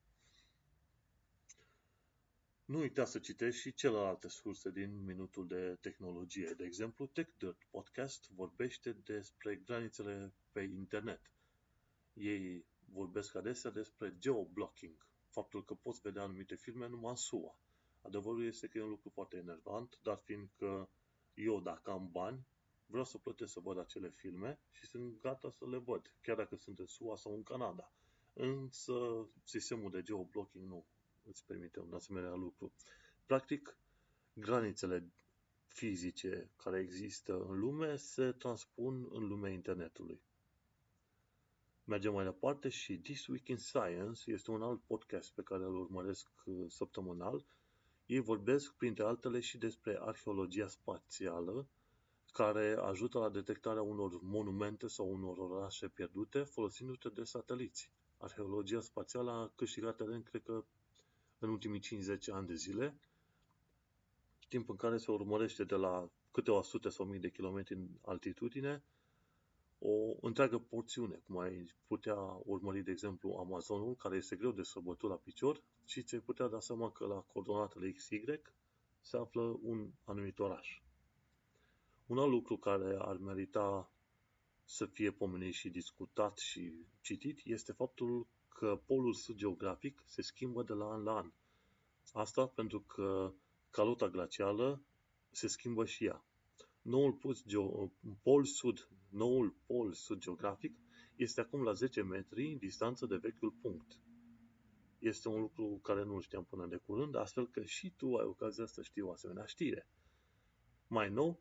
Nu 2.65 2.79
uita 2.79 3.05
să 3.05 3.19
citești 3.19 3.61
și 3.61 3.73
celelalte 3.73 4.27
surse 4.27 4.69
din 4.71 5.03
minutul 5.03 5.47
de 5.47 5.77
tehnologie. 5.81 6.53
De 6.57 6.63
exemplu, 6.63 7.05
TechDirt 7.05 7.67
Podcast 7.69 8.29
vorbește 8.31 8.91
despre 8.91 9.55
granițele 9.55 10.33
pe 10.51 10.61
internet. 10.61 11.21
Ei 12.13 12.65
vorbesc 12.93 13.35
adesea 13.35 13.71
despre 13.71 14.15
geoblocking, 14.19 15.07
faptul 15.29 15.65
că 15.65 15.73
poți 15.73 16.01
vedea 16.01 16.21
anumite 16.21 16.55
filme 16.55 16.87
numai 16.87 17.09
în 17.09 17.15
SUA. 17.15 17.59
Adevărul 18.01 18.45
este 18.45 18.67
că 18.67 18.77
e 18.77 18.81
un 18.83 18.89
lucru 18.89 19.09
foarte 19.09 19.37
enervant, 19.37 19.99
dar 20.03 20.17
fiindcă 20.17 20.89
eu, 21.33 21.59
dacă 21.59 21.91
am 21.91 22.09
bani, 22.11 22.47
vreau 22.85 23.05
să 23.05 23.17
plătesc 23.17 23.51
să 23.51 23.59
văd 23.59 23.79
acele 23.79 24.09
filme 24.09 24.59
și 24.71 24.85
sunt 24.85 25.21
gata 25.21 25.49
să 25.49 25.65
le 25.69 25.77
văd, 25.77 26.13
chiar 26.21 26.35
dacă 26.35 26.55
sunt 26.55 26.79
în 26.79 26.85
SUA 26.85 27.15
sau 27.15 27.33
în 27.33 27.43
Canada. 27.43 27.91
Însă 28.33 29.27
sistemul 29.43 29.91
de 29.91 30.01
geoblocking 30.01 30.67
nu 30.67 30.85
îți 31.29 31.45
permite 31.45 31.79
un 31.79 31.93
asemenea 31.93 32.33
lucru. 32.33 32.73
Practic, 33.25 33.77
granițele 34.33 35.11
fizice 35.67 36.51
care 36.55 36.79
există 36.79 37.45
în 37.49 37.59
lume 37.59 37.95
se 37.95 38.31
transpun 38.31 39.07
în 39.11 39.27
lumea 39.27 39.51
internetului. 39.51 40.21
Mergem 41.83 42.13
mai 42.13 42.23
departe 42.23 42.69
și 42.69 42.97
This 42.97 43.27
Week 43.27 43.47
in 43.47 43.57
Science 43.57 44.31
este 44.31 44.51
un 44.51 44.61
alt 44.61 44.81
podcast 44.81 45.33
pe 45.33 45.41
care 45.41 45.63
îl 45.63 45.75
urmăresc 45.75 46.29
uh, 46.45 46.65
săptămânal. 46.69 47.45
Ei 48.05 48.19
vorbesc, 48.19 48.73
printre 48.73 49.03
altele, 49.03 49.39
și 49.39 49.57
despre 49.57 49.97
arheologia 50.01 50.67
spațială, 50.67 51.67
care 52.31 52.73
ajută 52.73 53.19
la 53.19 53.29
detectarea 53.29 53.81
unor 53.81 54.21
monumente 54.21 54.87
sau 54.87 55.11
unor 55.13 55.37
orașe 55.37 55.87
pierdute 55.87 56.39
folosindu-se 56.43 57.09
de 57.09 57.23
sateliți. 57.23 57.91
Arheologia 58.17 58.81
spațială 58.81 59.31
a 59.31 59.51
câștigat 59.55 59.95
teren, 59.95 60.23
cred 60.23 60.43
că, 60.43 60.65
în 61.45 61.51
ultimii 61.51 61.79
50 61.79 62.29
ani 62.29 62.47
de 62.47 62.55
zile, 62.55 62.99
timp 64.49 64.69
în 64.69 64.75
care 64.75 64.97
se 64.97 65.11
urmărește 65.11 65.63
de 65.63 65.75
la 65.75 66.09
câteva 66.31 66.61
sute 66.61 66.89
sau 66.89 67.05
mii 67.05 67.19
de 67.19 67.29
kilometri 67.29 67.75
în 67.75 67.87
altitudine 68.01 68.83
o 69.79 70.15
întreagă 70.21 70.57
porțiune, 70.57 71.15
cum 71.15 71.37
ai 71.37 71.71
putea 71.87 72.15
urmări, 72.45 72.83
de 72.83 72.91
exemplu, 72.91 73.31
Amazonul, 73.33 73.95
care 73.95 74.15
este 74.15 74.35
greu 74.35 74.51
de 74.51 74.63
săbătut 74.63 75.09
la 75.09 75.15
picior 75.15 75.61
și 75.85 76.03
ți-ai 76.03 76.21
putea 76.21 76.47
da 76.47 76.59
seama 76.59 76.91
că 76.91 77.05
la 77.05 77.19
coordonatele 77.19 77.91
XY 77.91 78.41
se 79.01 79.17
află 79.17 79.59
un 79.61 79.91
anumit 80.03 80.39
oraș. 80.39 80.81
Un 82.05 82.17
alt 82.17 82.29
lucru 82.29 82.57
care 82.57 82.95
ar 82.99 83.17
merita 83.17 83.91
să 84.63 84.85
fie 84.85 85.11
pomenit 85.11 85.53
și 85.53 85.69
discutat 85.69 86.37
și 86.37 86.73
citit 87.01 87.41
este 87.43 87.71
faptul 87.71 88.27
că 88.57 88.81
polul 88.85 89.13
sud 89.13 89.35
geografic 89.35 90.03
se 90.05 90.21
schimbă 90.21 90.63
de 90.63 90.73
la 90.73 90.85
an 90.85 91.03
la 91.03 91.15
an. 91.15 91.31
Asta 92.13 92.47
pentru 92.47 92.81
că 92.81 93.33
calota 93.69 94.09
glacială 94.09 94.81
se 95.31 95.47
schimbă 95.47 95.85
și 95.85 96.05
ea. 96.05 96.25
Noul 96.81 97.19
pol 98.21 98.45
sud, 98.45 98.89
noul 99.09 99.55
pol 99.65 99.93
sud 99.93 100.19
geografic 100.19 100.77
este 101.15 101.41
acum 101.41 101.63
la 101.63 101.73
10 101.73 102.01
metri 102.01 102.55
distanță 102.55 103.05
de 103.05 103.15
vechiul 103.15 103.51
punct. 103.51 103.99
Este 104.99 105.27
un 105.27 105.39
lucru 105.39 105.79
care 105.83 106.03
nu 106.03 106.19
știam 106.19 106.43
până 106.43 106.65
de 106.65 106.75
curând, 106.75 107.15
astfel 107.15 107.47
că 107.47 107.63
și 107.63 107.89
tu 107.89 108.15
ai 108.15 108.25
ocazia 108.25 108.65
să 108.65 108.81
știi 108.81 109.01
o 109.01 109.11
asemenea 109.11 109.45
știre. 109.45 109.87
Mai 110.87 111.09
nou, 111.09 111.39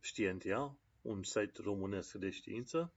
Știentia, 0.00 0.78
un 1.02 1.22
site 1.22 1.62
românesc 1.62 2.14
de 2.14 2.30
știință, 2.30 2.92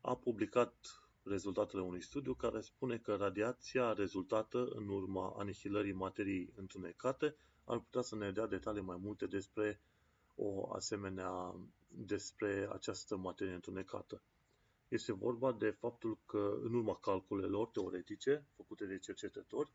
a 0.00 0.16
publicat 0.16 1.05
rezultatele 1.28 1.82
unui 1.82 2.02
studiu 2.02 2.34
care 2.34 2.60
spune 2.60 2.98
că 2.98 3.14
radiația 3.14 3.92
rezultată 3.92 4.68
în 4.74 4.88
urma 4.88 5.34
anihilării 5.38 5.92
materiei 5.92 6.52
întunecate 6.56 7.36
ar 7.64 7.78
putea 7.78 8.00
să 8.02 8.16
ne 8.16 8.30
dea 8.32 8.46
detalii 8.46 8.82
mai 8.82 8.96
multe 9.00 9.26
despre 9.26 9.80
o 10.34 10.72
asemenea, 10.72 11.54
despre 11.88 12.68
această 12.72 13.16
materie 13.16 13.52
întunecată. 13.54 14.22
Este 14.88 15.12
vorba 15.12 15.52
de 15.52 15.70
faptul 15.70 16.18
că 16.26 16.58
în 16.62 16.74
urma 16.74 16.94
calculelor 16.96 17.66
teoretice 17.68 18.46
făcute 18.56 18.84
de 18.86 18.98
cercetători, 18.98 19.72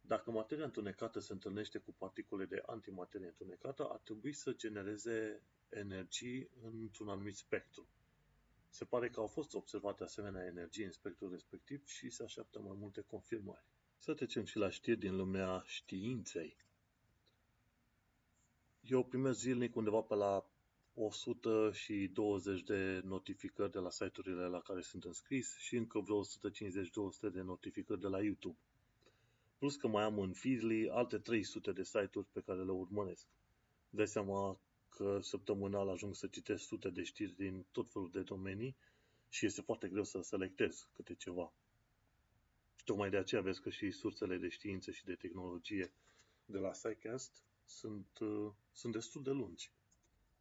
dacă 0.00 0.30
materia 0.30 0.64
întunecată 0.64 1.18
se 1.20 1.32
întâlnește 1.32 1.78
cu 1.78 1.94
particule 1.98 2.44
de 2.44 2.62
antimaterie 2.66 3.26
întunecată, 3.26 3.84
ar 3.84 3.98
trebui 4.04 4.32
să 4.32 4.52
genereze 4.52 5.42
energii 5.68 6.50
într-un 6.62 7.08
anumit 7.08 7.36
spectru. 7.36 7.86
Se 8.70 8.84
pare 8.84 9.10
că 9.10 9.20
au 9.20 9.26
fost 9.26 9.54
observate 9.54 10.02
asemenea 10.02 10.44
energii 10.44 10.84
în 10.84 10.90
spectrul 10.90 11.30
respectiv 11.30 11.86
și 11.86 12.10
se 12.10 12.22
așteaptă 12.22 12.60
mai 12.60 12.76
multe 12.78 13.00
confirmări. 13.00 13.64
Să 13.96 14.14
trecem 14.14 14.44
și 14.44 14.56
la 14.56 14.70
știri 14.70 14.98
din 14.98 15.16
lumea 15.16 15.62
științei. 15.66 16.56
Eu 18.80 19.04
primesc 19.04 19.38
zilnic 19.38 19.76
undeva 19.76 20.00
pe 20.00 20.14
la 20.14 20.50
120 20.94 22.62
de 22.62 23.00
notificări 23.04 23.70
de 23.70 23.78
la 23.78 23.90
site-urile 23.90 24.46
la 24.46 24.60
care 24.60 24.80
sunt 24.80 25.04
înscris 25.04 25.56
și 25.56 25.76
încă 25.76 26.00
vreo 26.00 26.24
150-200 26.24 26.26
de 27.32 27.40
notificări 27.40 28.00
de 28.00 28.06
la 28.06 28.22
YouTube. 28.22 28.58
Plus 29.58 29.76
că 29.76 29.88
mai 29.88 30.02
am 30.02 30.18
în 30.18 30.32
Feedly 30.32 30.88
alte 30.90 31.18
300 31.18 31.72
de 31.72 31.82
site-uri 31.82 32.26
pe 32.32 32.40
care 32.40 32.64
le 32.64 32.70
urmăresc. 32.70 33.26
Dai 33.90 34.06
seama 34.06 34.60
că 34.96 35.18
săptămânal 35.22 35.88
ajung 35.88 36.14
să 36.14 36.26
citesc 36.26 36.64
sute 36.64 36.88
de 36.90 37.02
știri 37.02 37.36
din 37.36 37.66
tot 37.72 37.92
felul 37.92 38.10
de 38.10 38.22
domenii 38.22 38.76
și 39.28 39.46
este 39.46 39.60
foarte 39.60 39.88
greu 39.88 40.04
să 40.04 40.20
selectez 40.20 40.88
câte 40.92 41.14
ceva. 41.14 41.52
Tocmai 42.84 43.10
de 43.10 43.16
aceea 43.16 43.40
vezi 43.40 43.60
că 43.60 43.70
și 43.70 43.90
sursele 43.90 44.36
de 44.36 44.48
știință 44.48 44.90
și 44.90 45.04
de 45.04 45.14
tehnologie 45.14 45.92
de 46.44 46.58
la 46.58 46.72
SciCast 46.72 47.42
sunt, 47.66 48.18
uh, 48.18 48.52
sunt 48.72 48.92
destul 48.92 49.22
de 49.22 49.30
lungi. 49.30 49.70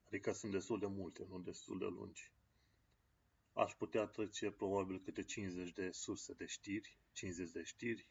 Adică 0.07 0.31
sunt 0.31 0.51
destul 0.51 0.79
de 0.79 0.87
multe, 0.87 1.25
nu 1.29 1.39
destul 1.39 1.77
de 1.77 1.85
lungi. 1.85 2.31
Aș 3.53 3.73
putea 3.73 4.05
trece 4.05 4.51
probabil 4.51 4.99
câte 4.99 5.23
50 5.23 5.71
de 5.71 5.91
surse 5.91 6.33
de 6.33 6.45
știri, 6.45 6.97
50 7.13 7.51
de 7.51 7.63
știri, 7.63 8.09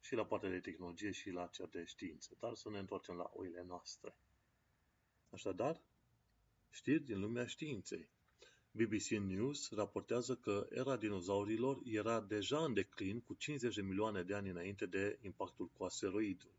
și 0.00 0.14
la 0.14 0.24
partea 0.24 0.48
de 0.48 0.60
tehnologie 0.60 1.10
și 1.10 1.30
la 1.30 1.46
cea 1.46 1.66
de 1.66 1.84
știință. 1.84 2.36
Dar 2.38 2.54
să 2.54 2.70
ne 2.70 2.78
întoarcem 2.78 3.14
la 3.14 3.30
oile 3.34 3.62
noastre. 3.66 4.14
Așadar, 5.30 5.80
știri 6.70 7.04
din 7.04 7.20
lumea 7.20 7.46
științei. 7.46 8.08
BBC 8.70 9.08
News 9.08 9.70
raportează 9.70 10.36
că 10.36 10.66
era 10.70 10.96
dinozaurilor 10.96 11.80
era 11.84 12.20
deja 12.20 12.64
în 12.64 12.74
declin 12.74 13.20
cu 13.20 13.34
50 13.34 13.74
de 13.74 13.82
milioane 13.82 14.22
de 14.22 14.34
ani 14.34 14.48
înainte 14.48 14.86
de 14.86 15.18
impactul 15.22 15.68
cu 15.68 15.84
asteroidul. 15.84 16.54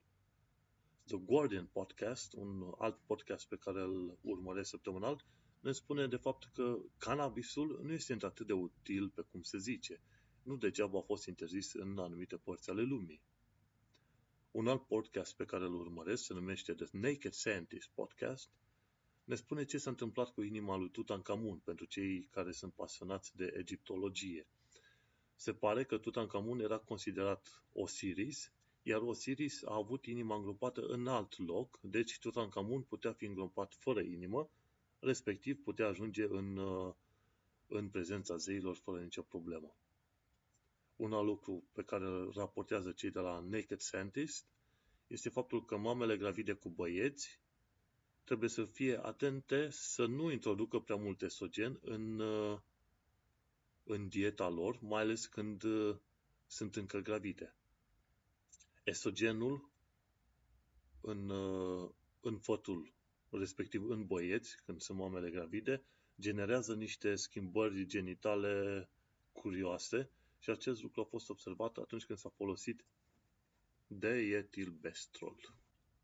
The 1.06 1.18
Guardian 1.18 1.66
Podcast, 1.66 2.34
un 2.34 2.74
alt 2.78 2.98
podcast 3.06 3.48
pe 3.48 3.56
care 3.56 3.82
îl 3.82 4.18
urmăresc 4.22 4.70
săptămânal, 4.70 5.26
ne 5.60 5.72
spune 5.72 6.08
de 6.08 6.16
fapt 6.16 6.50
că 6.54 6.78
cannabisul 6.98 7.80
nu 7.84 7.92
este 7.92 8.18
atât 8.22 8.48
de 8.48 8.54
util 8.54 9.10
pe 9.10 9.22
cum 9.22 9.42
se 9.42 9.58
zice. 9.58 10.02
Nu 10.44 10.56
degeaba 10.56 11.00
a 11.00 11.02
fost 11.02 11.26
interzis 11.26 11.74
în 11.74 11.98
anumite 11.98 12.38
părți 12.38 12.70
ale 12.70 12.82
lumii. 12.82 13.22
Un 14.52 14.68
alt 14.68 14.88
podcast 14.88 15.36
pe 15.36 15.46
care 15.46 15.64
îl 15.64 15.74
urmăresc 15.74 16.24
se 16.24 16.34
numește 16.34 16.74
The 16.74 16.88
Naked 16.92 17.32
Scientist 17.32 17.90
Podcast 17.90 18.50
ne 19.24 19.36
spune 19.36 19.66
ce 19.66 19.78
s-a 19.78 19.90
întâmplat 19.90 20.30
cu 20.30 20.42
inima 20.42 20.76
lui 20.76 20.90
Tutankhamun 20.90 21.58
pentru 21.58 21.86
cei 21.86 22.28
care 22.32 22.52
sunt 22.52 22.74
pasionați 22.74 23.36
de 23.36 23.54
egiptologie. 23.58 24.48
Se 25.36 25.54
pare 25.54 25.84
că 25.84 25.98
Tutankhamun 25.98 26.60
era 26.60 26.78
considerat 26.78 27.64
Osiris, 27.74 28.52
iar 28.84 29.02
Osiris 29.02 29.64
a 29.64 29.76
avut 29.76 30.06
inima 30.06 30.36
îngropată 30.36 30.82
în 30.82 31.08
alt 31.08 31.38
loc, 31.38 31.80
deci 31.82 32.20
Tutankhamun 32.20 32.82
putea 32.82 33.14
fi 33.14 33.26
îngropat 33.26 33.74
fără 33.74 34.02
inimă, 34.02 34.50
respectiv 35.00 35.64
putea 35.64 35.88
ajunge 35.88 36.24
în, 36.24 36.58
uh, 36.58 36.94
în 37.68 37.90
prezența 37.90 38.38
zeilor 38.38 38.76
fără 38.76 39.02
nicio 39.02 39.22
problemă. 39.22 39.76
Un 40.96 41.14
alt 41.14 41.26
lucru 41.26 41.64
pe 41.72 41.84
care 41.84 42.06
îl 42.06 42.32
raportează 42.36 42.92
cei 42.92 43.12
de 43.12 43.20
la 43.20 43.40
Naked 43.40 43.80
Scientist 43.80 44.46
este 45.08 45.30
faptul 45.30 45.66
că 45.66 45.78
mamele 45.78 46.18
gravide 46.18 46.54
cu 46.54 46.70
băieți 46.70 47.41
trebuie 48.24 48.50
să 48.50 48.66
fie 48.66 49.06
atente 49.06 49.70
să 49.70 50.06
nu 50.06 50.32
introducă 50.32 50.80
prea 50.80 50.96
mult 50.96 51.22
estrogen 51.22 51.80
în, 51.82 52.20
uh, 52.20 52.60
în 53.84 54.08
dieta 54.08 54.50
lor, 54.50 54.80
mai 54.82 55.02
ales 55.02 55.26
când 55.26 55.64
uh, 55.64 55.96
sunt 56.48 56.76
încă 56.76 57.00
gravide. 57.00 57.56
Estrogenul 58.84 59.70
în, 61.02 61.30
în 62.22 62.38
fătul 62.40 62.94
respectiv 63.30 63.90
în 63.90 64.06
băieți, 64.06 64.64
când 64.66 64.82
sunt 64.82 64.98
mamele 64.98 65.30
gravide, 65.30 65.84
generează 66.20 66.76
niște 66.76 67.16
schimbări 67.16 67.86
genitale 67.86 68.90
curioase 69.32 70.10
și 70.40 70.50
acest 70.50 70.82
lucru 70.82 71.02
a 71.02 71.04
fost 71.04 71.30
observat 71.30 71.78
atunci 71.78 72.06
când 72.06 72.20
s-a 72.20 72.30
folosit 72.30 72.86
de 73.88 74.10
etilbestrol. 74.10 75.61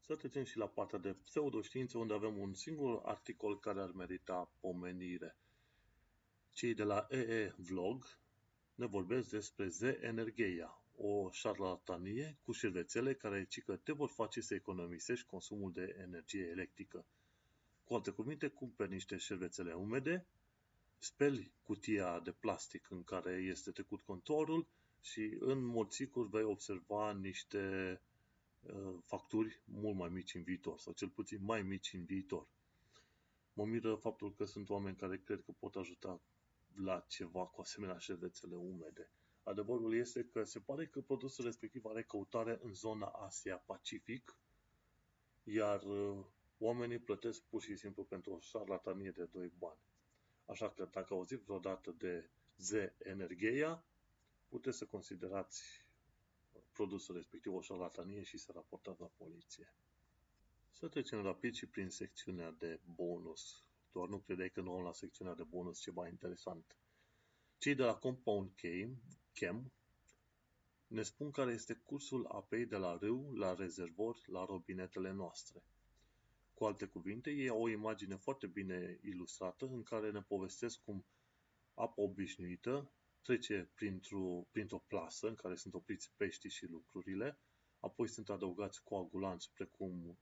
Să 0.07 0.15
trecem 0.15 0.43
și 0.43 0.57
la 0.57 0.67
partea 0.67 0.99
de 0.99 1.13
pseudoștiință, 1.13 1.97
unde 1.97 2.13
avem 2.13 2.37
un 2.37 2.53
singur 2.53 3.01
articol 3.05 3.59
care 3.59 3.81
ar 3.81 3.91
merita 3.91 4.51
pomenire. 4.59 5.35
Cei 6.53 6.73
de 6.73 6.83
la 6.83 7.07
EE 7.09 7.53
Vlog 7.57 8.19
ne 8.75 8.85
vorbesc 8.85 9.29
despre 9.29 9.67
Z-Energeia, 9.67 10.81
o 10.95 11.29
șarlatanie 11.31 12.37
cu 12.41 12.51
șervețele 12.51 13.13
care 13.13 13.45
cică 13.45 13.75
te 13.75 13.91
vor 13.91 14.09
face 14.09 14.41
să 14.41 14.53
economisești 14.53 15.25
consumul 15.25 15.71
de 15.71 15.95
energie 15.99 16.47
electrică. 16.47 17.05
Cu 17.83 17.93
alte 17.93 18.11
cuvinte, 18.11 18.47
cumperi 18.47 18.91
niște 18.91 19.17
șervețele 19.17 19.73
umede, 19.73 20.25
speli 20.97 21.51
cutia 21.63 22.19
de 22.19 22.31
plastic 22.31 22.89
în 22.89 23.03
care 23.03 23.31
este 23.31 23.71
trecut 23.71 24.01
contorul 24.01 24.67
și 25.01 25.37
în 25.39 25.63
mod 25.63 25.91
sigur 25.91 26.29
vei 26.29 26.43
observa 26.43 27.13
niște 27.13 27.91
uh, 27.93 28.06
facturi 29.03 29.61
mult 29.65 29.97
mai 29.97 30.09
mici 30.09 30.33
în 30.35 30.43
viitor, 30.43 30.79
sau 30.79 30.93
cel 30.93 31.09
puțin 31.09 31.43
mai 31.43 31.61
mici 31.61 31.93
în 31.93 32.05
viitor. 32.05 32.47
Mă 33.53 33.65
miră 33.65 33.95
faptul 33.95 34.33
că 34.33 34.45
sunt 34.45 34.69
oameni 34.69 34.95
care 34.95 35.17
cred 35.17 35.41
că 35.43 35.51
pot 35.51 35.75
ajuta 35.75 36.21
la 36.83 37.05
ceva 37.07 37.45
cu 37.45 37.61
asemenea 37.61 37.97
șervețele 37.97 38.55
umede. 38.55 39.11
Adevărul 39.43 39.95
este 39.95 40.23
că 40.23 40.43
se 40.43 40.59
pare 40.59 40.87
că 40.87 41.01
produsul 41.01 41.45
respectiv 41.45 41.85
are 41.85 42.03
căutare 42.03 42.59
în 42.63 42.73
zona 42.73 43.05
Asia-Pacific, 43.05 44.37
iar 45.43 45.83
uh, 45.83 46.25
oamenii 46.57 46.99
plătesc 46.99 47.41
pur 47.41 47.61
și 47.61 47.75
simplu 47.75 48.03
pentru 48.03 48.31
o 48.33 48.39
șarlatanie 48.39 49.11
de 49.11 49.23
doi 49.23 49.51
bani. 49.57 49.79
Așa 50.45 50.69
că 50.69 50.87
dacă 50.91 51.13
auziți 51.13 51.43
vreodată 51.43 51.91
de 51.97 52.29
Z 52.57 52.71
Energeia, 52.97 53.83
puteți 54.47 54.77
să 54.77 54.85
considerați 54.85 55.86
produsul 56.78 57.15
respectiv 57.15 57.53
o 57.53 57.61
șarlatanie 57.61 58.23
și 58.23 58.38
să 58.38 58.51
raportați 58.53 59.01
la 59.01 59.11
poliție. 59.17 59.73
Să 60.71 60.88
trecem 60.88 61.21
rapid 61.21 61.53
și 61.53 61.65
prin 61.65 61.89
secțiunea 61.89 62.51
de 62.51 62.80
bonus. 62.95 63.63
Doar 63.91 64.07
nu 64.07 64.17
credeai 64.17 64.49
că 64.51 64.61
nu 64.61 64.71
am 64.71 64.84
la 64.84 64.93
secțiunea 64.93 65.34
de 65.34 65.43
bonus 65.43 65.80
ceva 65.80 66.07
interesant. 66.07 66.75
Cei 67.57 67.75
de 67.75 67.84
la 67.84 67.95
Compound 67.95 68.51
Chem 69.34 69.71
ne 70.88 71.03
spun 71.03 71.32
care 71.32 71.51
este 71.51 71.73
cursul 71.73 72.25
apei 72.25 72.65
de 72.65 72.78
la 72.78 72.97
râu 72.97 73.34
la 73.34 73.53
rezervor 73.53 74.17
la 74.25 74.45
robinetele 74.45 75.11
noastre. 75.11 75.63
Cu 76.53 76.65
alte 76.65 76.86
cuvinte, 76.86 77.30
e 77.30 77.49
o 77.49 77.69
imagine 77.69 78.15
foarte 78.15 78.47
bine 78.47 78.99
ilustrată 79.03 79.65
în 79.65 79.84
care 79.84 80.11
ne 80.11 80.21
povestesc 80.21 80.80
cum 80.84 81.05
apa 81.73 82.01
obișnuită 82.01 82.91
trece 83.28 83.69
printr-o, 83.75 84.47
printr-o 84.51 84.84
plasă 84.88 85.28
în 85.28 85.36
care 85.36 85.55
sunt 85.55 85.73
opriți 85.73 86.11
peștii 86.15 86.49
și 86.49 86.65
lucrurile, 86.65 87.39
apoi 87.80 88.07
sunt 88.07 88.30
adăugați 88.30 88.84
coagulanți 88.84 89.51
precum 89.53 90.17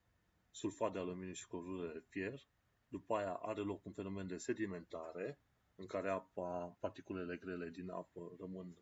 sulfat 0.52 0.92
de 0.92 1.00
aluminiu 1.00 1.34
și 1.34 1.48
clorură 1.48 1.94
de 1.94 2.04
fier, 2.10 2.48
după 2.88 3.16
aia 3.16 3.34
are 3.34 3.62
loc 3.62 3.86
un 3.86 3.92
fenomen 3.92 4.28
de 4.28 4.38
sedimentare, 4.38 5.40
în 5.76 5.86
care 5.86 6.10
apa, 6.10 6.78
particulele 6.80 7.38
grele 7.38 7.70
din 7.70 7.90
apă 7.90 8.36
rămân 8.40 8.78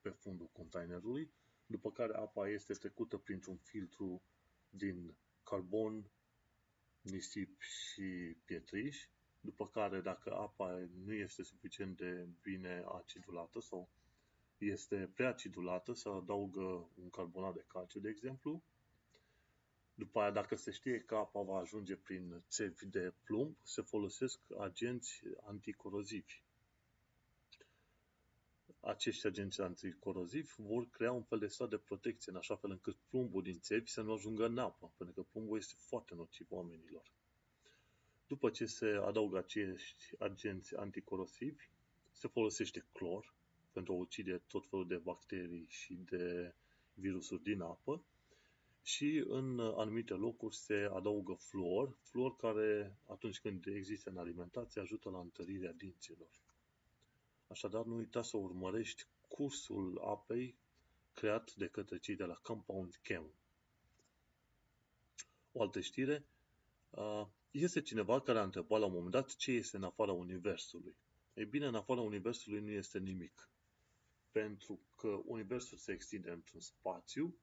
pe 0.00 0.10
fundul 0.10 0.48
containerului, 0.52 1.32
după 1.66 1.92
care 1.92 2.14
apa 2.14 2.48
este 2.48 2.72
trecută 2.72 3.16
printr-un 3.16 3.56
filtru 3.56 4.22
din 4.68 5.14
carbon, 5.42 6.10
nisip 7.00 7.60
și 7.60 8.36
pietriș, 8.44 9.06
după 9.44 9.66
care 9.66 10.00
dacă 10.00 10.34
apa 10.34 10.88
nu 11.04 11.12
este 11.12 11.42
suficient 11.42 11.96
de 11.96 12.26
bine 12.42 12.84
acidulată 12.86 13.60
sau 13.60 13.88
este 14.58 15.10
prea 15.14 15.28
acidulată, 15.28 15.92
se 15.92 16.08
adaugă 16.08 16.88
un 17.02 17.10
carbonat 17.10 17.54
de 17.54 17.64
calciu, 17.66 17.98
de 17.98 18.08
exemplu. 18.08 18.62
După 19.94 20.20
aia, 20.20 20.30
dacă 20.30 20.54
se 20.56 20.70
știe 20.70 21.00
că 21.00 21.14
apa 21.14 21.40
va 21.40 21.58
ajunge 21.58 21.96
prin 21.96 22.42
țevi 22.48 22.86
de 22.86 23.12
plumb, 23.24 23.56
se 23.62 23.82
folosesc 23.82 24.40
agenți 24.58 25.22
anticorozivi 25.46 26.42
acești 28.84 29.26
agenți 29.26 29.60
anticorozivi 29.60 30.52
vor 30.56 30.88
crea 30.90 31.12
un 31.12 31.22
fel 31.22 31.38
de 31.38 31.46
stat 31.46 31.68
de 31.68 31.76
protecție, 31.76 32.32
în 32.32 32.38
așa 32.38 32.56
fel 32.56 32.70
încât 32.70 32.96
plumbul 33.08 33.42
din 33.42 33.58
țevi 33.60 33.90
să 33.90 34.02
nu 34.02 34.12
ajungă 34.12 34.46
în 34.46 34.58
apă, 34.58 34.92
pentru 34.96 35.14
că 35.14 35.28
plumbul 35.30 35.58
este 35.58 35.74
foarte 35.76 36.14
nociv 36.14 36.46
oamenilor. 36.50 37.12
După 38.32 38.50
ce 38.50 38.66
se 38.66 38.86
adaugă 38.86 39.38
acești 39.38 40.04
agenți 40.18 40.76
anticorosivi, 40.76 41.68
se 42.12 42.28
folosește 42.28 42.86
clor 42.92 43.34
pentru 43.72 43.92
a 43.92 43.96
ucide 43.96 44.42
tot 44.46 44.66
felul 44.66 44.86
de 44.86 44.96
bacterii 44.96 45.66
și 45.68 45.94
de 45.94 46.54
virusuri 46.94 47.42
din 47.42 47.60
apă 47.60 48.04
și 48.82 49.24
în 49.28 49.60
anumite 49.60 50.14
locuri 50.14 50.56
se 50.56 50.88
adaugă 50.92 51.32
fluor, 51.32 51.96
fluor 52.02 52.36
care 52.36 52.96
atunci 53.06 53.40
când 53.40 53.66
există 53.66 54.10
în 54.10 54.16
alimentație 54.16 54.80
ajută 54.80 55.10
la 55.10 55.18
întărirea 55.18 55.72
dinților. 55.72 56.30
Așadar, 57.46 57.84
nu 57.84 57.96
uita 57.96 58.22
să 58.22 58.36
urmărești 58.36 59.06
cursul 59.28 60.00
apei 60.04 60.56
creat 61.14 61.54
de 61.54 61.66
către 61.66 61.98
cei 61.98 62.16
de 62.16 62.24
la 62.24 62.34
Compound 62.34 62.98
Chem. 63.02 63.24
O 65.52 65.62
altă 65.62 65.80
știre, 65.80 66.24
este 67.60 67.80
cineva 67.80 68.20
care 68.20 68.38
a 68.38 68.42
întrebat 68.42 68.80
la 68.80 68.86
un 68.86 68.92
moment 68.92 69.10
dat 69.10 69.34
ce 69.36 69.52
este 69.52 69.76
în 69.76 69.84
afara 69.84 70.12
Universului. 70.12 70.96
Ei 71.34 71.44
bine, 71.44 71.66
în 71.66 71.74
afara 71.74 72.00
Universului 72.00 72.60
nu 72.60 72.70
este 72.70 72.98
nimic. 72.98 73.50
Pentru 74.30 74.80
că 74.96 75.08
Universul 75.24 75.78
se 75.78 75.92
extinde 75.92 76.30
într-un 76.30 76.60
spațiu 76.60 77.36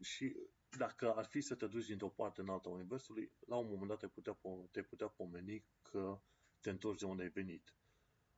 și 0.00 0.36
dacă 0.76 1.14
ar 1.14 1.24
fi 1.24 1.40
să 1.40 1.54
te 1.54 1.66
duci 1.66 1.86
dintr-o 1.86 2.08
parte 2.08 2.40
în 2.40 2.48
alta 2.48 2.68
Universului, 2.68 3.30
la 3.46 3.56
un 3.56 3.68
moment 3.68 3.88
dat 3.88 3.98
te 3.98 4.08
putea, 4.08 4.38
te 4.70 4.82
putea 4.82 5.06
pomeni 5.06 5.64
că 5.82 6.20
te 6.60 6.70
întorci 6.70 7.00
de 7.00 7.06
unde 7.06 7.22
ai 7.22 7.28
venit. 7.28 7.74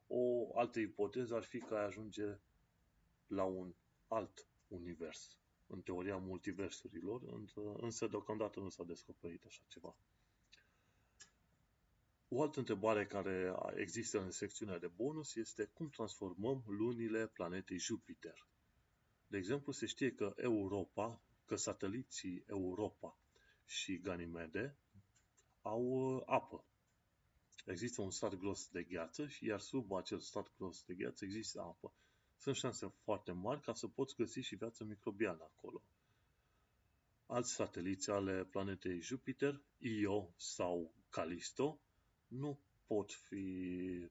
O 0.07 0.51
altă 0.59 0.79
ipoteză 0.81 1.35
ar 1.35 1.43
fi 1.43 1.59
că 1.59 1.75
ai 1.75 1.85
ajunge 1.85 2.39
la 3.27 3.45
un 3.45 3.75
alt 4.09 4.47
univers, 4.69 5.39
în 5.67 5.83
teoria 5.83 6.17
multiversurilor, 6.17 7.23
însă 7.81 8.07
deocamdată 8.07 8.61
nu 8.61 8.69
s-a 8.69 8.85
descoperit 8.85 9.45
așa 9.45 9.63
ceva. 9.69 9.97
O 12.37 12.43
altă 12.43 12.59
întrebare 12.59 13.07
care 13.07 13.55
există 13.75 14.21
în 14.23 14.31
secțiunea 14.31 14.79
de 14.79 14.87
bonus 14.87 15.35
este 15.35 15.65
cum 15.65 15.91
transformăm 15.91 16.63
lunile 16.67 17.27
planetei 17.27 17.79
Jupiter. 17.79 18.47
De 19.27 19.37
exemplu, 19.37 19.73
se 19.73 19.87
știe 19.87 20.15
că 20.15 20.33
Europa, 20.37 21.23
că 21.45 21.57
sateliții 21.57 22.45
Europa 22.47 23.19
și 23.65 23.99
Ganimede 23.99 24.77
au 25.63 25.83
uh, 25.83 26.23
apă. 26.27 26.65
Există 27.67 28.03
un 28.03 28.11
strat 28.11 28.35
gros 28.35 28.69
de 28.69 28.83
gheață 28.83 29.27
și 29.27 29.45
iar 29.47 29.61
sub 29.61 29.93
acel 29.93 30.19
strat 30.21 30.53
gros 30.57 30.85
de 30.85 30.95
gheață 30.95 31.25
există 31.25 31.61
apă. 31.61 31.93
Sunt 32.37 32.57
șanse 32.57 32.93
foarte 33.03 33.33
mari 33.33 33.61
ca 33.61 33.75
să 33.75 33.89
poți 33.89 34.15
găsi 34.17 34.41
și 34.41 34.57
viață 34.57 34.85
microbiană 34.85 35.43
acolo. 35.43 35.83
Alți 37.27 37.53
sateliți 37.53 38.11
ale 38.11 38.45
planetei 38.45 39.01
Jupiter, 39.01 39.63
Io 39.79 40.33
sau 40.37 40.95
Callisto, 41.11 41.79
nu 42.39 42.59
pot 42.87 43.13
fi 43.13 43.45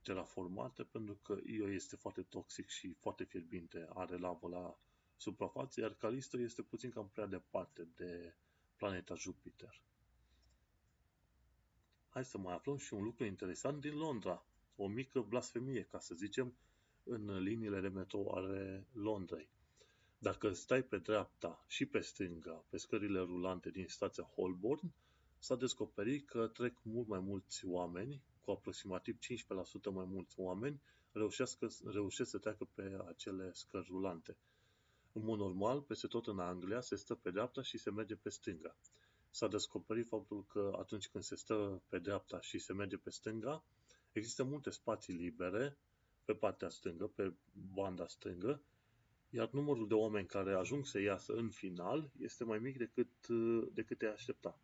terraformate 0.01 0.83
pentru 0.83 1.13
că 1.21 1.37
Io 1.45 1.69
este 1.71 1.95
foarte 1.95 2.21
toxic 2.21 2.69
și 2.69 2.93
foarte 2.93 3.23
fierbinte, 3.23 3.87
are 3.93 4.17
lavă 4.17 4.47
la 4.47 4.77
suprafață, 5.17 5.81
iar 5.81 5.93
Calisto 5.93 6.39
este 6.39 6.61
puțin 6.61 6.89
cam 6.89 7.09
prea 7.09 7.25
departe 7.25 7.87
de 7.95 8.33
planeta 8.75 9.15
Jupiter. 9.15 9.81
Hai 12.09 12.25
să 12.25 12.37
mai 12.37 12.53
aflăm 12.53 12.77
și 12.77 12.93
un 12.93 13.03
lucru 13.03 13.25
interesant 13.25 13.81
din 13.81 13.95
Londra. 13.97 14.45
O 14.75 14.87
mică 14.87 15.21
blasfemie, 15.21 15.83
ca 15.83 15.99
să 15.99 16.15
zicem, 16.15 16.53
în 17.03 17.37
liniile 17.39 17.79
de 17.79 17.87
metrou 17.87 18.27
ale 18.27 18.87
Londrei. 18.91 19.49
Dacă 20.17 20.51
stai 20.53 20.83
pe 20.83 20.97
dreapta 20.97 21.63
și 21.67 21.85
pe 21.85 21.99
stânga, 21.99 22.63
pe 22.69 22.77
scările 22.77 23.19
rulante 23.19 23.69
din 23.69 23.87
stația 23.87 24.23
Holborn, 24.23 24.93
s-a 25.43 25.55
descoperit 25.55 26.27
că 26.27 26.47
trec 26.47 26.77
mult 26.81 27.07
mai 27.07 27.19
mulți 27.19 27.65
oameni, 27.65 28.21
cu 28.41 28.51
aproximativ 28.51 29.17
15% 29.17 29.19
mai 29.93 30.05
mulți 30.05 30.39
oameni, 30.39 30.81
reușesc 31.11 32.29
să 32.29 32.37
treacă 32.37 32.67
pe 32.73 32.97
acele 33.07 33.51
scări 33.53 33.87
rulante. 33.89 34.37
În 35.11 35.23
mod 35.23 35.39
normal, 35.39 35.81
peste 35.81 36.07
tot 36.07 36.27
în 36.27 36.39
Anglia 36.39 36.81
se 36.81 36.95
stă 36.95 37.15
pe 37.15 37.31
dreapta 37.31 37.61
și 37.61 37.77
se 37.77 37.91
merge 37.91 38.15
pe 38.15 38.29
stânga. 38.29 38.75
S-a 39.29 39.47
descoperit 39.47 40.07
faptul 40.07 40.45
că 40.45 40.75
atunci 40.79 41.09
când 41.09 41.23
se 41.23 41.35
stă 41.35 41.81
pe 41.87 41.99
dreapta 41.99 42.41
și 42.41 42.59
se 42.59 42.73
merge 42.73 42.97
pe 42.97 43.09
stânga, 43.09 43.63
există 44.11 44.43
multe 44.43 44.69
spații 44.69 45.13
libere 45.13 45.77
pe 46.25 46.33
partea 46.33 46.69
stângă, 46.69 47.07
pe 47.07 47.33
banda 47.73 48.07
stângă, 48.07 48.61
iar 49.29 49.49
numărul 49.51 49.87
de 49.87 49.93
oameni 49.93 50.27
care 50.27 50.53
ajung 50.53 50.85
să 50.85 50.99
iasă 50.99 51.33
în 51.33 51.49
final 51.49 52.11
este 52.19 52.43
mai 52.43 52.59
mic 52.59 52.77
decât, 52.77 53.27
decât 53.73 53.97
te 53.97 54.05
aștepta. 54.05 54.59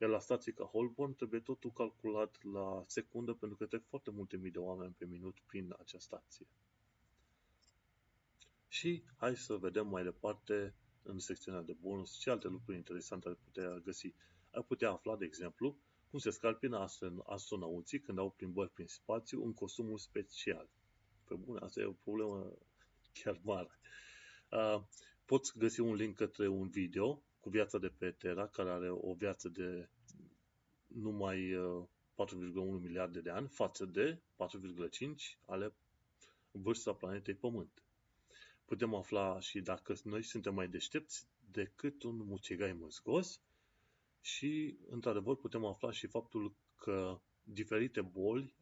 Iar 0.00 0.10
la 0.10 0.18
stații 0.18 0.52
ca 0.52 0.64
Holborn 0.64 1.14
trebuie 1.14 1.40
totul 1.40 1.70
calculat 1.72 2.42
la 2.42 2.84
secundă 2.86 3.32
pentru 3.32 3.56
că 3.56 3.66
trec 3.66 3.84
foarte 3.86 4.10
multe 4.10 4.36
mii 4.36 4.50
de 4.50 4.58
oameni 4.58 4.94
pe 4.98 5.04
minut 5.04 5.38
prin 5.46 5.74
acea 5.78 5.98
stație. 5.98 6.46
Și 8.68 9.02
hai 9.16 9.36
să 9.36 9.56
vedem 9.56 9.86
mai 9.88 10.02
departe 10.02 10.74
în 11.02 11.18
secțiunea 11.18 11.60
de 11.62 11.76
bonus 11.80 12.18
ce 12.18 12.30
alte 12.30 12.48
lucruri 12.48 12.76
interesante 12.76 13.28
ar 13.28 13.38
putea 13.44 13.78
găsi. 13.78 14.14
Ar 14.50 14.62
putea 14.62 14.90
afla, 14.90 15.16
de 15.16 15.24
exemplu, 15.24 15.78
cum 16.10 16.18
se 16.18 16.30
scalpină 16.30 16.88
astronauții 17.26 18.00
când 18.00 18.18
au 18.18 18.30
plimbări 18.30 18.70
prin 18.70 18.86
spațiu 18.86 19.44
în 19.44 19.54
costumul 19.54 19.98
special. 19.98 20.68
Pe 21.24 21.34
bune, 21.34 21.58
asta 21.62 21.80
e 21.80 21.84
o 21.84 21.92
problemă 21.92 22.58
chiar 23.12 23.40
mare. 23.42 23.70
Uh, 24.50 24.82
poți 25.24 25.58
găsi 25.58 25.80
un 25.80 25.94
link 25.94 26.16
către 26.16 26.48
un 26.48 26.68
video 26.68 27.22
cu 27.40 27.48
viața 27.48 27.78
de 27.78 27.88
pe 27.88 28.10
Terra, 28.10 28.46
care 28.46 28.70
are 28.70 28.90
o 28.90 29.12
viață 29.12 29.48
de 29.48 29.88
numai 30.86 31.54
uh, 31.54 31.84
4,1 32.16 32.80
miliarde 32.80 33.20
de 33.20 33.30
ani 33.30 33.48
față 33.48 33.84
de 33.84 34.18
4,5 34.36 35.38
ale 35.46 35.74
vârsta 36.50 36.94
planetei 36.94 37.34
Pământ. 37.34 37.82
Putem 38.64 38.94
afla 38.94 39.40
și 39.40 39.60
dacă 39.60 39.94
noi 40.04 40.22
suntem 40.22 40.54
mai 40.54 40.68
deștepți 40.68 41.26
decât 41.50 42.02
un 42.02 42.16
mucegai 42.16 42.72
măscos 42.72 43.40
și, 44.20 44.78
într-adevăr, 44.88 45.36
putem 45.36 45.64
afla 45.64 45.90
și 45.90 46.06
faptul 46.06 46.54
că 46.76 47.20
diferite 47.42 48.00
boli 48.00 48.54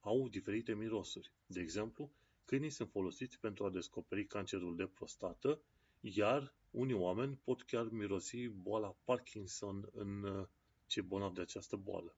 au 0.00 0.28
diferite 0.28 0.74
mirosuri. 0.74 1.32
De 1.46 1.60
exemplu, 1.60 2.10
câinii 2.44 2.70
sunt 2.70 2.90
folosiți 2.90 3.38
pentru 3.40 3.64
a 3.64 3.70
descoperi 3.70 4.26
cancerul 4.26 4.76
de 4.76 4.86
prostată, 4.86 5.60
iar 6.00 6.54
unii 6.74 6.94
oameni 6.94 7.40
pot 7.44 7.62
chiar 7.62 7.88
mirosi 7.88 8.48
boala 8.48 8.96
Parkinson 9.04 9.88
în 9.92 10.22
uh, 10.22 10.46
cei 10.86 11.02
bolnavi 11.02 11.34
de 11.34 11.40
această 11.40 11.76
boală. 11.76 12.16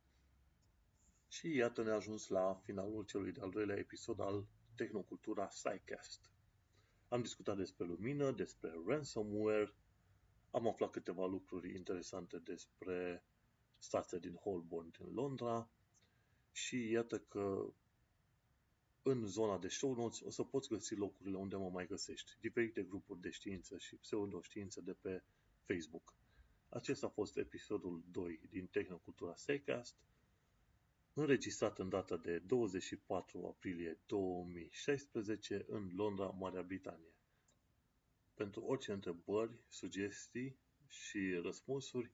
Și 1.29 1.55
iată 1.55 1.83
ne 1.83 1.91
ajuns 1.91 2.29
la 2.29 2.55
finalul 2.63 3.05
celui 3.05 3.33
de-al 3.33 3.51
doilea 3.51 3.77
episod 3.77 4.21
al 4.21 4.47
Tehnocultura 4.75 5.45
Psycast. 5.45 6.31
Am 7.09 7.23
discutat 7.23 7.57
despre 7.57 7.87
lumină, 7.87 8.31
despre 8.31 8.73
ransomware, 8.87 9.75
am 10.51 10.69
aflat 10.69 10.91
câteva 10.91 11.27
lucruri 11.27 11.75
interesante 11.75 12.39
despre 12.39 13.25
stația 13.79 14.19
din 14.19 14.35
Holborn 14.35 14.91
din 14.91 15.15
Londra 15.15 15.71
și 16.53 16.91
iată 16.91 17.19
că 17.19 17.73
în 19.09 19.27
zona 19.27 19.59
de 19.59 19.69
show 19.69 19.95
notes 19.95 20.21
o 20.21 20.31
să 20.31 20.43
poți 20.43 20.69
găsi 20.69 20.95
locurile 20.95 21.37
unde 21.37 21.57
mă 21.57 21.69
mai 21.69 21.87
găsești, 21.87 22.33
diferite 22.41 22.83
grupuri 22.83 23.21
de 23.21 23.31
știință 23.31 23.79
și 23.79 23.95
pseudoștiință 23.97 24.81
de 24.81 24.93
pe 24.93 25.23
Facebook. 25.65 26.15
Acesta 26.69 27.07
a 27.07 27.11
fost 27.11 27.37
episodul 27.37 28.05
2 28.11 28.41
din 28.51 28.67
Tehnocultura 28.67 29.35
Seicast, 29.35 29.97
înregistrat 31.13 31.79
în 31.79 31.89
data 31.89 32.17
de 32.17 32.39
24 32.39 33.47
aprilie 33.47 33.99
2016 34.07 35.65
în 35.69 35.91
Londra, 35.95 36.27
Marea 36.27 36.63
Britanie. 36.63 37.15
Pentru 38.35 38.61
orice 38.61 38.93
întrebări, 38.93 39.53
sugestii 39.69 40.59
și 40.89 41.35
răspunsuri, 41.43 42.11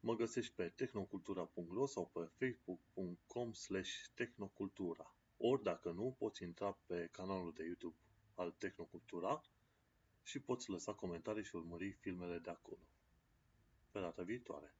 mă 0.00 0.14
găsești 0.16 0.54
pe 0.54 0.68
tehnocultura.ro 0.68 1.86
sau 1.86 2.10
pe 2.12 2.30
facebook.com 2.36 3.52
slash 3.52 3.92
tehnocultura. 4.14 5.12
Ori, 5.40 5.62
dacă 5.62 5.90
nu, 5.90 6.14
poți 6.18 6.42
intra 6.42 6.78
pe 6.86 7.08
canalul 7.12 7.52
de 7.52 7.64
YouTube 7.64 7.96
al 8.34 8.50
Tehnocultura 8.50 9.42
și 10.22 10.40
poți 10.40 10.70
lăsa 10.70 10.92
comentarii 10.92 11.44
și 11.44 11.56
urmări 11.56 11.92
filmele 11.92 12.38
de 12.38 12.50
acolo. 12.50 12.88
Pe 13.90 14.00
data 14.00 14.22
viitoare! 14.22 14.74